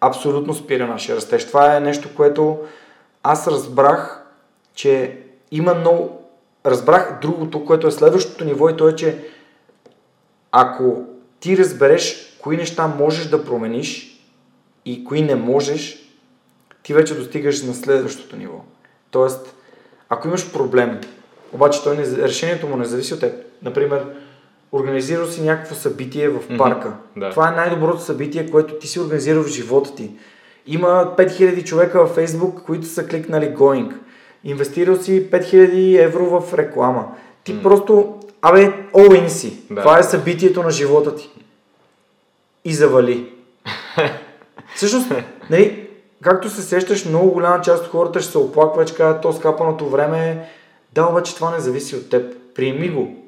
абсолютно 0.01 0.55
спира 0.55 0.87
нашия 0.87 1.17
растеж. 1.17 1.47
Това 1.47 1.77
е 1.77 1.81
нещо, 1.81 2.09
което 2.17 2.59
аз 3.23 3.49
разбрах, 3.49 4.25
че 4.75 5.19
има 5.51 5.75
много... 5.75 6.21
Разбрах 6.67 7.19
другото, 7.23 7.65
което 7.65 7.87
е 7.87 7.91
следващото 7.91 8.45
ниво 8.45 8.69
и 8.69 8.77
то 8.77 8.89
е, 8.89 8.97
че 8.97 9.25
ако 10.53 11.05
ти 11.41 11.57
разбереш 11.57 12.37
кои 12.43 12.57
неща 12.57 12.87
можеш 12.87 13.27
да 13.27 13.45
промениш 13.45 14.21
и 14.85 15.05
кои 15.05 15.23
не 15.23 15.35
можеш, 15.35 15.99
ти 16.83 16.95
вече 16.95 17.15
достигаш 17.15 17.63
на 17.63 17.75
следващото 17.75 18.37
ниво. 18.37 18.65
Тоест, 19.11 19.55
ако 20.09 20.29
имаш 20.29 20.53
проблем, 20.53 21.01
обаче 21.53 21.83
той 21.83 21.97
не, 21.97 22.05
решението 22.05 22.69
му 22.69 22.77
не 22.77 22.85
зависи 22.85 23.15
от 23.15 23.21
теб. 23.21 23.35
Например, 23.63 24.07
организирал 24.73 25.27
си 25.27 25.43
някакво 25.43 25.75
събитие 25.75 26.29
в 26.29 26.57
парка. 26.59 26.93
да. 27.17 27.31
Това 27.31 27.49
е 27.49 27.57
най-доброто 27.57 28.03
събитие, 28.03 28.51
което 28.51 28.75
ти 28.75 28.87
си 28.87 29.01
организирал 29.01 29.43
в 29.43 29.49
живота 29.49 29.95
ти. 29.95 30.11
Има 30.67 31.15
5000 31.19 31.65
човека 31.65 31.99
във 31.99 32.17
Facebook, 32.17 32.63
които 32.63 32.87
са 32.87 33.07
кликнали 33.07 33.55
Going. 33.55 33.93
Инвестирал 34.45 34.97
си 34.97 35.31
5000 35.31 36.05
евро 36.05 36.41
в 36.41 36.55
реклама. 36.55 37.07
Ти 37.45 37.63
просто, 37.63 38.19
абе, 38.43 38.73
all 38.93 39.25
in 39.25 39.29
си. 39.29 39.63
Да. 39.71 39.81
Това 39.81 39.99
е 39.99 40.03
събитието 40.03 40.63
на 40.63 40.71
живота 40.71 41.17
ти. 41.17 41.31
И 42.65 42.75
завали. 42.75 43.33
Всъщност, 44.75 45.13
нали, 45.51 45.89
както 46.23 46.51
се 46.51 46.63
сещаш, 46.63 47.05
много 47.05 47.31
голяма 47.31 47.61
част 47.61 47.85
от 47.85 47.91
хората 47.91 48.21
ще 48.21 48.33
се 48.33 48.39
оплакват, 48.39 48.89
ще 48.89 48.97
кажат, 48.97 49.23
то 49.23 49.33
скапаното 49.33 49.89
време 49.89 50.29
е... 50.29 50.39
Да, 50.93 51.07
обаче 51.07 51.35
това 51.35 51.51
не 51.51 51.61
зависи 51.61 51.97
от 51.97 52.11
теб. 52.11 52.37
Приеми 52.55 52.89
го. 52.89 53.24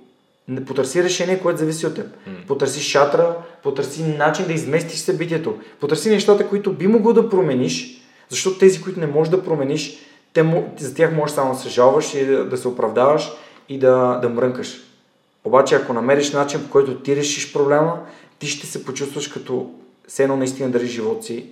Не 0.48 0.64
потърси 0.64 1.02
решение, 1.02 1.40
което 1.40 1.58
зависи 1.58 1.86
от 1.86 1.94
теб. 1.94 2.06
Потърси 2.46 2.80
шатра, 2.80 3.36
потърси 3.62 4.02
начин 4.02 4.46
да 4.46 4.52
изместиш 4.52 4.98
събитието. 4.98 5.58
Потърси 5.80 6.10
нещата, 6.10 6.48
които 6.48 6.72
би 6.72 6.86
могъл 6.86 7.12
да 7.12 7.28
промениш, 7.28 8.02
защото 8.28 8.58
тези, 8.58 8.82
които 8.82 9.00
не 9.00 9.06
можеш 9.06 9.30
да 9.30 9.44
промениш, 9.44 9.98
те, 10.32 10.64
за 10.78 10.94
тях 10.94 11.14
можеш 11.14 11.34
само 11.34 11.52
да 11.52 11.58
се 11.58 11.68
жалваш 11.68 12.14
и 12.14 12.26
да, 12.26 12.44
да 12.44 12.56
се 12.56 12.68
оправдаваш 12.68 13.32
и 13.68 13.78
да, 13.78 14.18
да 14.22 14.28
мрънкаш. 14.28 14.80
Обаче, 15.44 15.74
ако 15.74 15.92
намериш 15.92 16.32
начин, 16.32 16.64
по 16.64 16.70
който 16.70 16.94
ти 16.94 17.16
решиш 17.16 17.52
проблема, 17.52 18.00
ти 18.38 18.46
ще 18.46 18.66
се 18.66 18.84
почувстваш 18.84 19.28
като 19.28 19.70
все 20.08 20.22
едно 20.22 20.36
наистина 20.36 20.70
държи 20.70 20.86
живот 20.86 21.24
си 21.24 21.46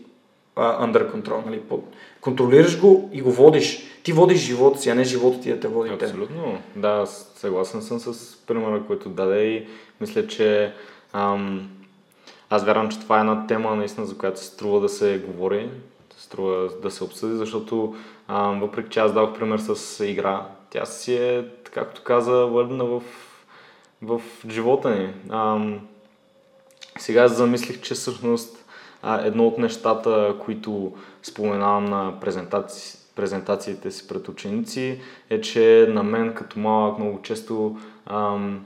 а, 0.57 0.87
under 0.87 1.13
control. 1.13 1.47
Нали? 1.47 1.61
Под... 1.61 1.85
Контролираш 2.21 2.81
го 2.81 3.11
и 3.13 3.21
го 3.21 3.33
водиш. 3.33 3.83
Ти 4.03 4.13
водиш 4.13 4.41
живота 4.41 4.79
си, 4.79 4.91
а 4.91 4.95
не 4.95 5.05
живота 5.05 5.41
ти 5.41 5.53
да 5.53 5.61
те 5.61 5.69
води 5.69 5.99
те. 5.99 6.05
Абсолютно. 6.05 6.59
Да, 6.77 7.07
съгласен 7.07 7.83
съм 7.83 8.01
с 8.01 8.37
примера, 8.47 8.83
който 8.87 9.09
даде 9.09 9.45
и 9.45 9.67
мисля, 10.01 10.27
че 10.27 10.73
ам, 11.13 11.71
аз 12.51 12.65
вярвам, 12.65 12.89
че 12.89 13.01
това 13.01 13.17
е 13.17 13.21
една 13.21 13.47
тема 13.47 13.77
наистина, 13.77 14.07
за 14.07 14.19
която 14.19 14.41
се 14.41 14.47
струва 14.47 14.81
да 14.81 14.89
се 14.89 15.23
говори, 15.27 15.71
струва 16.19 16.69
да 16.83 16.91
се 16.91 17.05
обсъди, 17.05 17.37
защото 17.37 17.97
ам, 18.29 18.61
въпреки 18.61 18.91
че 18.91 19.01
аз 19.01 19.13
дадох 19.13 19.39
пример 19.39 19.59
с 19.59 20.05
игра, 20.05 20.47
тя 20.71 20.87
си 20.87 21.15
е, 21.15 21.45
както 21.75 22.03
каза, 22.03 22.33
върна 22.33 22.85
в, 22.85 23.03
в 24.03 24.21
живота 24.49 24.91
ни. 24.91 25.15
Ам, 25.31 25.81
сега 26.99 27.29
замислих, 27.29 27.81
че 27.81 27.95
всъщност 27.95 28.64
едно 29.25 29.47
от 29.47 29.59
нещата, 29.59 30.35
които 30.45 30.93
споменавам 31.23 31.85
на 31.85 32.21
презентации, 32.21 32.99
презентациите 33.17 33.91
си 33.91 34.09
пред 34.09 34.29
ученици, 34.29 35.01
е, 35.31 35.41
че 35.41 35.87
на 35.91 36.03
мен 36.03 36.35
като 36.35 36.59
малък 36.59 36.99
много 36.99 37.23
често 37.23 37.77
ам, 38.07 38.65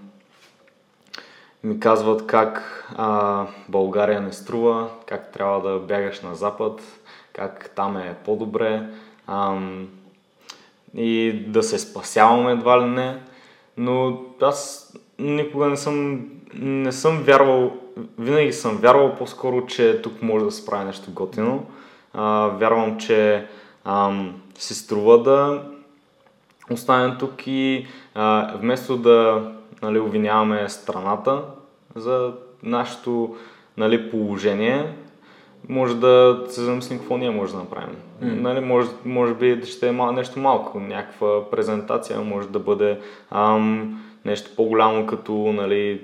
ми 1.64 1.80
казват 1.80 2.26
как 2.26 2.84
а, 2.97 3.47
България 3.68 4.20
не 4.20 4.32
струва, 4.32 4.89
как 5.07 5.32
трябва 5.32 5.70
да 5.70 5.78
бягаш 5.78 6.20
на 6.20 6.34
запад, 6.34 6.82
как 7.32 7.70
там 7.76 7.97
е 7.97 8.16
по-добре 8.24 8.86
ам, 9.26 9.89
и 10.95 11.45
да 11.47 11.62
се 11.62 11.78
спасяваме 11.78 12.53
едва 12.53 12.80
ли 12.80 12.86
не. 12.86 13.22
Но 13.76 14.20
аз 14.43 14.93
никога 15.18 15.66
не 15.66 15.76
съм, 15.76 16.26
не 16.55 16.93
съм 16.93 17.22
вярвал, 17.22 17.72
винаги 18.18 18.53
съм 18.53 18.76
вярвал 18.76 19.14
по-скоро, 19.14 19.66
че 19.66 20.03
тук 20.03 20.22
може 20.22 20.44
да 20.44 20.51
се 20.51 20.66
прави 20.66 20.84
нещо 20.84 21.11
готино. 21.11 21.66
А, 22.14 22.46
вярвам, 22.46 22.99
че 22.99 23.46
ам, 23.84 24.34
се 24.55 24.74
струва 24.74 25.22
да 25.22 25.62
останем 26.70 27.16
тук 27.18 27.46
и 27.46 27.86
а, 28.14 28.53
вместо 28.57 28.96
да 28.96 29.49
нали, 29.82 29.99
обвиняваме 29.99 30.68
страната 30.68 31.42
за 31.94 32.32
нашето 32.62 33.36
нали, 33.76 34.11
положение, 34.11 34.94
може 35.68 35.96
да 35.96 36.44
се 36.49 36.61
замислим 36.61 36.99
какво 36.99 37.16
ние 37.16 37.30
може 37.30 37.53
да 37.53 37.59
направим. 37.59 37.96
Mm. 38.22 38.40
Нали, 38.40 38.61
може, 38.61 38.88
може 39.05 39.34
би 39.34 39.62
ще 39.66 39.88
е 39.88 39.92
мал, 39.92 40.12
нещо 40.12 40.38
малко, 40.40 40.80
някаква 40.80 41.51
презентация, 41.51 42.20
може 42.20 42.49
да 42.49 42.59
бъде 42.59 43.01
ам, 43.30 44.01
нещо 44.24 44.51
по-голямо 44.57 45.07
като 45.07 45.32
нали, 45.32 46.01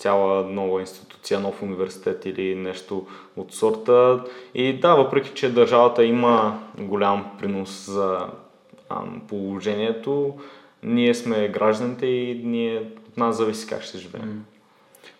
цяла 0.00 0.42
нова 0.42 0.80
институция, 0.80 1.40
нов 1.40 1.62
университет 1.62 2.26
или 2.26 2.54
нещо 2.54 3.06
от 3.36 3.54
сорта. 3.54 4.24
И 4.54 4.80
да, 4.80 4.94
въпреки 4.94 5.30
че 5.34 5.52
държавата 5.52 6.04
има 6.04 6.62
голям 6.78 7.30
принос 7.38 7.86
за 7.86 8.26
ам, 8.88 9.22
положението, 9.28 10.34
ние 10.82 11.14
сме 11.14 11.48
гражданите 11.48 12.06
и 12.06 12.42
ние, 12.44 12.78
от 13.08 13.16
нас 13.16 13.36
зависи 13.36 13.66
как 13.66 13.82
ще 13.82 13.98
живеем. 13.98 14.44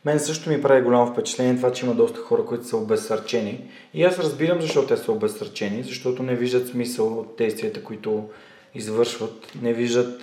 Мен 0.04 0.20
също 0.20 0.50
ми 0.50 0.62
прави 0.62 0.82
голямо 0.82 1.06
впечатление 1.06 1.56
това, 1.56 1.72
че 1.72 1.86
има 1.86 1.94
доста 1.94 2.20
хора, 2.20 2.44
които 2.44 2.64
са 2.64 2.76
обезсърчени. 2.76 3.64
И 3.94 4.04
аз 4.04 4.18
разбирам 4.18 4.60
защо 4.60 4.86
те 4.86 4.96
са 4.96 5.12
обезсърчени, 5.12 5.82
защото 5.82 6.22
не 6.22 6.34
виждат 6.34 6.68
смисъл 6.68 7.18
от 7.18 7.36
действията, 7.38 7.84
които 7.84 8.24
извършват, 8.74 9.52
не 9.62 9.72
виждат 9.72 10.22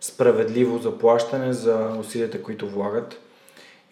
справедливо 0.00 0.78
заплащане 0.78 1.52
за 1.52 1.96
усилията, 2.00 2.42
които 2.42 2.68
влагат. 2.68 3.20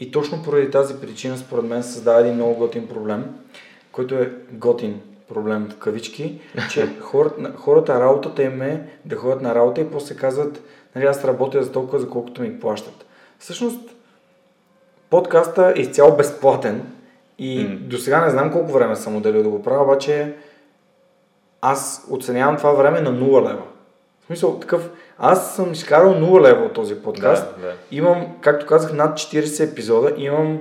И 0.00 0.10
точно 0.10 0.42
поради 0.42 0.70
тази 0.70 0.94
причина, 0.94 1.38
според 1.38 1.64
мен, 1.64 1.82
създава 1.82 2.20
един 2.20 2.34
много 2.34 2.54
готин 2.54 2.88
проблем, 2.88 3.24
който 3.92 4.14
е 4.14 4.32
готин 4.52 5.00
проблем 5.28 5.68
в 5.70 5.78
кавички, 5.78 6.40
че 6.70 6.88
хората, 7.00 7.52
хората 7.56 8.00
работата 8.00 8.42
им 8.42 8.62
е 8.62 8.88
да 9.04 9.16
ходят 9.16 9.42
на 9.42 9.54
работа 9.54 9.80
и 9.80 9.90
после 9.90 10.16
казват, 10.16 10.62
нали 10.96 11.04
аз 11.04 11.24
работя 11.24 11.62
за 11.62 11.72
толкова, 11.72 11.98
за 11.98 12.08
колкото 12.08 12.42
ми 12.42 12.60
плащат. 12.60 13.06
Всъщност, 13.38 13.90
подкаста 15.10 15.72
е 15.76 15.80
изцяло 15.80 16.16
безплатен 16.16 16.92
и 17.38 17.60
mm. 17.60 17.76
до 17.76 17.98
сега 17.98 18.24
не 18.24 18.30
знам 18.30 18.52
колко 18.52 18.72
време 18.72 18.96
съм 18.96 19.16
отделил 19.16 19.42
да 19.42 19.48
го 19.48 19.62
правя, 19.62 19.82
обаче 19.82 20.34
аз 21.60 22.06
оценявам 22.10 22.56
това 22.56 22.72
време 22.72 23.00
на 23.00 23.12
0 23.12 23.50
лева. 23.50 23.62
В 24.20 24.26
смисъл 24.26 24.58
такъв, 24.58 24.90
аз 25.18 25.56
съм 25.56 25.72
изкарал 25.72 26.14
0 26.14 26.42
лева 26.42 26.64
от 26.64 26.72
този 26.72 26.94
подкаст. 26.94 27.54
Да, 27.60 27.66
да. 27.66 27.74
Имам, 27.90 28.26
както 28.40 28.66
казах, 28.66 28.92
над 28.92 29.18
40 29.18 29.70
епизода, 29.70 30.12
имам 30.16 30.60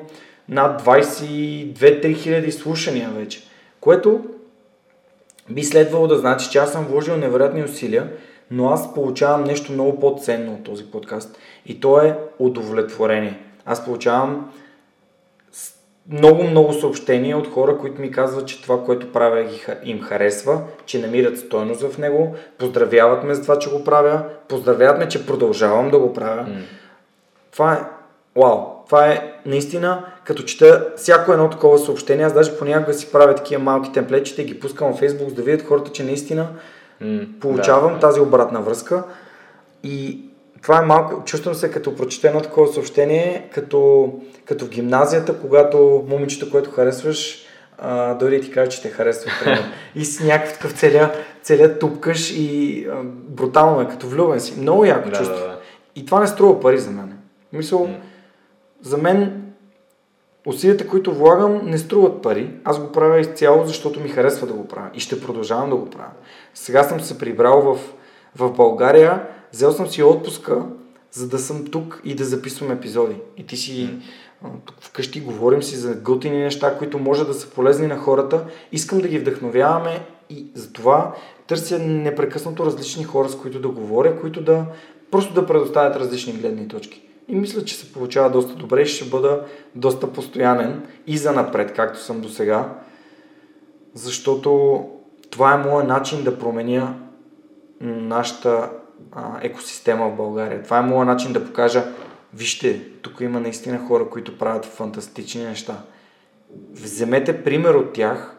над 0.49 0.81
22-3 0.81 2.15
хиляди 2.15 2.51
слушания 2.51 3.09
вече, 3.09 3.43
което 3.79 4.21
би 5.49 5.63
следвало 5.63 6.07
да 6.07 6.17
значи, 6.17 6.49
че 6.49 6.57
аз 6.57 6.71
съм 6.71 6.85
вложил 6.85 7.17
невероятни 7.17 7.63
усилия, 7.63 8.11
но 8.51 8.69
аз 8.69 8.93
получавам 8.93 9.43
нещо 9.43 9.71
много 9.71 9.99
по-ценно 9.99 10.53
от 10.53 10.63
този 10.63 10.85
подкаст 10.85 11.37
и 11.65 11.79
то 11.79 12.01
е 12.01 12.17
удовлетворение. 12.39 13.39
Аз 13.65 13.85
получавам 13.85 14.51
много, 16.11 16.43
много 16.43 16.73
съобщения 16.73 17.37
от 17.37 17.47
хора, 17.47 17.77
които 17.77 18.01
ми 18.01 18.11
казват, 18.11 18.47
че 18.47 18.61
това, 18.61 18.83
което 18.83 19.11
правя 19.11 19.45
им 19.83 20.01
харесва, 20.01 20.61
че 20.85 20.99
намират 20.99 21.39
стойност 21.39 21.81
в 21.81 21.97
него, 21.97 22.35
поздравяват 22.57 23.23
ме 23.23 23.33
за 23.33 23.41
това, 23.41 23.59
че 23.59 23.69
го 23.69 23.83
правя, 23.83 24.23
поздравяват 24.47 24.99
ме, 24.99 25.07
че 25.07 25.25
продължавам 25.25 25.91
да 25.91 25.99
го 25.99 26.13
правя. 26.13 26.45
Mm. 26.49 26.61
Това 27.51 27.73
е 27.73 27.83
вау, 28.39 28.57
това 28.85 29.07
е 29.07 29.33
наистина, 29.45 30.05
като 30.23 30.43
чета 30.43 30.87
всяко 30.95 31.33
едно 31.33 31.49
такова 31.49 31.79
съобщение, 31.79 32.25
аз 32.25 32.33
даже 32.33 32.57
понякога 32.57 32.93
си 32.93 33.11
правя 33.11 33.35
такива 33.35 33.63
малки 33.63 33.91
темплетчета 33.91 34.41
и 34.41 34.45
ги 34.45 34.59
пускам 34.59 34.93
в 34.93 35.01
Facebook, 35.01 35.29
за 35.29 35.35
да 35.35 35.41
видят 35.41 35.67
хората, 35.67 35.91
че 35.91 36.03
наистина 36.03 36.47
mm, 37.03 37.39
получавам 37.39 37.93
да, 37.93 37.99
тази 37.99 38.19
обратна 38.19 38.61
връзка. 38.61 39.03
И 39.83 40.21
това 40.61 40.77
е 40.77 40.85
малко, 40.85 41.23
чувствам 41.25 41.55
се 41.55 41.71
като 41.71 41.95
прочете 41.95 42.27
едно 42.27 42.41
такова 42.41 42.67
съобщение, 42.67 43.49
като, 43.53 44.11
като 44.45 44.65
в 44.65 44.69
гимназията, 44.69 45.39
когато 45.39 46.05
момичето, 46.09 46.51
което 46.51 46.71
харесваш, 46.71 47.45
а, 47.77 48.13
дори 48.13 48.35
и 48.35 48.41
ти 48.41 48.51
каже, 48.51 48.71
че 48.71 48.81
те 48.81 48.89
харесва. 48.89 49.31
и 49.95 50.05
си 50.05 50.25
някакъв 50.25 50.53
такъв 50.53 50.79
целия, 50.79 51.13
целия 51.41 51.79
тупкаш 51.79 52.31
и 52.31 52.85
а, 52.91 53.03
брутално 53.03 53.81
е, 53.81 53.87
като 53.87 54.07
влюбен 54.07 54.39
си. 54.39 54.59
Много 54.59 54.85
яко 54.85 55.09
да, 55.09 55.15
чувство. 55.15 55.35
Да, 55.35 55.47
да. 55.47 55.59
И 55.95 56.05
това 56.05 56.19
не 56.19 56.27
струва 56.27 56.59
пари 56.59 56.77
за 56.77 56.91
мен. 56.91 57.17
Мисъл, 57.53 57.87
mm. 57.87 57.95
за 58.81 58.97
мен 58.97 59.43
усилията, 60.45 60.87
които 60.87 61.13
влагам, 61.13 61.61
не 61.63 61.77
струват 61.77 62.21
пари. 62.21 62.51
Аз 62.63 62.79
го 62.79 62.91
правя 62.91 63.19
изцяло, 63.19 63.65
защото 63.65 63.99
ми 63.99 64.09
харесва 64.09 64.47
да 64.47 64.53
го 64.53 64.67
правя. 64.67 64.89
И 64.93 64.99
ще 64.99 65.21
продължавам 65.21 65.69
да 65.69 65.75
го 65.75 65.89
правя. 65.89 66.11
Сега 66.53 66.83
съм 66.83 66.99
се 66.99 67.17
прибрал 67.17 67.61
в, 67.61 67.79
в 68.35 68.51
България 68.51 69.21
Взел 69.53 69.71
съм 69.71 69.87
си 69.87 70.03
отпуска, 70.03 70.65
за 71.11 71.29
да 71.29 71.39
съм 71.39 71.65
тук 71.65 72.01
и 72.03 72.15
да 72.15 72.25
записвам 72.25 72.71
епизоди. 72.71 73.15
И 73.37 73.45
ти 73.45 73.57
си 73.57 73.89
тук 74.65 74.75
вкъщи 74.79 75.21
говорим 75.21 75.63
си 75.63 75.75
за 75.75 75.95
готини 75.95 76.37
неща, 76.37 76.77
които 76.77 76.99
може 76.99 77.25
да 77.25 77.33
са 77.33 77.49
полезни 77.49 77.87
на 77.87 77.97
хората. 77.97 78.45
Искам 78.71 78.99
да 78.99 79.07
ги 79.07 79.19
вдъхновяваме 79.19 80.05
и 80.29 80.45
затова 80.53 81.15
търся 81.47 81.79
непрекъснато 81.79 82.65
различни 82.65 83.03
хора, 83.03 83.29
с 83.29 83.37
които 83.37 83.59
да 83.59 83.69
говоря, 83.69 84.19
които 84.19 84.41
да 84.41 84.65
просто 85.11 85.33
да 85.33 85.45
предоставят 85.45 85.95
различни 85.95 86.33
гледни 86.33 86.67
точки. 86.67 87.03
И 87.27 87.35
мисля, 87.35 87.65
че 87.65 87.75
се 87.75 87.93
получава 87.93 88.29
доста 88.29 88.55
добре 88.55 88.81
и 88.81 88.85
ще 88.85 89.09
бъда 89.09 89.41
доста 89.75 90.13
постоянен 90.13 90.83
и 91.07 91.17
за 91.17 91.31
напред, 91.31 91.73
както 91.73 91.99
съм 91.99 92.21
до 92.21 92.29
сега, 92.29 92.73
защото 93.93 94.83
това 95.29 95.53
е 95.53 95.57
моят 95.57 95.87
начин 95.87 96.23
да 96.23 96.39
променя 96.39 96.95
нашата 97.81 98.69
а, 99.17 99.39
екосистема 99.41 100.09
в 100.09 100.15
България. 100.15 100.63
Това 100.63 100.77
е 100.77 100.81
моят 100.81 101.07
начин 101.07 101.33
да 101.33 101.45
покажа, 101.45 101.83
вижте, 102.33 102.81
тук 103.01 103.21
има 103.21 103.39
наистина 103.39 103.79
хора, 103.87 104.09
които 104.09 104.37
правят 104.37 104.65
фантастични 104.65 105.43
неща. 105.43 105.81
Вземете 106.73 107.43
пример 107.43 107.73
от 107.73 107.93
тях, 107.93 108.35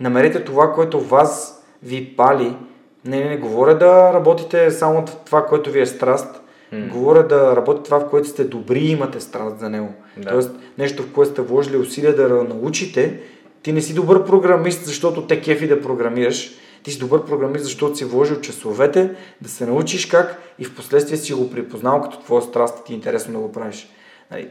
намерете 0.00 0.44
това, 0.44 0.72
което 0.72 1.00
вас 1.00 1.64
ви 1.82 2.16
пали. 2.16 2.56
Не, 3.04 3.20
не, 3.20 3.28
не 3.28 3.36
говоря 3.36 3.78
да 3.78 4.12
работите 4.12 4.70
само 4.70 5.04
това, 5.24 5.46
което 5.46 5.70
ви 5.70 5.80
е 5.80 5.86
страст, 5.86 6.38
Mm. 6.72 6.88
Говоря 6.88 7.26
да 7.28 7.56
работите 7.56 7.84
това, 7.84 8.00
в 8.00 8.10
което 8.10 8.28
сте 8.28 8.44
добри 8.44 8.78
и 8.78 8.90
имате 8.90 9.20
страст 9.20 9.58
за 9.58 9.70
него. 9.70 9.94
Да. 10.16 10.30
Тоест, 10.30 10.50
нещо, 10.78 11.02
в 11.02 11.12
което 11.12 11.30
сте 11.30 11.42
вложили 11.42 11.76
усилия 11.76 12.16
да 12.16 12.28
научите. 12.28 13.20
Ти 13.62 13.72
не 13.72 13.80
си 13.80 13.94
добър 13.94 14.24
програмист, 14.24 14.84
защото 14.84 15.26
те 15.26 15.40
кефи 15.40 15.68
да 15.68 15.82
програмираш 15.82 16.54
Ти 16.82 16.90
си 16.90 16.98
добър 16.98 17.24
програмист, 17.24 17.64
защото 17.64 17.96
си 17.96 18.04
вложил 18.04 18.40
часовете 18.40 19.14
да 19.40 19.48
се 19.48 19.66
научиш 19.66 20.06
как 20.06 20.42
и 20.58 20.64
в 20.64 20.74
последствие 20.74 21.16
си 21.16 21.34
го 21.34 21.50
припознал 21.50 22.02
като 22.02 22.20
твоя 22.20 22.42
страст 22.42 22.78
и 22.78 22.84
ти 22.84 22.92
е 22.92 22.96
интересно 22.96 23.32
да 23.32 23.38
го 23.38 23.52
правиш. 23.52 23.88
Нали, 24.30 24.48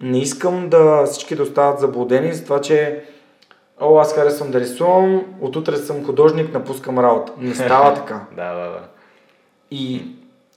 не 0.00 0.18
искам 0.18 0.68
да 0.68 1.04
всички 1.06 1.36
да 1.36 1.42
остават 1.42 1.80
заблудени 1.80 2.32
за 2.32 2.44
това, 2.44 2.60
че 2.60 3.04
О, 3.80 3.98
аз 3.98 4.14
харесвам 4.14 4.50
да 4.50 4.60
рисувам, 4.60 5.24
отутре 5.40 5.76
съм 5.76 6.04
художник, 6.04 6.52
напускам 6.52 6.98
работа. 6.98 7.32
Не 7.38 7.54
става 7.54 7.94
така. 8.00 8.20
да, 8.36 8.54
да, 8.54 8.70
да. 8.70 8.80
И 9.70 10.06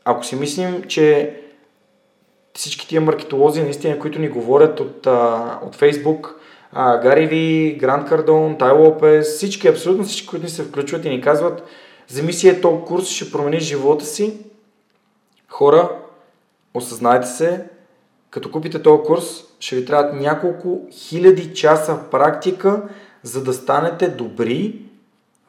ако 0.06 0.26
си 0.26 0.36
мислим, 0.36 0.84
че 0.88 1.36
всички 2.54 2.88
тия 2.88 3.02
маркетолози, 3.02 3.62
наистина, 3.62 4.00
които 4.00 4.20
ни 4.20 4.30
говорят 4.30 4.80
от, 4.80 5.08
а, 5.08 5.60
от 5.64 5.76
Facebook, 5.76 6.28
а, 6.78 6.98
Гари 6.98 7.28
Ви, 7.28 7.76
Грант 7.80 8.08
Кардон, 8.10 8.58
Тай 8.58 8.72
Лопес, 8.72 9.36
всички, 9.36 9.68
абсолютно 9.68 10.04
всички, 10.04 10.28
които 10.28 10.44
ни 10.44 10.50
се 10.50 10.64
включват 10.64 11.06
и 11.06 11.10
ни 11.10 11.22
казват, 11.22 11.64
вземи 12.10 12.34
си 12.34 12.50
е 12.50 12.62
този 12.62 12.84
курс, 12.86 13.08
ще 13.08 13.32
промениш 13.32 13.64
живота 13.64 14.06
си. 14.06 14.38
Хора, 15.50 15.90
осъзнайте 16.74 17.28
се, 17.28 17.66
като 18.30 18.52
купите 18.52 18.82
този 18.82 19.04
курс, 19.04 19.44
ще 19.60 19.76
ви 19.76 19.86
трябват 19.86 20.14
няколко 20.14 20.82
хиляди 20.92 21.54
часа 21.54 22.00
практика, 22.12 22.82
за 23.24 23.44
да 23.44 23.54
станете 23.54 24.08
добри 24.08 24.82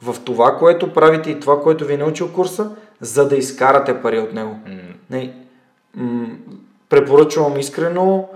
в 0.02 0.16
това, 0.24 0.56
което 0.58 0.92
правите 0.92 1.30
и 1.30 1.40
това, 1.40 1.62
което 1.62 1.84
ви 1.84 1.94
е 1.94 1.98
научил 1.98 2.32
курса, 2.32 2.70
за 3.00 3.28
да 3.28 3.36
изкарате 3.36 4.02
пари 4.02 4.18
от 4.18 4.32
него. 4.32 4.50
М. 4.66 4.80
Не, 5.10 5.34
м- 5.94 6.28
препоръчвам 6.88 7.58
искрено 7.58 8.28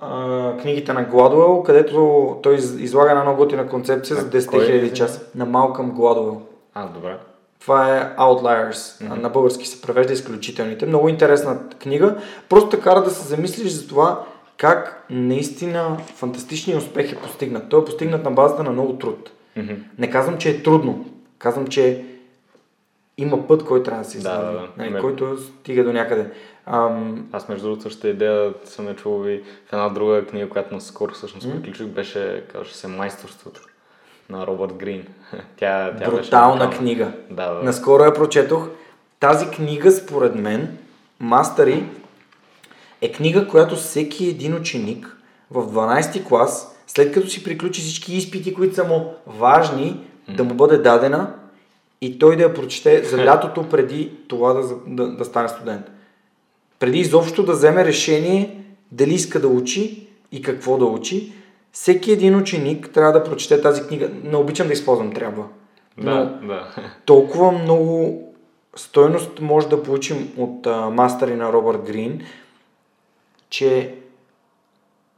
а, 0.00 0.56
книгите 0.56 0.92
на 0.92 1.02
Гладуел, 1.04 1.62
където 1.62 2.00
той 2.42 2.54
из- 2.54 2.74
излага 2.74 3.10
една 3.10 3.22
много 3.22 3.38
готина 3.38 3.66
концепция 3.66 4.16
за 4.16 4.22
А 4.22 4.30
10 4.30 4.46
кой 4.46 4.58
е 4.58 4.62
000 4.62 4.74
извиня? 4.74 4.92
часа. 4.92 5.20
На 5.34 5.46
Малкъм 5.46 5.90
Гладуел. 5.90 6.42
А, 6.74 6.86
добре. 6.86 7.16
Това 7.60 7.96
е 7.96 8.16
Outliers. 8.16 9.04
Мгм. 9.04 9.20
На 9.20 9.28
български 9.28 9.66
се 9.66 9.82
превежда 9.82 10.12
изключителните. 10.12 10.86
Много 10.86 11.08
интересна 11.08 11.58
книга. 11.72 12.16
Просто 12.48 12.68
те 12.68 12.80
кара 12.80 13.02
да 13.02 13.10
се 13.10 13.28
замислиш 13.28 13.68
за 13.68 13.88
това 13.88 14.24
как 14.56 15.06
наистина 15.10 15.96
фантастичният 16.06 16.82
успех 16.82 17.12
е 17.12 17.16
постигнат. 17.16 17.68
Той 17.68 17.80
е 17.80 17.84
постигнат 17.84 18.24
на 18.24 18.30
базата 18.30 18.62
на 18.62 18.70
много 18.70 18.92
труд. 18.92 19.30
Мгм. 19.56 19.72
Не 19.98 20.10
казвам, 20.10 20.38
че 20.38 20.50
е 20.50 20.62
трудно. 20.62 21.04
Казвам, 21.38 21.66
че 21.66 22.04
има 23.18 23.46
път, 23.46 23.64
който 23.64 23.84
трябва 23.84 24.02
да 24.02 24.10
се 24.10 24.14
Да, 24.14 24.28
извърви. 24.30 24.46
да, 24.46 24.60
да. 24.60 24.68
нали, 24.78 25.00
който 25.00 25.38
стига 25.38 25.84
до 25.84 25.92
някъде. 25.92 26.30
Ам, 26.66 27.28
Аз 27.32 27.48
между 27.48 27.64
другото 27.64 27.82
същата 27.82 28.08
идея 28.08 28.54
съм 28.64 28.88
я 28.88 28.96
чувал 28.96 29.28
и 29.28 29.42
в 29.68 29.72
една 29.72 29.88
друга 29.88 30.26
книга, 30.26 30.48
която 30.48 30.74
наскоро 30.74 31.12
всъщност 31.12 31.50
приключих, 31.50 31.86
беше, 31.86 32.44
казваше 32.52 32.74
се 32.74 32.88
Майсторството 32.88 33.60
на 34.30 34.46
Робърт 34.46 34.72
Грин. 34.72 35.06
тя, 35.56 35.96
тя 35.98 36.10
брутална 36.10 36.66
беше 36.66 36.78
книга. 36.78 37.12
Да, 37.30 37.54
да. 37.54 37.62
Наскоро 37.62 38.04
я 38.04 38.14
прочетох. 38.14 38.68
Тази 39.20 39.50
книга, 39.50 39.90
според 39.90 40.34
мен, 40.34 40.78
Мастъри, 41.20 41.84
е 43.00 43.12
книга, 43.12 43.48
която 43.48 43.76
всеки 43.76 44.28
един 44.28 44.54
ученик 44.54 45.16
в 45.50 45.66
12 45.66 46.24
клас, 46.28 46.76
след 46.86 47.12
като 47.12 47.28
си 47.28 47.44
приключи 47.44 47.80
всички 47.80 48.16
изпити, 48.16 48.54
които 48.54 48.74
са 48.74 48.84
му 48.84 49.14
важни, 49.26 50.06
да 50.28 50.44
му 50.44 50.54
бъде 50.54 50.78
дадена 50.78 51.34
и 52.00 52.18
той 52.18 52.36
да 52.36 52.42
я 52.42 52.54
прочете 52.54 53.04
за 53.04 53.24
лятото 53.24 53.68
преди 53.68 54.12
това 54.28 54.52
да, 54.52 54.62
да, 54.86 55.16
да 55.16 55.24
стане 55.24 55.48
студент. 55.48 55.86
Преди 56.78 56.98
изобщо 56.98 57.42
да 57.42 57.52
вземе 57.52 57.84
решение 57.84 58.64
дали 58.92 59.14
иска 59.14 59.40
да 59.40 59.48
учи 59.48 60.06
и 60.32 60.42
какво 60.42 60.78
да 60.78 60.84
учи, 60.84 61.32
всеки 61.72 62.12
един 62.12 62.36
ученик 62.36 62.90
трябва 62.90 63.12
да 63.12 63.24
прочете 63.24 63.60
тази 63.60 63.82
книга. 63.82 64.10
Не 64.24 64.36
обичам 64.36 64.66
да 64.66 64.72
използвам 64.72 65.12
трябва. 65.12 65.44
Но 65.96 66.14
Да, 66.14 66.24
да. 66.46 66.66
толкова 67.04 67.52
много 67.52 68.22
стойност 68.76 69.40
може 69.40 69.68
да 69.68 69.82
получим 69.82 70.32
от 70.36 70.66
а, 70.66 70.90
мастери 70.90 71.34
на 71.36 71.52
Робърт 71.52 71.82
Грин, 71.82 72.20
че 73.50 73.94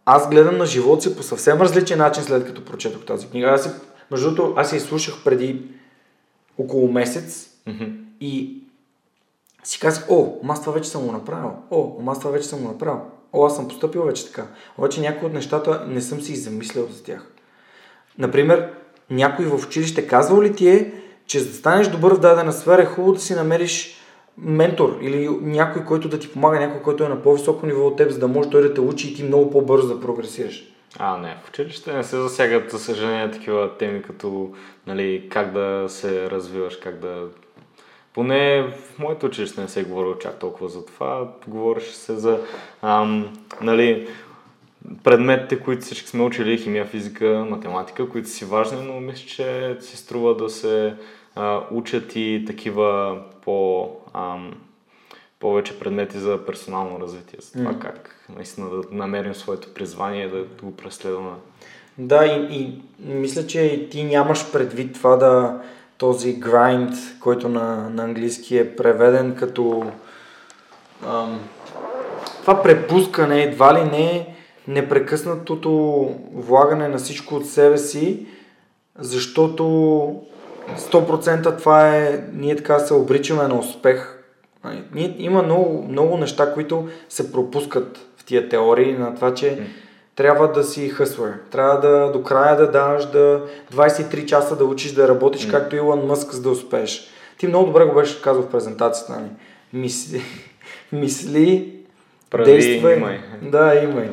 аз 0.04 0.30
гледам 0.30 0.58
на 0.58 0.66
живота 0.66 1.02
си 1.02 1.16
по 1.16 1.22
съвсем 1.22 1.60
различен 1.60 1.98
начин 1.98 2.22
след 2.22 2.46
като 2.46 2.64
прочетох 2.64 3.04
тази 3.04 3.26
книга. 3.26 3.46
Аз 3.48 3.62
си, 3.64 3.70
между 4.10 4.34
другото, 4.34 4.54
аз 4.56 4.72
я 4.72 4.76
изслушах 4.76 5.14
преди 5.24 5.62
около 6.58 6.92
месец 6.92 7.50
Мгм. 7.66 7.84
и 8.20 8.62
си 9.68 9.80
казах, 9.80 10.10
о, 10.10 10.26
аз 10.48 10.60
това 10.60 10.72
вече 10.72 10.90
съм 10.90 11.06
го 11.06 11.12
направил. 11.12 11.50
О, 11.70 11.92
аз 12.06 12.18
това 12.18 12.30
вече 12.30 12.48
съм 12.48 12.60
го 12.60 12.68
направил. 12.68 13.00
О, 13.32 13.46
аз 13.46 13.56
съм 13.56 13.68
поступил 13.68 14.02
вече 14.02 14.26
така. 14.26 14.46
Обаче 14.78 15.00
някои 15.00 15.28
от 15.28 15.34
нещата 15.34 15.84
не 15.88 16.00
съм 16.00 16.20
си 16.20 16.36
замислял 16.36 16.86
за 16.90 17.02
тях. 17.02 17.26
Например, 18.18 18.70
някой 19.10 19.44
в 19.44 19.66
училище 19.66 20.06
казвал 20.06 20.42
ли 20.42 20.54
ти 20.54 20.68
е, 20.68 20.92
че 21.26 21.40
за 21.40 21.48
да 21.48 21.54
станеш 21.54 21.88
добър 21.88 22.14
в 22.14 22.20
дадена 22.20 22.52
сфера 22.52 22.82
е 22.82 22.86
хубаво 22.86 23.12
да 23.12 23.20
си 23.20 23.34
намериш 23.34 23.96
ментор 24.38 24.98
или 25.02 25.28
някой, 25.40 25.84
който 25.84 26.08
да 26.08 26.18
ти 26.18 26.32
помага, 26.32 26.60
някой, 26.60 26.82
който 26.82 27.04
е 27.04 27.08
на 27.08 27.22
по-високо 27.22 27.66
ниво 27.66 27.86
от 27.86 27.96
теб, 27.96 28.10
за 28.10 28.18
да 28.18 28.28
може 28.28 28.50
той 28.50 28.62
да 28.62 28.74
те 28.74 28.80
учи 28.80 29.08
и 29.08 29.14
ти 29.14 29.22
много 29.22 29.50
по-бързо 29.50 29.94
да 29.94 30.00
прогресираш. 30.00 30.74
А, 30.98 31.18
не, 31.18 31.36
в 31.44 31.48
училище 31.48 31.92
не 31.92 32.04
се 32.04 32.16
засягат, 32.16 32.70
за 32.70 32.78
съжаление, 32.78 33.30
такива 33.30 33.76
теми, 33.78 34.02
като 34.02 34.50
нали, 34.86 35.28
как 35.30 35.52
да 35.52 35.84
се 35.88 36.30
развиваш, 36.30 36.76
как 36.76 37.00
да... 37.00 37.24
Поне 38.18 38.62
в 38.62 38.98
моето 38.98 39.26
училище 39.26 39.60
не 39.60 39.68
се 39.68 39.80
е 39.80 39.84
говорило 39.84 40.18
чак 40.18 40.38
толкова 40.38 40.68
за 40.68 40.86
това. 40.86 41.28
Говореше 41.46 41.94
се 41.94 42.16
за 42.16 42.40
ам, 42.82 43.38
нали, 43.60 44.08
предметите, 45.04 45.60
които 45.60 45.82
всички 45.82 46.08
сме 46.08 46.22
учили, 46.22 46.58
химия, 46.58 46.86
физика, 46.86 47.46
математика, 47.50 48.08
които 48.08 48.28
си 48.28 48.44
важни, 48.44 48.78
но 48.82 49.00
мисля, 49.00 49.26
че 49.26 49.76
си 49.80 49.96
струва 49.96 50.36
да 50.36 50.50
се 50.50 50.94
а, 51.34 51.60
учат 51.70 52.16
и 52.16 52.44
такива 52.46 53.18
по... 53.44 53.90
Ам, 54.14 54.54
повече 55.40 55.78
предмети 55.78 56.18
за 56.18 56.46
персонално 56.46 57.00
развитие, 57.00 57.38
за 57.42 57.52
това 57.52 57.72
М. 57.72 57.78
как 57.78 58.26
наистина 58.36 58.70
да 58.70 58.82
намерим 58.92 59.34
своето 59.34 59.74
призвание 59.74 60.28
да 60.28 60.44
го 60.62 60.76
преследваме. 60.76 61.30
Да, 61.98 62.26
и, 62.26 62.56
и 62.56 62.82
мисля, 62.98 63.46
че 63.46 63.88
ти 63.90 64.04
нямаш 64.04 64.52
предвид 64.52 64.94
това 64.94 65.16
да 65.16 65.62
този 65.98 66.40
grind, 66.40 67.20
който 67.20 67.48
на, 67.48 67.90
на 67.90 68.04
английски 68.04 68.58
е 68.58 68.76
преведен 68.76 69.34
като 69.34 69.84
ам, 71.06 71.40
това 72.40 72.62
препускане, 72.62 73.42
едва 73.42 73.74
ли 73.74 73.84
не 73.84 74.34
непрекъснатото 74.68 75.70
влагане 76.34 76.88
на 76.88 76.98
всичко 76.98 77.34
от 77.34 77.46
себе 77.46 77.78
си, 77.78 78.26
защото 78.98 79.62
100% 80.76 81.58
това 81.58 81.96
е, 81.96 82.24
ние 82.32 82.56
така 82.56 82.78
се 82.78 82.94
обричаме 82.94 83.48
на 83.48 83.58
успех. 83.58 84.24
Ние, 84.94 85.14
има 85.18 85.42
много, 85.42 85.86
много 85.88 86.16
неща, 86.16 86.54
които 86.54 86.88
се 87.08 87.32
пропускат 87.32 87.98
в 88.16 88.24
тия 88.24 88.48
теории 88.48 88.92
на 88.92 89.14
това, 89.14 89.34
че 89.34 89.66
трябва 90.18 90.52
да 90.52 90.64
си 90.64 90.88
хъслер. 90.88 91.34
Трябва 91.50 91.80
да 91.80 92.12
до 92.12 92.22
края 92.22 92.56
да 92.56 92.70
даваш 92.70 93.06
да 93.06 93.46
23 93.74 94.24
часа 94.24 94.56
да 94.56 94.64
учиш 94.64 94.92
да 94.92 95.08
работиш, 95.08 95.46
М. 95.46 95.52
както 95.52 95.76
Илон 95.76 96.06
Мъск, 96.06 96.32
за 96.32 96.42
да 96.42 96.50
успееш. 96.50 97.08
Ти 97.38 97.46
много 97.46 97.66
добре 97.66 97.84
го 97.84 97.94
беше 97.94 98.22
казал 98.22 98.42
в 98.42 98.50
презентацията. 98.50 99.12
Нали? 99.12 99.30
Мисли, 99.72 100.22
мисли 100.92 101.74
Прави, 102.30 102.52
действай. 102.52 102.96
имай. 102.96 103.20
Да, 103.42 103.74
имай. 103.74 104.10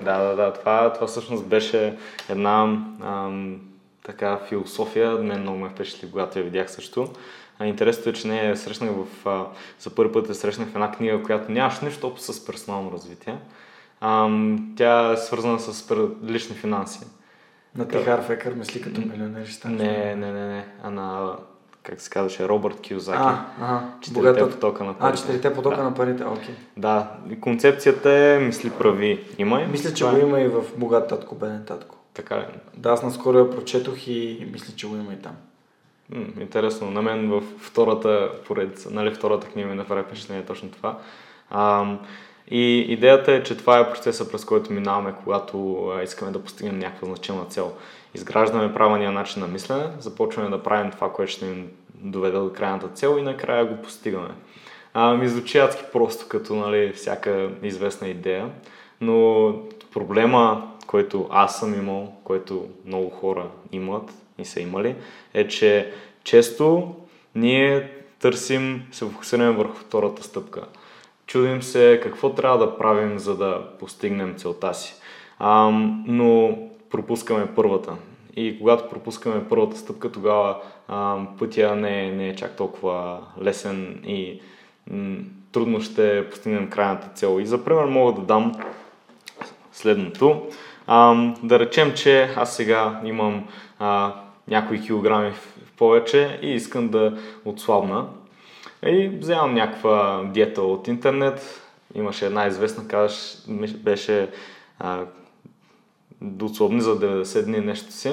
Да, 0.00 0.18
да, 0.18 0.36
да. 0.36 0.52
Това, 0.52 0.92
това 0.92 1.06
всъщност 1.06 1.46
беше 1.46 1.96
една 2.28 2.62
ам, 3.02 3.60
така 4.04 4.40
философия. 4.48 5.10
Мен 5.10 5.40
много 5.40 5.58
ме 5.58 5.68
впечатли, 5.68 6.10
когато 6.10 6.38
я 6.38 6.44
видях 6.44 6.70
също. 6.70 7.08
А, 7.58 7.66
интересното 7.66 8.08
е, 8.08 8.12
че 8.12 8.28
не 8.28 8.48
я 8.48 8.56
срещнах 8.56 8.90
в, 8.90 9.28
а, 9.28 9.44
за 9.80 9.90
първи 9.90 10.12
път 10.12 10.28
я 10.28 10.34
срещнах 10.34 10.68
в 10.68 10.74
една 10.74 10.92
книга, 10.92 11.22
която 11.22 11.52
нямаше 11.52 11.84
нищо 11.84 12.06
общо 12.06 12.32
с 12.32 12.46
персонално 12.46 12.92
развитие. 12.92 13.36
Ам, 14.04 14.72
тя 14.76 15.12
е 15.12 15.16
свързана 15.16 15.60
с 15.60 15.96
лични 16.26 16.56
финанси. 16.56 17.00
На 17.76 17.88
Тихар 17.88 18.22
Фекър 18.22 18.52
мисли 18.54 18.82
като 18.82 19.00
милионер 19.00 19.46
ще. 19.46 19.68
Не, 19.68 20.14
не, 20.16 20.32
не, 20.32 20.46
не. 20.48 20.66
А 20.82 20.90
на, 20.90 21.32
как 21.82 22.00
се 22.00 22.10
казваше, 22.10 22.48
Робърт 22.48 22.80
Киозаки. 22.80 23.18
А, 23.22 23.44
ага. 23.60 23.80
Четирите 24.00 24.20
Богата- 24.20 24.50
потока 24.50 24.84
на 24.84 24.90
А, 24.90 24.94
парите. 24.94 25.18
четирите 25.18 25.54
потока 25.54 25.76
да. 25.76 25.82
на 25.82 25.94
парите, 25.94 26.24
окей. 26.24 26.54
Да, 26.76 27.10
и 27.30 27.40
концепцията 27.40 28.10
е 28.12 28.38
мисли 28.38 28.70
прави. 28.70 29.24
Има 29.38 29.66
Мисля, 29.70 29.94
че 29.94 30.04
го 30.04 30.16
има 30.16 30.40
и 30.40 30.48
в 30.48 30.62
Богат 30.76 31.08
татко, 31.08 31.34
беден 31.34 31.64
татко. 31.66 31.96
Така 32.14 32.36
ли? 32.36 32.44
Да, 32.76 32.90
аз 32.90 33.02
наскоро 33.02 33.38
я 33.38 33.50
прочетох 33.50 34.06
и 34.08 34.48
мисля, 34.52 34.74
че 34.76 34.88
го 34.88 34.96
има 34.96 35.12
и 35.12 35.16
там. 35.16 35.32
М, 36.10 36.24
интересно. 36.40 36.90
На 36.90 37.02
мен 37.02 37.30
в 37.30 37.42
втората 37.58 38.30
поредица, 38.46 38.90
нали, 38.90 39.14
втората 39.14 39.46
книга 39.46 39.68
ми 39.68 39.74
направи 39.74 40.02
впечатление 40.02 40.44
точно 40.44 40.70
това. 40.70 40.98
Ам, 41.50 41.98
и 42.54 42.80
идеята 42.80 43.32
е, 43.32 43.42
че 43.42 43.56
това 43.56 43.78
е 43.78 43.90
процеса, 43.90 44.30
през 44.30 44.44
който 44.44 44.72
минаваме, 44.72 45.14
когато 45.24 45.86
искаме 46.04 46.30
да 46.30 46.42
постигнем 46.42 46.78
някаква 46.78 47.06
значима 47.06 47.44
цел. 47.44 47.72
Изграждаме 48.14 48.74
правилния 48.74 49.12
начин 49.12 49.42
на 49.42 49.48
мислене, 49.48 49.84
започваме 49.98 50.50
да 50.50 50.62
правим 50.62 50.90
това, 50.90 51.12
което 51.12 51.32
ще 51.32 51.46
ни 51.46 51.64
доведе 51.94 52.38
до 52.38 52.52
крайната 52.52 52.88
цел 52.88 53.16
и 53.18 53.22
накрая 53.22 53.64
го 53.64 53.82
постигаме. 53.82 54.28
А, 54.94 55.14
ми 55.14 55.28
звучи 55.28 55.58
адски 55.58 55.82
просто, 55.92 56.28
като 56.28 56.54
нали, 56.54 56.92
всяка 56.92 57.50
известна 57.62 58.08
идея, 58.08 58.50
но 59.00 59.54
проблема, 59.92 60.72
който 60.86 61.28
аз 61.30 61.58
съм 61.58 61.74
имал, 61.74 62.12
който 62.24 62.66
много 62.86 63.10
хора 63.10 63.46
имат 63.72 64.10
и 64.38 64.44
са 64.44 64.60
имали, 64.60 64.94
е, 65.34 65.48
че 65.48 65.92
често 66.24 66.94
ние 67.34 67.90
търсим, 68.20 68.82
се 68.92 69.04
фокусираме 69.04 69.50
върху 69.50 69.76
втората 69.76 70.22
стъпка. 70.22 70.66
Чудим 71.32 71.62
се 71.62 72.00
какво 72.02 72.34
трябва 72.34 72.58
да 72.58 72.78
правим, 72.78 73.18
за 73.18 73.36
да 73.36 73.62
постигнем 73.78 74.34
целта 74.36 74.74
си. 74.74 74.94
А, 75.38 75.70
но 76.06 76.58
пропускаме 76.90 77.46
първата. 77.54 77.92
И 78.36 78.58
когато 78.58 78.88
пропускаме 78.88 79.48
първата 79.48 79.76
стъпка, 79.76 80.12
тогава 80.12 80.56
а, 80.88 81.18
пътя 81.38 81.76
не 81.76 82.04
е, 82.04 82.12
не 82.12 82.28
е 82.28 82.34
чак 82.34 82.56
толкова 82.56 83.20
лесен 83.42 84.02
и 84.06 84.40
м- 84.90 85.16
трудно 85.52 85.80
ще 85.80 86.30
постигнем 86.30 86.70
крайната 86.70 87.08
цел. 87.14 87.40
И 87.40 87.46
за 87.46 87.64
пример 87.64 87.84
мога 87.84 88.12
да 88.12 88.20
дам 88.20 88.52
следното. 89.72 90.46
А, 90.86 91.14
да 91.42 91.58
речем, 91.58 91.92
че 91.94 92.30
аз 92.36 92.56
сега 92.56 93.00
имам 93.04 93.48
а, 93.78 94.14
някои 94.48 94.80
килограми 94.80 95.30
в 95.30 95.72
повече 95.76 96.38
и 96.42 96.50
искам 96.50 96.88
да 96.88 97.18
отслабна. 97.44 98.06
И 98.86 99.08
вземам 99.08 99.54
някаква 99.54 100.24
диета 100.24 100.62
от 100.62 100.88
интернет. 100.88 101.62
Имаше 101.94 102.26
една 102.26 102.46
известна, 102.46 102.88
казваш, 102.88 103.36
беше 103.76 104.28
а, 104.78 105.00
отслабни 106.42 106.80
за 106.80 107.00
90 107.00 107.44
дни 107.44 107.60
нещо 107.60 107.92
си. 107.92 108.12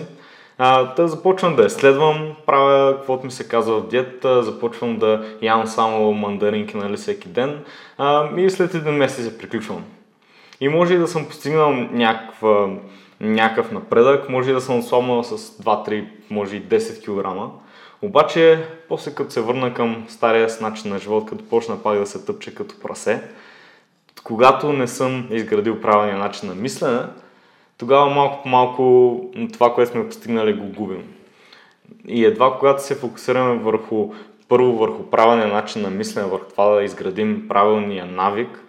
А, 0.57 0.93
да 0.93 1.07
започвам 1.07 1.55
да 1.55 1.63
я 1.63 1.70
следвам, 1.70 2.36
правя 2.45 2.97
каквото 2.97 3.26
ми 3.26 3.32
се 3.32 3.47
казва 3.47 3.80
в 3.80 3.88
диета, 3.88 4.43
започвам 4.43 4.97
да 4.97 5.38
ям 5.41 5.67
само 5.67 6.13
мандаринки 6.13 6.78
нали, 6.78 6.97
всеки 6.97 7.28
ден 7.30 7.63
а, 7.97 8.39
и 8.39 8.49
след 8.49 8.74
един 8.74 8.93
месец 8.93 9.26
я 9.26 9.38
приключвам. 9.38 9.84
И 10.61 10.70
може 10.70 10.93
и 10.93 10.97
да 10.97 11.07
съм 11.07 11.26
постигнал 11.26 11.72
някаква, 11.74 12.70
някакъв 13.22 13.72
напредък, 13.72 14.30
може 14.30 14.49
и 14.49 14.53
да 14.53 14.61
съм 14.61 14.80
отслабнал 14.80 15.24
с 15.24 15.38
2-3, 15.38 16.05
може 16.30 16.55
и 16.55 16.63
10 16.63 17.03
кг. 17.03 17.51
Обаче, 18.02 18.66
после 18.88 19.16
като 19.16 19.32
се 19.32 19.41
върна 19.41 19.74
към 19.74 20.06
стария 20.08 20.47
начин 20.62 20.91
на 20.91 21.00
живот, 21.00 21.30
като 21.30 21.50
почна 21.50 21.84
пак 21.84 22.00
да 22.00 22.06
се 22.06 22.26
тъпче 22.26 22.56
като 22.56 22.80
прасе, 22.80 23.24
когато 24.24 24.74
не 24.74 24.88
съм 24.88 25.28
изградил 25.32 25.82
правилния 25.82 26.18
начин 26.18 26.50
на 26.50 26.56
мислене, 26.56 27.02
тогава 27.78 28.10
малко 28.10 28.43
по 28.43 28.50
малко 28.50 29.22
това, 29.54 29.74
което 29.74 29.91
сме 29.91 30.08
постигнали, 30.08 30.54
го 30.54 30.66
губим. 30.66 31.04
И 32.08 32.26
едва 32.26 32.56
когато 32.60 32.84
се 32.84 32.95
фокусираме 32.95 33.56
върху, 33.56 34.14
първо 34.47 34.72
върху 34.72 35.04
правилния 35.04 35.47
начин 35.47 35.82
на 35.82 35.89
мислене, 35.89 36.28
върху 36.28 36.50
това 36.50 36.76
да 36.76 36.84
изградим 36.84 37.47
правилния 37.47 38.06
навик, 38.06 38.64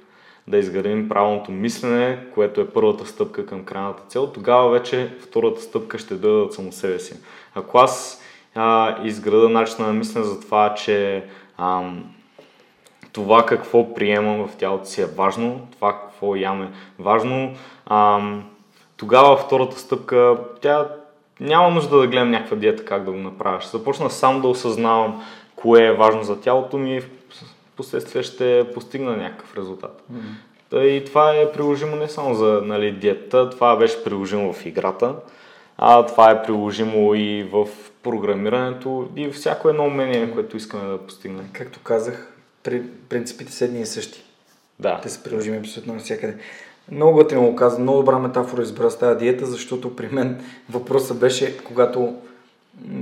да 0.48 0.58
изградим 0.58 1.08
правилното 1.08 1.52
мислене, 1.52 2.18
което 2.34 2.60
е 2.60 2.70
първата 2.70 3.06
стъпка 3.06 3.46
към 3.46 3.64
крайната 3.64 4.02
цел, 4.08 4.26
тогава 4.26 4.70
вече 4.70 5.14
втората 5.20 5.60
стъпка 5.60 5.98
ще 5.98 6.14
даде 6.14 6.34
от 6.34 6.54
само 6.54 6.72
себе 6.72 6.98
си. 6.98 7.14
Ако 7.54 7.78
аз 7.78 8.22
а, 8.62 8.96
изграда 9.04 9.48
начина 9.48 9.86
на 9.86 9.92
мислене 9.92 10.24
за 10.24 10.40
това, 10.40 10.74
че 10.74 11.24
ам, 11.58 12.04
това 13.12 13.46
какво 13.46 13.94
приемам 13.94 14.48
в 14.48 14.56
тялото 14.56 14.84
си 14.84 15.02
е 15.02 15.06
важно, 15.06 15.68
това 15.72 16.00
какво 16.00 16.36
ям 16.36 16.62
е 16.62 16.68
важно, 16.98 17.54
ам, 17.86 18.44
тогава 18.96 19.36
втората 19.36 19.78
стъпка, 19.78 20.36
тя 20.60 20.88
няма 21.40 21.70
нужда 21.70 21.98
да 21.98 22.06
гледам 22.06 22.30
някаква 22.30 22.56
диета 22.56 22.84
как 22.84 23.04
да 23.04 23.10
го 23.10 23.16
направя. 23.16 23.60
Ще 23.60 23.76
започна 23.76 24.10
сам 24.10 24.40
да 24.40 24.48
осъзнавам 24.48 25.22
кое 25.56 25.86
е 25.86 25.92
важно 25.92 26.22
за 26.22 26.40
тялото 26.40 26.78
ми 26.78 26.96
и 26.96 27.00
в 27.00 27.08
последствие 27.76 28.22
ще 28.22 28.66
постигна 28.74 29.16
някакъв 29.16 29.56
резултат. 29.56 30.02
Mm-hmm. 30.12 30.80
И 30.82 31.04
това 31.04 31.34
е 31.34 31.52
приложимо 31.52 31.96
не 31.96 32.08
само 32.08 32.34
за 32.34 32.62
нали, 32.64 32.92
диета, 32.92 33.50
това 33.50 33.76
беше 33.76 34.04
приложимо 34.04 34.52
в 34.52 34.66
играта, 34.66 35.14
а 35.78 36.06
това 36.06 36.30
е 36.30 36.42
приложимо 36.42 37.14
и 37.14 37.42
в 37.52 37.68
програмирането 38.02 39.08
и 39.16 39.30
всяко 39.30 39.68
едно 39.68 39.84
умение, 39.84 40.32
което 40.32 40.56
искаме 40.56 40.90
да 40.90 40.98
постигнем. 40.98 41.48
Както 41.52 41.80
казах, 41.80 42.32
при 42.62 42.82
принципите 43.08 43.52
са 43.52 43.64
едни 43.64 43.80
и 43.80 43.86
същи. 43.86 44.24
Да. 44.78 45.00
Те 45.02 45.08
са 45.08 45.22
приложими 45.22 45.56
абсолютно 45.56 45.94
навсякъде. 45.94 46.36
Много 46.90 47.12
готино 47.12 47.42
го 47.42 47.56
каза, 47.56 47.78
много 47.78 47.98
добра 47.98 48.18
метафора 48.18 48.62
избра 48.62 48.90
с 48.90 48.98
тази 48.98 49.18
диета, 49.18 49.46
защото 49.46 49.96
при 49.96 50.08
мен 50.08 50.44
въпросът 50.70 51.18
беше, 51.18 51.58
когато 51.64 52.14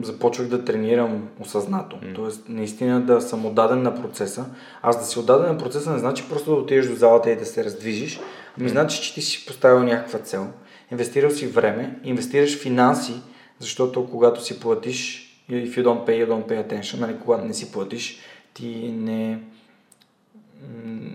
започвах 0.03 0.49
да 0.49 0.64
тренирам 0.64 1.28
осъзнато. 1.40 1.96
Mm. 1.96 2.14
Тоест, 2.14 2.44
наистина 2.49 3.01
да 3.01 3.20
съм 3.20 3.46
отдаден 3.46 3.82
на 3.82 4.03
процеса. 4.03 4.44
Аз 4.82 4.99
да 4.99 5.05
си 5.05 5.18
отдаден 5.18 5.46
на 5.46 5.59
процеса 5.59 5.92
не 5.92 5.99
значи 5.99 6.24
просто 6.28 6.51
да 6.51 6.57
отидеш 6.57 6.86
до 6.86 6.94
залата 6.94 7.30
и 7.30 7.36
да 7.36 7.46
се 7.46 7.64
раздвижиш, 7.64 8.20
ами 8.61 8.68
значи, 8.68 9.03
че 9.03 9.14
ти 9.14 9.22
си 9.22 9.46
поставил 9.46 9.82
някаква 9.82 10.18
цел. 10.18 10.46
Инвестирал 10.92 11.30
си 11.30 11.46
време, 11.46 11.99
инвестираш 12.05 12.59
финанси, 12.62 13.14
защото 13.59 14.11
когато 14.11 14.44
си 14.44 14.61
платиш, 14.61 15.28
if 15.50 15.68
you 15.68 15.84
don't 15.84 16.06
pay, 16.06 16.26
you 16.26 16.28
don't 16.28 16.46
pay 16.46 16.66
attention, 16.68 17.00
нали, 17.00 17.16
когато 17.24 17.44
не 17.44 17.54
си 17.54 17.72
платиш, 17.72 18.18
ти 18.54 18.94
не, 18.98 19.40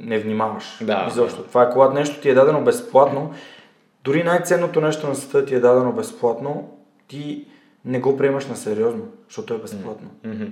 не 0.04 0.20
внимаваш. 0.20 0.78
Да. 0.82 1.06
Изобщо. 1.10 1.44
Това 1.44 1.64
е 1.64 1.70
когато 1.70 1.94
нещо 1.94 2.22
ти 2.22 2.30
е 2.30 2.34
дадено 2.34 2.64
безплатно, 2.64 3.34
дори 4.04 4.24
най-ценното 4.24 4.82
нещо 4.82 5.08
на 5.08 5.16
света 5.16 5.46
ти 5.46 5.56
е 5.56 5.60
дадено 5.60 5.92
безплатно, 5.92 6.78
ти 7.08 7.48
не 7.86 8.00
го 8.00 8.18
приемаш 8.18 8.48
на 8.48 8.56
сериозно, 8.56 9.06
защото 9.28 9.54
е 9.54 9.58
безплатно. 9.58 10.10
Mm-hmm. 10.26 10.52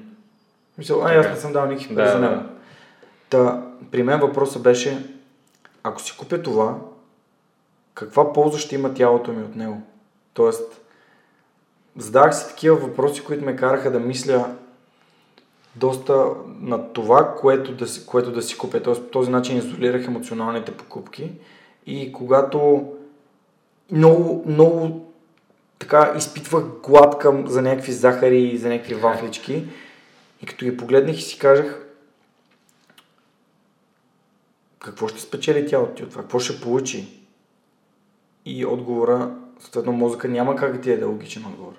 Мисля, 0.77 0.95
ай, 1.03 1.17
аз 1.17 1.27
не 1.27 1.35
съм 1.35 1.53
дал 1.53 1.65
никакви 1.65 1.95
пари 1.95 2.05
Да, 2.05 2.11
за 2.11 2.19
да. 2.19 2.29
него. 2.29 2.41
Та, 3.29 3.63
при 3.91 4.03
мен 4.03 4.19
въпросът 4.19 4.63
беше, 4.63 5.05
ако 5.83 6.01
си 6.01 6.17
купя 6.17 6.41
това, 6.41 6.77
каква 7.93 8.33
полза 8.33 8.59
ще 8.59 8.75
има 8.75 8.93
тялото 8.93 9.33
ми 9.33 9.43
от 9.43 9.55
него? 9.55 9.81
Тоест, 10.33 10.81
задавах 11.97 12.35
си 12.35 12.47
такива 12.47 12.75
въпроси, 12.75 13.23
които 13.23 13.45
ме 13.45 13.55
караха 13.55 13.91
да 13.91 13.99
мисля 13.99 14.55
доста 15.75 16.25
на 16.59 16.93
това, 16.93 17.35
което 17.35 17.75
да 17.75 17.87
си, 17.87 18.05
което 18.05 18.31
да 18.31 18.41
си 18.41 18.57
купя. 18.57 18.83
Тоест, 18.83 19.03
по 19.03 19.09
този 19.09 19.31
начин 19.31 19.57
изолирах 19.57 20.07
емоционалните 20.07 20.71
покупки 20.71 21.31
и 21.85 22.11
когато 22.11 22.91
много, 23.91 24.43
много 24.47 25.05
така 25.79 26.13
изпитвах 26.17 26.63
глад 26.83 27.17
към, 27.17 27.47
за 27.47 27.61
някакви 27.61 27.91
захари 27.91 28.43
и 28.43 28.57
за 28.57 28.69
някакви 28.69 28.93
вафлички 28.93 29.65
и 30.41 30.45
като 30.45 30.65
ги 30.65 30.77
погледнах 30.77 31.17
и 31.17 31.21
си 31.21 31.39
казах 31.39 31.87
какво 34.79 35.07
ще 35.07 35.21
спечели 35.21 35.67
тялото 35.67 35.93
ти 35.93 36.03
от 36.03 36.09
това, 36.09 36.21
какво 36.21 36.39
ще 36.39 36.61
получи? 36.61 37.17
И 38.45 38.65
отговора, 38.65 39.35
съответно 39.61 39.91
мозъка 39.91 40.27
няма 40.27 40.55
как 40.55 40.73
да 40.73 40.81
ти 40.81 40.91
е 40.91 41.03
логичен 41.03 41.45
отговор. 41.45 41.73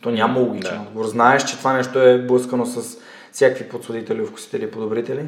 То 0.00 0.10
няма 0.10 0.40
логичен 0.40 0.74
Да. 0.74 0.80
отговор. 0.80 1.06
Знаеш, 1.06 1.44
че 1.44 1.58
това 1.58 1.72
нещо 1.72 2.00
е 2.00 2.26
блъскано 2.26 2.66
с 2.66 2.98
всякакви 3.32 3.68
подсладители, 3.68 4.26
вкусители 4.26 4.64
и 4.64 4.70
подобрители 4.70 5.26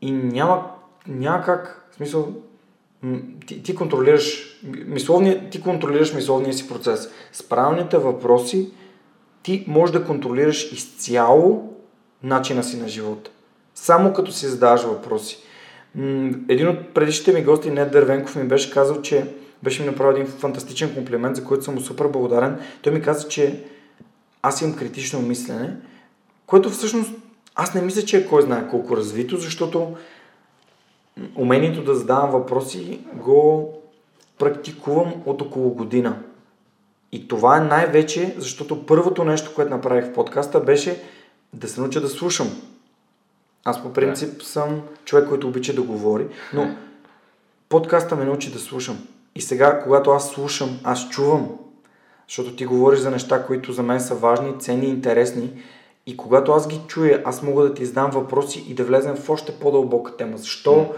и 0.00 0.12
няма, 0.12 0.70
няма 1.06 1.42
как, 1.42 1.88
в 1.92 1.94
смисъл, 1.94 2.28
ти, 3.46 3.62
ти 3.62 3.74
контролираш 3.74 4.56
мисловния, 4.86 5.50
ти 5.50 5.60
контролираш 5.60 6.14
мисловния 6.14 6.54
си 6.54 6.68
процес. 6.68 7.10
С 7.32 7.48
правилните 7.48 7.98
въпроси 7.98 8.70
ти 9.42 9.64
можеш 9.68 9.92
да 9.92 10.04
контролираш 10.04 10.72
изцяло 10.72 11.76
начина 12.22 12.64
си 12.64 12.80
на 12.80 12.88
живота. 12.88 13.30
Само 13.74 14.12
като 14.12 14.32
си 14.32 14.46
задаваш 14.46 14.82
въпроси. 14.82 15.38
Един 16.48 16.68
от 16.68 16.94
предишните 16.94 17.32
ми 17.32 17.44
гости, 17.44 17.70
Нед 17.70 17.92
Дървенков, 17.92 18.36
ми 18.36 18.44
беше 18.44 18.70
казал, 18.70 19.02
че 19.02 19.26
беше 19.62 19.82
ми 19.82 19.88
направил 19.88 20.20
един 20.20 20.32
фантастичен 20.32 20.94
комплимент, 20.94 21.36
за 21.36 21.44
който 21.44 21.64
съм 21.64 21.74
му 21.74 21.80
супер 21.80 22.06
благодарен. 22.08 22.58
Той 22.82 22.92
ми 22.92 23.02
каза, 23.02 23.28
че 23.28 23.64
аз 24.42 24.62
имам 24.62 24.76
критично 24.76 25.22
мислене, 25.22 25.76
което 26.46 26.70
всъщност 26.70 27.12
аз 27.54 27.74
не 27.74 27.82
мисля, 27.82 28.02
че 28.02 28.18
е 28.18 28.26
кой 28.26 28.42
знае 28.42 28.68
колко 28.68 28.96
развито, 28.96 29.36
защото 29.36 29.96
умението 31.36 31.84
да 31.84 31.94
задавам 31.94 32.30
въпроси 32.30 33.00
го 33.14 33.72
практикувам 34.38 35.14
от 35.26 35.42
около 35.42 35.70
година. 35.70 36.22
И 37.12 37.28
това 37.28 37.56
е 37.56 37.60
най-вече, 37.60 38.34
защото 38.38 38.86
първото 38.86 39.24
нещо, 39.24 39.54
което 39.54 39.70
направих 39.70 40.04
в 40.06 40.12
подкаста, 40.12 40.60
беше 40.60 41.02
да 41.54 41.68
се 41.68 41.80
науча 41.80 42.00
да 42.00 42.08
слушам. 42.08 42.48
Аз 43.64 43.82
по 43.82 43.92
принцип 43.92 44.42
съм 44.42 44.82
човек, 45.04 45.28
който 45.28 45.48
обича 45.48 45.74
да 45.74 45.82
говори, 45.82 46.26
но 46.54 46.76
подкаста 47.68 48.16
ме 48.16 48.24
научи 48.24 48.52
да 48.52 48.58
слушам. 48.58 49.06
И 49.34 49.40
сега, 49.40 49.80
когато 49.80 50.10
аз 50.10 50.30
слушам, 50.30 50.78
аз 50.84 51.08
чувам. 51.08 51.48
Защото 52.28 52.56
ти 52.56 52.66
говориш 52.66 52.98
за 52.98 53.10
неща, 53.10 53.46
които 53.46 53.72
за 53.72 53.82
мен 53.82 54.00
са 54.00 54.14
важни, 54.14 54.58
ценни, 54.58 54.86
интересни. 54.86 55.50
И 56.06 56.16
когато 56.16 56.52
аз 56.52 56.68
ги 56.68 56.80
чуя, 56.86 57.22
аз 57.24 57.42
мога 57.42 57.62
да 57.62 57.74
ти 57.74 57.86
задам 57.86 58.10
въпроси 58.10 58.64
и 58.68 58.74
да 58.74 58.84
влезем 58.84 59.16
в 59.16 59.30
още 59.30 59.52
по-дълбока 59.52 60.16
тема. 60.16 60.38
Защо, 60.38 60.94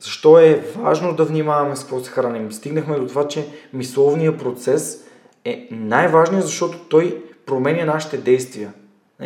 защо 0.00 0.38
е 0.38 0.64
важно 0.76 1.14
да 1.16 1.24
внимаваме 1.24 1.76
с 1.76 1.80
какво 1.80 2.00
се 2.00 2.10
храним? 2.10 2.52
Стигнахме 2.52 2.98
до 2.98 3.06
това, 3.06 3.28
че 3.28 3.46
мисловният 3.72 4.38
процес 4.38 5.04
е 5.44 5.68
най-важният, 5.70 6.46
защото 6.46 6.78
той 6.78 7.24
променя 7.46 7.84
нашите 7.84 8.16
действия. 8.16 8.72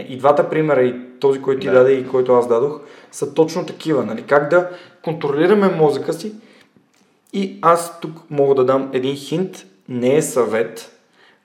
И 0.08 0.18
двата 0.18 0.50
примера, 0.50 0.82
и 0.82 1.18
този, 1.20 1.42
който 1.42 1.60
ти 1.60 1.66
Да. 1.66 1.72
даде, 1.72 1.92
и 1.92 2.08
който 2.08 2.34
аз 2.34 2.48
дадох, 2.48 2.80
са 3.12 3.34
точно 3.34 3.66
такива. 3.66 4.04
Нали? 4.04 4.22
Как 4.22 4.50
да 4.50 4.70
контролираме 5.04 5.68
мозъка 5.68 6.12
си. 6.12 6.34
И 7.32 7.58
аз 7.62 8.00
тук 8.00 8.30
мога 8.30 8.54
да 8.54 8.64
дам 8.64 8.90
един 8.92 9.16
хинт, 9.16 9.66
не 9.88 10.16
е 10.16 10.22
съвет. 10.22 10.92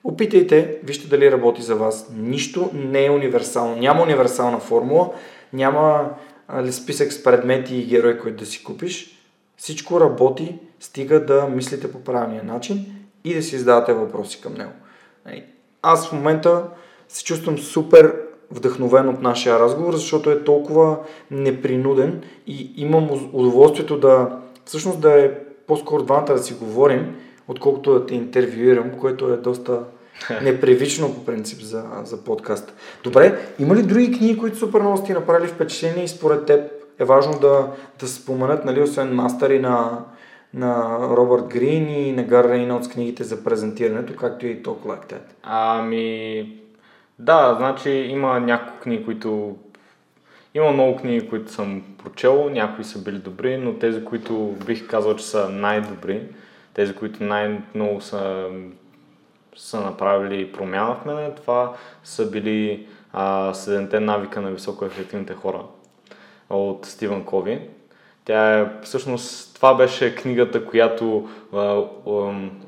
Опитайте, 0.04 0.78
вижте 0.84 1.08
дали 1.08 1.32
работи 1.32 1.62
за 1.62 1.76
вас. 1.76 2.10
Нищо 2.16 2.70
не 2.74 3.04
е 3.06 3.10
универсално. 3.10 3.76
Няма 3.76 4.02
универсална 4.02 4.58
формула, 4.58 5.10
няма 5.52 6.10
али, 6.48 6.72
списък 6.72 7.12
с 7.12 7.22
предмети 7.22 7.76
и 7.76 7.86
герои, 7.86 8.18
които 8.18 8.36
да 8.36 8.46
си 8.46 8.64
купиш. 8.64 9.18
Всичко 9.56 10.00
работи, 10.00 10.58
стига 10.80 11.26
да 11.26 11.46
мислите 11.46 11.92
по 11.92 12.00
правилния 12.00 12.44
начин 12.44 12.86
и 13.24 13.34
да 13.34 13.42
си 13.42 13.58
задавате 13.58 13.92
въпроси 13.92 14.40
към 14.40 14.54
него. 14.54 14.72
Нали, 15.26 15.44
аз 15.82 16.08
в 16.08 16.12
момента 16.12 16.64
се 17.08 17.24
чувствам 17.24 17.58
супер 17.58 18.14
вдъхновен 18.50 19.08
от 19.08 19.22
нашия 19.22 19.58
разговор, 19.58 19.94
защото 19.94 20.30
е 20.30 20.44
толкова 20.44 20.98
непринуден 21.30 22.22
и 22.46 22.72
имам 22.76 23.10
удоволствието 23.32 24.00
да 24.00 24.38
всъщност 24.64 25.00
да 25.00 25.24
е 25.24 25.30
по-скоро 25.66 26.02
двамата 26.02 26.24
да 26.24 26.38
си 26.38 26.54
говорим, 26.54 27.16
отколкото 27.48 27.92
да 27.92 28.06
те 28.06 28.14
интервюирам, 28.14 28.90
което 29.00 29.32
е 29.32 29.36
доста 29.36 29.80
непривично 30.42 31.14
по 31.14 31.24
принцип 31.24 31.60
за, 31.60 31.84
за 32.04 32.24
подкаст. 32.24 32.74
Добре, 33.04 33.38
има 33.58 33.74
ли 33.74 33.82
други 33.82 34.12
книги, 34.18 34.38
които 34.38 34.56
супер 34.56 34.80
много 34.80 34.96
сте 34.96 35.14
направили 35.14 35.48
впечатление 35.48 36.04
и 36.04 36.08
според 36.08 36.46
теб 36.46 36.70
е 36.98 37.04
важно 37.04 37.38
да, 37.40 37.68
да 38.00 38.06
се 38.06 38.14
споменат, 38.14 38.64
нали, 38.64 38.82
освен 38.82 39.14
мастери 39.14 39.58
на, 39.58 40.04
на 40.54 40.98
Робърт 41.16 41.44
Грин 41.44 41.88
и 41.88 42.12
на 42.12 42.22
Гар 42.22 42.48
Рейнолдс 42.48 42.88
книгите 42.88 43.24
за 43.24 43.44
презентирането, 43.44 44.16
както 44.16 44.46
и 44.46 44.62
Talk 44.62 44.86
Like 44.86 45.12
That? 45.12 45.22
Ами, 45.42 46.48
да, 47.18 47.54
значи 47.58 47.90
има 47.90 48.40
няколко 48.40 48.80
книги, 48.80 49.04
които... 49.04 49.56
Има 50.54 50.72
много 50.72 50.96
книги, 50.96 51.28
които 51.28 51.52
съм 51.52 51.82
прочел, 51.98 52.50
някои 52.50 52.84
са 52.84 53.02
били 53.02 53.18
добри, 53.18 53.56
но 53.56 53.74
тези, 53.74 54.04
които 54.04 54.56
бих 54.66 54.88
казал, 54.88 55.16
че 55.16 55.24
са 55.24 55.48
най-добри, 55.48 56.22
тези, 56.74 56.94
които 56.94 57.24
най-много 57.24 58.00
са, 58.00 58.50
са 59.56 59.80
направили 59.80 60.52
промяна 60.52 60.94
в 60.94 61.04
мене, 61.04 61.34
това 61.34 61.72
са 62.04 62.30
били 62.30 62.86
а, 63.12 63.54
навика 63.92 64.40
на 64.40 64.50
високоефективните 64.50 65.34
хора 65.34 65.62
от 66.50 66.86
Стивън 66.86 67.24
Кови. 67.24 67.60
Тя 68.24 68.58
е, 68.58 68.66
всъщност, 68.82 69.54
това 69.54 69.74
беше 69.74 70.14
книгата, 70.14 70.66
която 70.66 71.28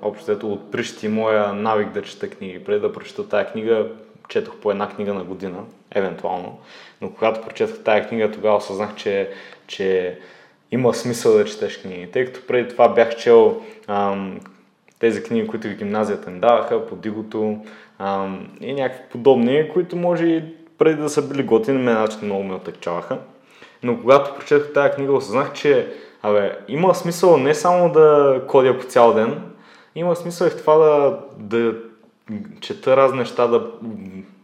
общо 0.03 0.53
отприщи 0.53 1.09
моя 1.09 1.53
навик 1.53 1.93
да 1.93 2.03
чета 2.03 2.31
книги. 2.31 2.65
Преди 2.65 2.81
да 2.81 2.93
прочета 2.93 3.29
тази 3.29 3.47
книга, 3.53 3.89
четох 4.29 4.57
по 4.57 4.71
една 4.71 4.89
книга 4.89 5.15
на 5.15 5.25
година, 5.25 5.59
евентуално. 5.95 6.59
Но 7.01 7.11
когато 7.11 7.41
прочетах 7.41 7.85
тази 7.85 8.09
книга, 8.09 8.31
тогава 8.31 8.57
осъзнах, 8.57 8.95
че, 8.95 9.31
че 9.67 10.19
има 10.71 10.95
смисъл 10.95 11.33
да 11.33 11.45
четеш 11.45 11.79
книги. 11.79 12.11
Тъй 12.13 12.25
като 12.25 12.47
преди 12.47 12.69
това 12.69 12.89
бях 12.89 13.17
чел 13.17 13.63
ам, 13.89 14.41
тези 14.99 15.23
книги, 15.23 15.47
които 15.47 15.69
в 15.69 15.75
гимназията 15.75 16.31
ми 16.31 16.41
даваха, 16.41 16.87
по 16.87 16.97
дигото 16.97 17.59
ам, 17.99 18.49
и 18.61 18.75
някакви 18.75 19.03
подобни, 19.11 19.71
които 19.73 19.97
може 19.97 20.27
и 20.27 20.45
преди 20.79 21.03
да 21.03 21.09
са 21.09 21.29
били 21.29 21.43
готини, 21.43 21.79
ме 21.79 21.93
начин 21.93 22.21
много 22.23 22.43
ме 22.43 22.55
отъкчаваха. 22.55 23.19
Но 23.83 24.01
когато 24.01 24.35
прочетох 24.35 24.73
тази 24.73 24.95
книга, 24.95 25.13
осъзнах, 25.13 25.53
че 25.53 25.89
абе, 26.23 26.59
има 26.69 26.95
смисъл 26.95 27.37
не 27.37 27.55
само 27.55 27.93
да 27.93 28.41
кодя 28.49 28.79
по 28.79 28.85
цял 28.85 29.15
ден, 29.15 29.43
има 29.95 30.17
смисъл 30.17 30.47
и 30.47 30.51
в 30.51 30.57
това 30.57 30.75
да, 30.75 31.19
да 31.39 31.75
чета 32.61 32.97
разни 32.97 33.19
неща, 33.19 33.47
да, 33.47 33.71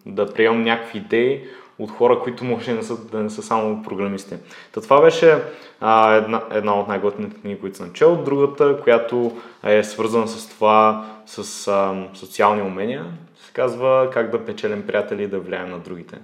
да 0.06 0.32
приемам 0.32 0.62
някакви 0.62 0.98
идеи 0.98 1.48
от 1.78 1.90
хора, 1.90 2.20
които 2.20 2.44
може 2.44 2.70
да 2.70 2.76
не 2.76 2.82
са, 2.82 3.04
да 3.04 3.18
не 3.22 3.30
са 3.30 3.42
само 3.42 3.82
програмисти. 3.82 4.34
Та 4.72 4.80
това 4.80 5.00
беше 5.02 5.42
а, 5.80 6.14
една, 6.14 6.42
една 6.50 6.80
от 6.80 6.88
най-готните 6.88 7.40
книги, 7.40 7.60
които 7.60 7.76
съм 7.76 7.92
чел. 7.92 8.16
Другата, 8.16 8.80
която 8.82 9.36
е 9.64 9.84
свързана 9.84 10.28
с 10.28 10.48
това, 10.48 11.06
с 11.26 11.68
а, 11.68 12.06
социални 12.14 12.62
умения, 12.62 13.06
се 13.46 13.52
казва 13.52 14.10
Как 14.12 14.30
да 14.30 14.44
печелим 14.44 14.86
приятели 14.86 15.22
и 15.22 15.28
да 15.28 15.40
влияем 15.40 15.70
на 15.70 15.78
другите. 15.78 16.18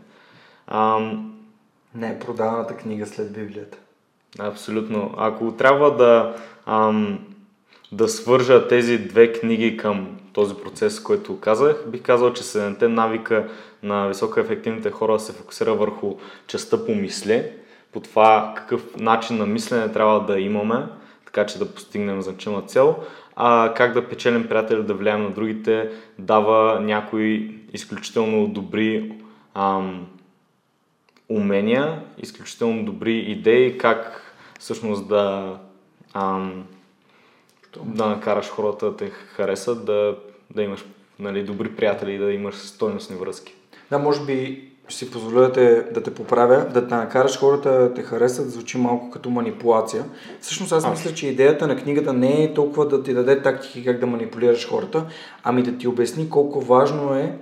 А, 0.67 0.99
не 1.95 2.09
е 2.09 2.19
продаваната 2.19 2.77
книга 2.77 3.07
след 3.07 3.33
Библията. 3.33 3.79
Абсолютно. 4.39 5.15
Ако 5.17 5.53
трябва 5.53 5.97
да, 5.97 6.37
ам, 6.67 7.19
да 7.93 8.09
свържа 8.09 8.69
тези 8.69 8.99
две 8.99 9.33
книги 9.33 9.77
към 9.77 10.19
този 10.33 10.55
процес, 10.55 11.03
който 11.03 11.41
казах, 11.41 11.85
бих 11.87 12.03
казал, 12.03 12.33
че 12.33 12.43
седемте 12.43 12.89
навика 12.89 13.49
на 13.83 14.09
високоефективните 14.09 14.91
хора 14.91 15.21
се 15.21 15.33
фокусира 15.33 15.75
върху 15.75 16.17
частта 16.47 16.87
по 16.87 16.95
мисле, 16.95 17.53
по 17.93 18.01
това 18.01 18.55
какъв 18.57 18.97
начин 18.97 19.37
на 19.37 19.47
мислене 19.47 19.93
трябва 19.93 20.25
да 20.27 20.41
имаме, 20.41 20.87
така 21.25 21.47
че 21.47 21.59
да 21.59 21.75
постигнем 21.75 22.23
значима 22.23 22.63
цел, 22.63 22.97
а 23.37 23.75
как 23.77 23.93
да 23.93 24.09
печелим 24.09 24.49
приятели, 24.49 24.83
да 24.83 24.95
влияем 24.95 25.23
на 25.23 25.31
другите, 25.31 25.91
дава 26.19 26.81
някои 26.81 27.59
изключително 27.73 28.49
добри 28.49 29.13
ам, 29.55 30.07
умения, 31.29 32.03
изключително 32.19 32.85
добри 32.85 33.19
идеи, 33.19 33.79
как 33.79 34.23
всъщност 34.59 35.09
да, 35.09 35.57
ам, 36.15 36.65
да 37.85 38.07
накараш 38.07 38.49
хората 38.49 38.87
да 38.87 38.97
те 38.97 39.11
харесат, 39.11 39.85
да, 39.85 40.17
да 40.55 40.63
имаш 40.63 40.85
нали, 41.19 41.43
добри 41.43 41.77
приятели 41.77 42.15
и 42.15 42.19
да 42.19 42.33
имаш 42.33 42.55
стойностни 42.55 43.17
връзки. 43.17 43.55
Да, 43.91 43.99
може 43.99 44.25
би 44.25 44.69
ще 44.89 44.99
си 44.99 45.11
позволя 45.11 45.41
да 45.41 45.53
те, 45.53 45.83
да 45.83 46.03
те 46.03 46.15
поправя, 46.15 46.67
да 46.75 46.89
те 46.89 46.95
накараш 46.95 47.39
хората 47.39 47.71
да 47.71 47.95
те 47.95 48.03
харесат, 48.03 48.51
звучи 48.51 48.79
малко 48.79 49.11
като 49.11 49.31
манипулация. 49.31 50.05
Всъщност 50.41 50.73
аз 50.73 50.91
мисля, 50.91 51.15
че 51.15 51.27
идеята 51.27 51.67
на 51.67 51.77
книгата 51.77 52.13
не 52.13 52.45
е 52.45 52.55
толкова 52.55 52.89
да 52.89 53.03
ти 53.03 53.15
даде 53.15 53.43
тактики 53.43 53.85
как 53.85 54.01
да 54.01 54.07
манипулираш 54.07 54.69
хората, 54.69 55.05
ами 55.43 55.63
да 55.63 55.79
ти 55.79 55.89
обясни 55.89 56.31
колко 56.31 56.61
важно 56.61 57.15
е 57.15 57.39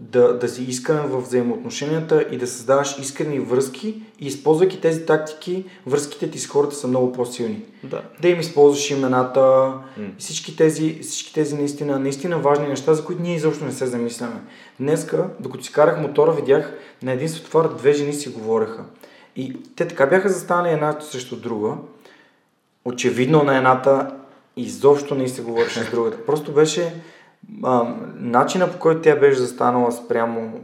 да, 0.00 0.38
да 0.38 0.48
си 0.48 0.64
искрен 0.64 0.98
в 0.98 1.20
взаимоотношенията 1.20 2.24
и 2.30 2.38
да 2.38 2.46
създаваш 2.46 2.98
искрени 2.98 3.40
връзки 3.40 4.02
и 4.20 4.26
използвайки 4.26 4.80
тези 4.80 5.06
тактики, 5.06 5.64
връзките 5.86 6.30
ти 6.30 6.38
с 6.38 6.46
хората 6.46 6.74
са 6.74 6.88
много 6.88 7.12
по-силни. 7.12 7.62
Да, 7.84 8.02
да 8.22 8.28
им 8.28 8.40
използваш 8.40 8.90
имената 8.90 9.40
mm. 9.40 10.10
всички 10.18 10.56
тези, 10.56 10.98
всички 11.02 11.34
тези 11.34 11.54
наистина, 11.54 11.98
наистина 11.98 12.38
важни 12.38 12.68
неща, 12.68 12.94
за 12.94 13.04
които 13.04 13.22
ние 13.22 13.34
изобщо 13.34 13.64
не 13.64 13.72
се 13.72 13.86
замисляме. 13.86 14.40
Днеска, 14.80 15.28
докато 15.40 15.64
си 15.64 15.72
карах 15.72 16.00
мотора, 16.00 16.32
видях 16.32 16.72
на 17.02 17.12
един 17.12 17.28
светофар 17.28 17.68
две 17.68 17.92
жени 17.92 18.12
си 18.12 18.28
говореха. 18.28 18.84
И 19.36 19.56
те 19.76 19.88
така 19.88 20.06
бяха 20.06 20.28
застанали 20.28 20.72
една 20.72 21.00
срещу 21.00 21.36
друга. 21.36 21.74
Очевидно 22.84 23.42
на 23.42 23.56
едната 23.56 24.10
изобщо 24.56 25.14
не 25.14 25.28
се 25.28 25.42
говореше 25.42 25.80
с 25.80 25.90
другата. 25.90 26.16
Просто 26.26 26.52
беше 26.52 26.94
а, 27.62 27.94
начина 28.14 28.72
по 28.72 28.78
който 28.78 29.00
тя 29.00 29.16
беше 29.16 29.40
застанала 29.40 29.92
спрямо 29.92 30.60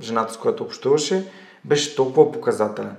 жената, 0.00 0.32
с 0.32 0.36
която 0.36 0.64
общуваше, 0.64 1.30
беше 1.64 1.96
толкова 1.96 2.32
показателен. 2.32 2.96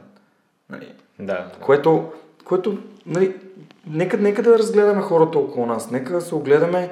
Нали? 0.70 0.94
Да. 1.20 1.52
Което, 1.62 2.12
което 2.46 2.78
нали, 3.06 3.36
нека, 3.88 4.18
нека 4.18 4.44
да 4.44 4.60
разгледаме 4.60 5.02
хората 5.02 5.40
около 5.40 5.66
нас, 5.66 5.92
нека 5.92 6.14
да 6.14 6.22
се 6.22 6.36
огледаме 6.36 6.92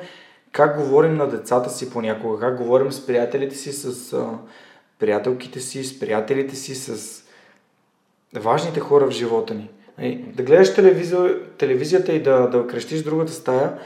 как 0.51 0.77
говорим 0.77 1.17
на 1.17 1.29
децата 1.29 1.69
си 1.69 1.89
понякога, 1.89 2.39
как 2.39 2.57
говорим 2.57 2.91
с 2.91 3.05
приятелите 3.07 3.55
си, 3.55 3.71
с 3.71 4.13
а, 4.13 4.29
приятелките 4.99 5.59
си, 5.59 5.83
с 5.83 5.99
приятелите 5.99 6.55
си, 6.55 6.75
с 6.75 7.23
важните 8.35 8.79
хора 8.79 9.05
в 9.05 9.11
живота 9.11 9.53
ни. 9.53 9.69
Нали, 9.97 10.25
да 10.35 10.43
гледаш 10.43 10.75
телевизия, 10.75 11.43
телевизията 11.57 12.13
и 12.13 12.23
да, 12.23 12.47
да 12.47 12.67
крещиш 12.67 13.03
другата 13.03 13.31
стая, 13.31 13.77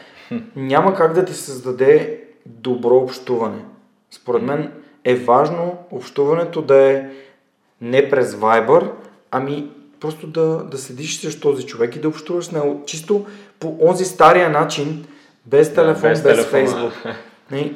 няма 0.56 0.96
как 0.96 1.14
да 1.14 1.26
ти 1.26 1.34
създаде 1.34 2.19
добро 2.46 2.96
общуване. 2.96 3.66
Според 4.12 4.42
мен 4.42 4.72
е 5.04 5.16
важно 5.16 5.78
общуването 5.92 6.62
да 6.62 6.92
е 6.92 7.10
не 7.82 8.10
през 8.10 8.36
Viber, 8.36 8.92
ами 9.32 9.72
просто 10.00 10.28
да, 10.28 10.64
да 10.64 10.78
седиш 10.78 11.20
с 11.20 11.40
този 11.40 11.66
човек 11.66 11.96
и 11.96 12.00
да 12.00 12.08
общуваш 12.08 12.46
с 12.46 12.52
него 12.52 12.84
чисто 12.86 13.26
по 13.60 13.78
онзи 13.82 14.06
стария 14.06 14.50
начин, 14.50 15.06
без 15.46 15.74
телефон, 15.74 16.10
без, 16.10 16.24
без 16.24 16.46
Фейсбук. 16.46 16.94
Не, 17.52 17.74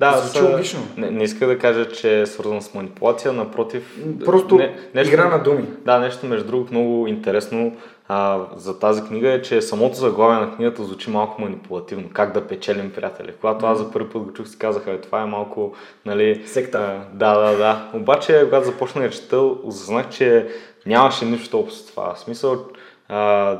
да, 0.00 0.18
звучи 0.18 0.52
логично. 0.52 0.80
Не, 0.96 1.10
не 1.10 1.24
иска 1.24 1.46
да 1.46 1.58
кажа, 1.58 1.88
че 1.88 2.20
е 2.20 2.26
свързан 2.26 2.62
с 2.62 2.74
манипулация, 2.74 3.32
напротив. 3.32 3.98
Просто 4.24 4.54
не, 4.54 4.76
нещо, 4.94 5.14
игра 5.14 5.28
на 5.28 5.42
думи. 5.42 5.64
Да, 5.84 5.98
нещо 5.98 6.26
между 6.26 6.46
другото 6.46 6.72
много 6.72 7.06
интересно 7.06 7.76
а, 8.14 8.46
за 8.56 8.78
тази 8.78 9.02
книга 9.02 9.32
е, 9.32 9.42
че 9.42 9.62
самото 9.62 9.94
заглавие 9.94 10.46
на 10.46 10.56
книгата 10.56 10.84
звучи 10.84 11.10
малко 11.10 11.40
манипулативно. 11.40 12.10
Как 12.12 12.32
да 12.32 12.46
печелим 12.46 12.92
приятели. 12.92 13.32
Когато 13.40 13.66
аз 13.66 13.78
за 13.78 13.92
първи 13.92 14.08
път 14.08 14.22
го 14.22 14.32
чух, 14.32 14.48
си 14.48 14.58
казаха, 14.58 15.00
това 15.00 15.22
е 15.22 15.26
малко, 15.26 15.74
нали... 16.06 16.42
Секта. 16.46 16.78
А, 16.78 17.16
да, 17.16 17.40
да, 17.40 17.56
да. 17.56 17.90
Обаче, 17.94 18.42
когато 18.44 18.66
започнах 18.66 19.04
да 19.04 19.10
чета, 19.10 19.40
осъзнах, 19.40 20.10
че 20.10 20.48
нямаше 20.86 21.24
нищо 21.24 21.58
общо 21.58 21.78
с 21.78 21.86
това. 21.86 22.14
В 22.14 22.18
смисъл, 22.18 22.66
а, 23.08 23.58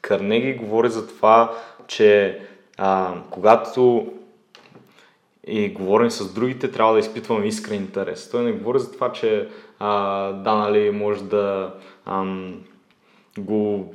Карнеги 0.00 0.54
говори 0.54 0.88
за 0.88 1.08
това, 1.08 1.52
че 1.86 2.40
а, 2.78 3.14
когато 3.30 4.06
и 5.46 5.68
говорим 5.68 6.10
с 6.10 6.34
другите, 6.34 6.70
трябва 6.70 6.92
да 6.92 6.98
изпитваме 6.98 7.46
искрен 7.46 7.76
интерес. 7.76 8.30
Той 8.30 8.44
не 8.44 8.52
говори 8.52 8.78
за 8.78 8.92
това, 8.92 9.12
че 9.12 9.48
а, 9.78 10.22
да, 10.32 10.54
нали, 10.54 10.90
може 10.90 11.22
да 11.22 11.74
ам, 12.06 12.54
го 13.38 13.94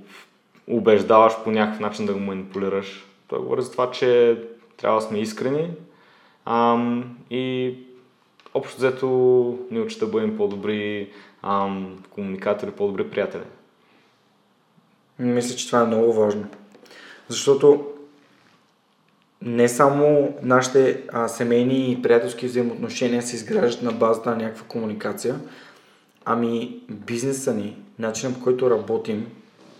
убеждаваш 0.67 1.33
по 1.43 1.51
някакъв 1.51 1.79
начин 1.79 2.05
да 2.05 2.13
го 2.13 2.19
манипулираш. 2.19 3.05
Той 3.27 3.39
говори 3.39 3.61
за 3.61 3.71
това, 3.71 3.91
че 3.91 4.41
трябва 4.77 4.99
да 4.99 5.05
сме 5.05 5.19
искрени 5.19 5.71
Ам, 6.45 7.17
и 7.29 7.73
общо 8.53 8.77
взето 8.77 9.07
ни 9.71 9.79
учат 9.79 9.99
да 9.99 10.07
бъдем 10.07 10.37
по-добри 10.37 11.09
ам, 11.41 12.03
комуникатори, 12.09 12.71
по-добри 12.71 13.09
приятели. 13.09 13.43
Мисля, 15.19 15.55
че 15.55 15.67
това 15.67 15.81
е 15.81 15.85
много 15.85 16.13
важно. 16.13 16.47
Защото 17.27 17.91
не 19.41 19.69
само 19.69 20.33
нашите 20.41 21.03
а, 21.11 21.27
семейни 21.27 21.91
и 21.91 22.01
приятелски 22.01 22.45
взаимоотношения 22.45 23.21
се 23.21 23.35
изграждат 23.35 23.83
на 23.83 23.91
базата 23.91 24.29
на 24.29 24.35
някаква 24.35 24.67
комуникация, 24.67 25.39
ами 26.25 26.79
бизнеса 26.89 27.53
ни, 27.53 27.77
начинът 27.99 28.37
по 28.37 28.43
който 28.43 28.69
работим, 28.69 29.27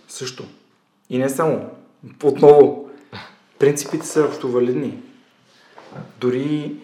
също. 0.08 0.44
И 1.10 1.18
не 1.18 1.28
само. 1.28 1.70
Отново, 2.24 2.90
принципите 3.58 4.06
са 4.06 4.24
общо 4.24 4.48
валидни. 4.48 4.98
Дори 6.20 6.76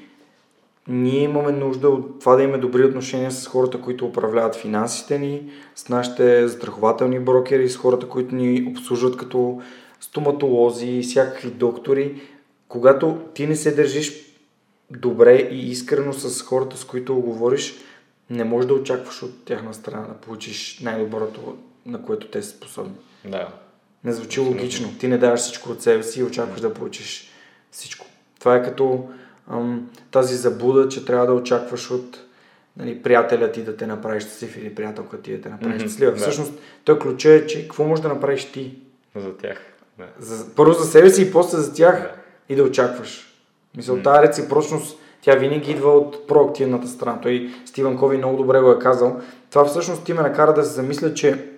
ние 0.89 1.23
имаме 1.23 1.53
нужда 1.53 1.89
от 1.89 2.21
това 2.21 2.37
да 2.37 2.43
имаме 2.43 2.59
добри 2.59 2.85
отношения 2.85 3.31
с 3.31 3.47
хората, 3.47 3.81
които 3.81 4.07
управляват 4.07 4.57
финансите 4.57 5.19
ни, 5.19 5.51
с 5.75 5.89
нашите 5.89 6.49
застрахователни 6.49 7.21
брокери, 7.21 7.69
с 7.69 7.77
хората, 7.77 8.09
които 8.09 8.35
ни 8.35 8.67
обслужват 8.71 9.17
като 9.17 9.61
стоматолози, 10.01 11.03
всякакви 11.03 11.51
доктори. 11.51 12.21
Когато 12.69 13.19
ти 13.35 13.47
не 13.47 13.57
се 13.57 13.75
държиш 13.75 14.23
добре 14.91 15.49
и 15.51 15.71
искрено 15.71 16.13
с 16.13 16.43
хората, 16.43 16.77
с 16.77 16.85
които 16.85 17.15
говориш, 17.15 17.75
не 18.33 18.45
можеш 18.45 18.69
да 18.69 18.75
очакваш 18.75 19.23
от 19.23 19.45
тяхна 19.45 19.75
страна 19.75 20.07
да 20.07 20.15
получиш 20.15 20.81
най-доброто, 20.83 21.57
на 21.87 22.03
което 22.03 22.27
те 22.27 22.43
са 22.43 22.51
способни. 22.51 22.95
Да. 23.25 23.49
Не 24.05 24.13
звучи 24.13 24.41
логично. 24.41 24.99
Ти 24.99 25.09
не 25.09 25.19
даваш 25.19 25.41
всичко 25.41 25.71
от 25.71 25.83
себе 25.83 26.03
си 26.03 26.21
и 26.21 26.25
очакваш 26.25 26.61
да 26.61 26.75
получиш 26.75 27.31
всичко. 27.71 28.07
Това 28.39 28.57
е 28.57 28.63
като 28.63 29.09
ам, 29.51 29.91
тази 30.11 30.37
заблуда, 30.37 30.89
че 30.89 31.05
трябва 31.05 31.27
да 31.27 31.33
очакваш 31.33 31.91
от 31.91 32.19
нали, 32.77 33.03
приятеля 33.03 33.53
ти 33.53 33.63
да 33.63 33.77
те 33.77 33.87
направи 33.87 34.21
щастлив 34.21 34.57
или 34.57 34.75
приятелка 34.75 35.23
ти 35.23 35.37
да 35.37 35.41
те 35.41 35.49
направи 35.49 35.75
Мгм, 35.75 35.81
щастлива. 35.81 36.13
да. 36.13 36.17
Всъщност, 36.19 36.53
той 36.85 36.99
ключа 36.99 37.31
е, 37.31 37.47
че 37.47 37.63
какво 37.63 37.85
можеш 37.85 38.03
да 38.03 38.09
направиш 38.09 38.53
ти? 38.53 38.79
За 39.17 39.37
тях. 39.37 39.59
Да. 39.99 40.07
За, 40.19 40.55
първо 40.55 40.73
за 40.73 40.85
себе 40.85 41.11
си 41.11 41.23
и 41.23 41.33
после 41.33 41.59
за 41.59 41.75
тях 41.75 42.01
Да. 42.01 42.11
и 42.49 42.57
да 42.57 42.63
очакваш. 42.63 43.29
Мисля, 43.77 44.03
тази 44.03 44.23
реципрочност, 44.29 44.99
тя 45.23 45.35
винаги 45.35 45.71
идва 45.71 45.91
от 45.91 46.27
проактивната 46.27 46.89
страна. 46.89 47.21
Той 47.21 47.51
Стивен 47.65 47.99
Кови 47.99 48.17
много 48.17 48.37
добре 48.37 48.61
го 48.61 48.71
е 48.71 48.79
казал. 48.79 49.21
Това 49.51 49.65
всъщност 49.65 50.05
ти 50.05 50.13
ме 50.13 50.23
накара 50.23 50.55
да 50.55 50.65
се 50.65 50.73
замисля, 50.73 51.15
че 51.15 51.49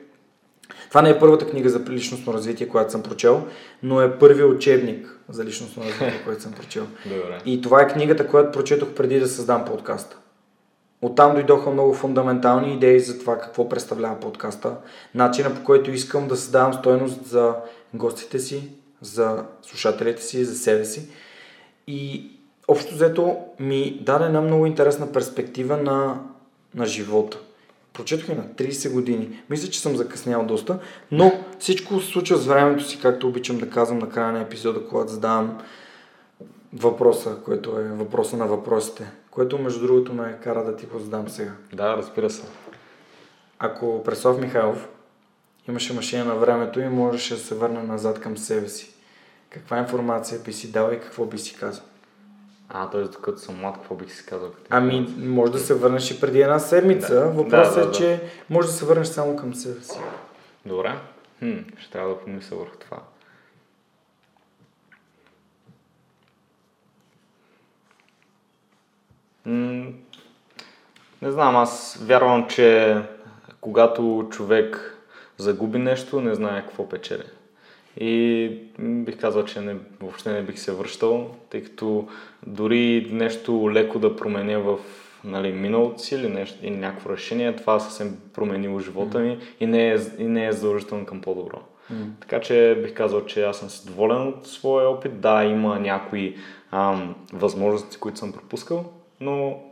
това 0.88 1.02
не 1.02 1.10
е 1.10 1.18
първата 1.18 1.46
книга 1.46 1.68
за 1.68 1.80
личностно 1.88 2.34
развитие, 2.34 2.68
която 2.68 2.92
съм 2.92 3.02
прочел, 3.02 3.42
но 3.82 4.00
е 4.00 4.18
първият 4.18 4.50
учебник 4.50 5.18
за 5.28 5.44
личностно 5.44 5.82
развитие, 5.82 6.22
който 6.24 6.42
съм 6.42 6.52
прочел. 6.52 6.86
Добре. 7.04 7.40
И 7.46 7.60
това 7.60 7.82
е 7.82 7.88
книгата, 7.88 8.26
която 8.26 8.52
прочетох 8.52 8.88
преди 8.88 9.20
да 9.20 9.26
създам 9.26 9.64
подкаста. 9.64 10.16
Оттам 11.02 11.34
дойдоха 11.34 11.70
много 11.70 11.94
фундаментални 11.94 12.74
идеи 12.74 13.00
за 13.00 13.18
това 13.18 13.38
какво 13.38 13.68
представлява 13.68 14.20
подкаста, 14.20 14.76
начина 15.14 15.54
по 15.54 15.64
който 15.64 15.90
искам 15.90 16.28
да 16.28 16.36
създавам 16.36 16.74
стойност 16.74 17.26
за 17.26 17.54
гостите 17.94 18.38
си, 18.38 18.70
за 19.00 19.44
слушателите 19.62 20.22
си, 20.22 20.44
за 20.44 20.54
себе 20.54 20.84
си. 20.84 21.08
И 21.86 22.30
общо 22.68 22.94
взето 22.94 23.36
ми 23.60 23.98
даде 24.02 24.24
една 24.24 24.40
много 24.40 24.66
интересна 24.66 25.12
перспектива 25.12 25.76
на, 25.76 26.20
на 26.74 26.86
живота. 26.86 27.38
Прочетох 27.92 28.28
я 28.28 28.34
на 28.34 28.44
30 28.44 28.92
години. 28.92 29.42
Мисля, 29.50 29.70
че 29.70 29.80
съм 29.80 29.96
закъснял 29.96 30.44
доста, 30.44 30.78
но 31.10 31.32
всичко 31.58 32.00
се 32.00 32.06
случва 32.06 32.36
с 32.36 32.46
времето 32.46 32.84
си, 32.84 33.00
както 33.00 33.28
обичам 33.28 33.58
да 33.58 33.70
казвам 33.70 33.98
на 33.98 34.08
края 34.08 34.32
на 34.32 34.40
епизода, 34.40 34.88
когато 34.88 35.12
задавам 35.12 35.58
въпроса, 36.72 37.36
който 37.44 37.78
е 37.78 37.82
въпроса 37.82 38.36
на 38.36 38.46
въпросите, 38.46 39.10
което 39.30 39.58
между 39.58 39.86
другото 39.86 40.14
ме 40.14 40.38
кара 40.42 40.64
да 40.64 40.76
ти 40.76 40.86
го 40.86 40.98
задам 40.98 41.28
сега. 41.28 41.52
Да, 41.72 41.96
разбира 41.96 42.30
се. 42.30 42.42
Ако 43.58 44.02
Преслав 44.04 44.40
Михайлов 44.40 44.88
имаше 45.68 45.92
машина 45.92 46.24
на 46.24 46.34
времето 46.34 46.80
и 46.80 46.88
можеше 46.88 47.34
да 47.34 47.40
се 47.40 47.54
върне 47.54 47.82
назад 47.82 48.20
към 48.20 48.38
себе 48.38 48.68
си, 48.68 48.94
каква 49.50 49.78
информация 49.78 50.40
би 50.44 50.52
си 50.52 50.72
дал 50.72 50.90
и 50.92 51.00
какво 51.00 51.24
би 51.24 51.38
си 51.38 51.54
казал? 51.54 51.84
А, 52.68 52.90
т.е. 52.90 53.00
докато 53.00 53.38
съм 53.38 53.60
млад, 53.60 53.74
какво 53.74 53.94
бих 53.94 54.12
си 54.12 54.26
казал? 54.26 54.50
като 54.50 54.66
Ами, 54.70 55.14
може 55.18 55.52
да 55.52 55.58
се 55.58 55.74
върнеш 55.74 56.10
и 56.10 56.20
преди 56.20 56.40
една 56.40 56.58
седмица. 56.58 57.14
Да. 57.14 57.28
Въпросът 57.28 57.74
Да, 57.74 57.80
да, 57.80 57.86
е, 57.86 57.86
да. 57.86 57.92
че 57.92 58.30
може 58.50 58.68
да 58.68 58.74
се 58.74 58.84
върнеш 58.84 59.06
само 59.06 59.36
към 59.36 59.54
себе 59.54 59.80
си. 59.80 59.98
Добре. 60.66 60.98
Хм, 61.38 61.52
ще 61.78 61.92
трябва 61.92 62.08
да 62.10 62.20
помисля 62.20 62.56
върху 62.56 62.76
това. 62.76 62.98
М, 69.46 69.86
не 71.22 71.30
знам, 71.30 71.56
аз 71.56 71.98
вярвам, 72.06 72.48
че 72.48 72.96
когато 73.60 74.28
човек 74.30 74.98
загуби 75.38 75.78
нещо, 75.78 76.20
не 76.20 76.34
знае 76.34 76.62
какво 76.62 76.88
печели. 76.88 77.24
И 78.00 78.50
бих 78.78 79.20
казал, 79.20 79.44
че 79.44 79.60
не, 79.60 79.76
въобще 80.00 80.32
не 80.32 80.42
бих 80.42 80.58
се 80.58 80.72
връщал, 80.72 81.30
тъй 81.50 81.62
като 81.62 82.08
дори 82.46 83.08
нещо 83.12 83.70
леко 83.72 83.98
да 83.98 84.16
променя 84.16 84.58
в 84.58 84.78
нали, 85.24 85.52
миналото 85.52 86.02
си 86.02 86.14
или, 86.14 86.28
нещо, 86.28 86.58
или 86.62 86.76
някакво 86.76 87.10
решение, 87.10 87.56
това 87.56 87.80
съвсем 87.80 88.18
променило 88.34 88.80
живота 88.80 89.18
ми 89.18 89.38
и 89.60 89.66
не 89.66 89.92
е, 89.92 89.98
и 90.18 90.24
не 90.24 90.46
е 90.46 90.52
задължително 90.52 91.06
към 91.06 91.20
по-добро. 91.20 91.58
Така 92.20 92.40
че 92.40 92.80
бих 92.82 92.94
казал, 92.94 93.24
че 93.24 93.44
аз 93.44 93.58
съм 93.58 93.70
си 93.70 93.86
доволен 93.86 94.28
от 94.28 94.46
своя 94.46 94.88
опит. 94.88 95.20
Да, 95.20 95.44
има 95.44 95.78
някои 95.78 96.36
ам, 96.70 97.14
възможности, 97.32 97.98
които 97.98 98.18
съм 98.18 98.32
пропускал, 98.32 98.92
но 99.20 99.62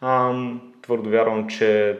ам, 0.00 0.60
твърдо 0.82 1.10
вярвам, 1.10 1.48
че 1.48 1.98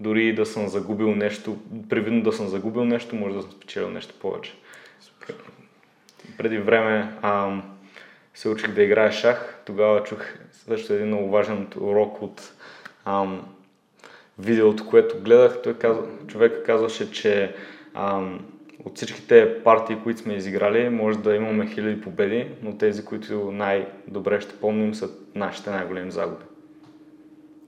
дори 0.00 0.34
да 0.34 0.46
съм 0.46 0.68
загубил 0.68 1.14
нещо, 1.14 1.56
привидно 1.88 2.22
да 2.22 2.32
съм 2.32 2.48
загубил 2.48 2.84
нещо, 2.84 3.16
може 3.16 3.34
да 3.34 3.42
съм 3.42 3.52
спечелил 3.52 3.90
нещо 3.90 4.14
повече. 4.20 4.54
Преди 6.38 6.58
време 6.58 7.18
ам, 7.22 7.62
се 8.34 8.48
учих 8.48 8.74
да 8.74 8.82
играя 8.82 9.12
шах, 9.12 9.62
тогава 9.66 10.02
чух 10.02 10.24
също 10.52 10.92
един 10.92 11.06
много 11.06 11.30
важен 11.30 11.68
урок 11.80 12.22
от 12.22 12.52
ам, 13.04 13.54
видеото, 14.38 14.86
което 14.86 15.20
гледах. 15.20 15.62
Той 15.62 15.78
каза, 15.78 16.00
човек 16.26 16.66
казваше, 16.66 17.10
че 17.10 17.54
ам, 17.94 18.46
от 18.84 18.96
всичките 18.96 19.62
партии, 19.62 19.98
които 20.02 20.20
сме 20.20 20.34
изиграли, 20.34 20.88
може 20.88 21.18
да 21.18 21.34
имаме 21.34 21.66
хиляди 21.66 22.00
победи, 22.00 22.50
но 22.62 22.78
тези, 22.78 23.04
които 23.04 23.52
най-добре 23.52 24.40
ще 24.40 24.56
помним, 24.56 24.94
са 24.94 25.10
нашите 25.34 25.70
най-големи 25.70 26.10
загуби. 26.10 26.44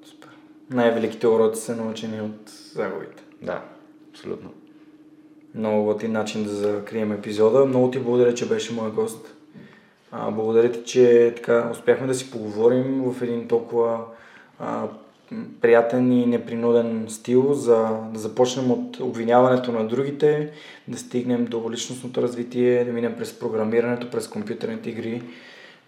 Супер. 0.05 0.29
Най-великите 0.71 1.27
уроци 1.27 1.63
са 1.63 1.77
научени 1.77 2.21
от 2.21 2.49
загубите. 2.49 3.23
Да, 3.43 3.63
абсолютно. 4.11 4.55
Много 5.57 5.85
готин 5.85 6.13
начин 6.13 6.45
да 6.45 6.51
закрием 6.51 7.13
епизода. 7.13 7.65
Много 7.65 7.91
ти 7.91 7.99
благодаря, 7.99 8.35
че 8.35 8.49
беше 8.49 8.73
мой 8.73 8.91
гост. 8.91 9.35
А, 10.13 10.31
благодаря 10.31 10.73
ти, 10.73 10.85
че 10.85 11.33
така 11.37 11.69
успяхме 11.73 12.07
да 12.07 12.15
си 12.15 12.31
поговорим 12.31 13.03
в 13.03 13.23
един 13.23 13.49
толкова 13.49 14.05
а, 14.59 14.89
приятен 15.61 16.13
и 16.13 16.27
непринуден 16.27 17.07
стил, 17.09 17.53
за 17.53 17.89
да 18.13 18.19
започнем 18.19 18.71
от 18.71 19.01
обвиняването 19.01 19.73
на 19.73 19.89
другите, 19.89 20.51
да 20.89 20.99
стигнем 20.99 21.45
до 21.45 21.71
личностното 21.71 22.23
развитие, 22.23 22.85
да 22.85 22.93
минем 22.93 23.15
през 23.19 23.39
програмирането, 23.39 24.11
през 24.11 24.29
компютърните 24.29 24.91
игри, 24.91 25.23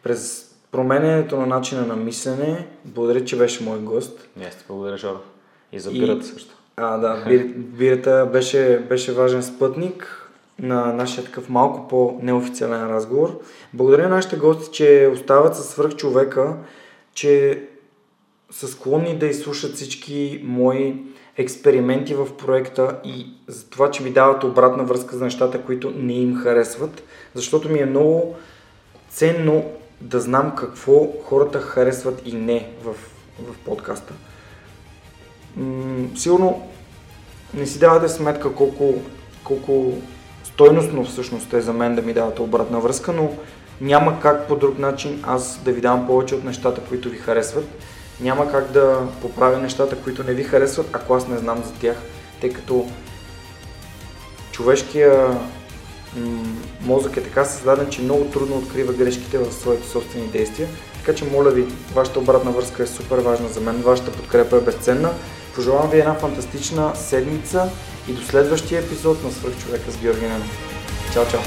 през 0.03 0.53
променянето 0.73 1.37
на 1.37 1.47
начина 1.47 1.87
на 1.87 1.97
мислене. 1.97 2.66
Благодаря, 2.85 3.25
че 3.25 3.39
беше 3.39 3.64
мой 3.64 3.79
гост. 3.79 4.29
Ти 4.35 4.64
благодаря, 4.69 4.97
Жоро. 4.97 5.21
И 5.73 5.81
за 5.81 5.91
бирата 5.91 6.25
също. 6.25 6.58
А, 6.81 6.99
да, 6.99 7.24
бир, 7.29 7.45
бирата 7.57 8.29
беше, 8.33 8.87
беше 8.89 9.12
важен 9.12 9.43
спътник 9.43 10.29
на 10.59 10.93
нашия 10.93 11.24
такъв 11.24 11.49
малко 11.49 11.89
по-неофициален 11.89 12.91
разговор. 12.91 13.41
Благодаря 13.74 14.03
на 14.03 14.09
нашите 14.09 14.37
гости, 14.37 14.70
че 14.72 15.11
остават 15.12 15.57
със 15.57 15.68
свръх 15.68 15.97
човека, 15.97 16.57
че 17.14 17.62
са 18.51 18.68
склонни 18.68 19.18
да 19.18 19.26
изслушат 19.26 19.74
всички 19.74 20.41
мои 20.45 21.03
експерименти 21.37 22.14
в 22.14 22.37
проекта 22.37 23.01
и 23.05 23.26
за 23.47 23.70
това, 23.70 23.91
че 23.91 24.03
ми 24.03 24.11
дават 24.11 24.45
обратна 24.45 24.85
връзка 24.85 25.16
за 25.16 25.24
нещата, 25.24 25.62
които 25.62 25.91
не 25.91 26.12
им 26.12 26.37
харесват, 26.37 27.03
защото 27.35 27.68
ми 27.68 27.79
е 27.79 27.87
много 27.87 28.37
ценно 29.09 29.64
да 30.01 30.20
знам 30.20 30.53
какво 30.57 31.07
хората 31.24 31.61
харесват 31.61 32.22
и 32.24 32.33
не 32.33 32.70
в, 32.83 32.93
в 33.39 33.59
подкаста. 33.64 34.14
М, 35.57 36.09
сигурно 36.16 36.68
не 37.55 37.66
си 37.66 37.78
давате 37.78 38.09
сметка 38.09 38.55
колко, 38.55 38.94
колко 39.44 39.92
стойностно 40.44 41.05
всъщност 41.05 41.53
е 41.53 41.61
за 41.61 41.72
мен 41.72 41.94
да 41.94 42.03
ми 42.03 42.12
давате 42.12 42.42
обратна 42.42 42.80
връзка, 42.80 43.12
но 43.12 43.30
няма 43.80 44.20
как 44.20 44.49
по 44.49 44.57
друг 44.57 44.78
начин 44.78 45.24
аз 45.26 45.61
да 45.64 45.72
ви 45.72 45.80
давам 45.80 46.07
повече 46.07 46.34
от 46.34 46.44
нещата, 46.44 46.80
които 46.88 47.09
ви 47.09 47.16
харесват. 47.16 47.64
Няма 48.20 48.51
как 48.51 48.72
да 48.72 48.99
поправя 49.22 49.59
нещата, 49.59 49.96
които 49.96 50.24
не 50.24 50.34
ви 50.34 50.44
харесват, 50.44 50.86
ако 50.92 51.14
аз 51.14 51.28
не 51.28 51.38
знам 51.38 51.62
за 51.64 51.72
тях, 51.72 51.96
тъй 52.40 52.53
като 52.53 52.86
човешкия 54.53 55.38
мозък 56.80 57.16
е 57.16 57.22
така 57.22 57.44
създаден, 57.44 57.90
че 57.90 58.03
много 58.03 58.24
трудно 58.24 58.57
открива 58.57 58.92
грешките 58.92 59.38
в 59.38 59.53
своите 59.53 59.88
собствени 59.88 60.26
действия. 60.26 60.68
Така 60.99 61.14
че 61.14 61.24
моля 61.24 61.51
ви, 61.51 61.66
вашата 61.94 62.18
обратна 62.18 62.51
връзка 62.51 62.82
е 62.82 62.86
супер 62.86 63.18
важна 63.18 63.49
за 63.49 63.61
мен, 63.61 63.76
вашата 63.76 64.12
подкрепа 64.12 64.57
е 64.57 64.61
безценна. 64.61 65.11
Пожелавам 65.55 65.90
ви 65.90 65.99
една 65.99 66.14
фантастична 66.14 66.96
седмица 66.96 67.70
и 68.09 68.12
до 68.12 68.22
следващия 68.22 68.80
епизод 68.80 69.24
на 69.24 69.30
Свърхчовека 69.30 69.90
с 69.90 69.96
Георги 69.96 70.26
Ненов. 70.26 70.59
Чао, 71.12 71.24
чао! 71.30 71.40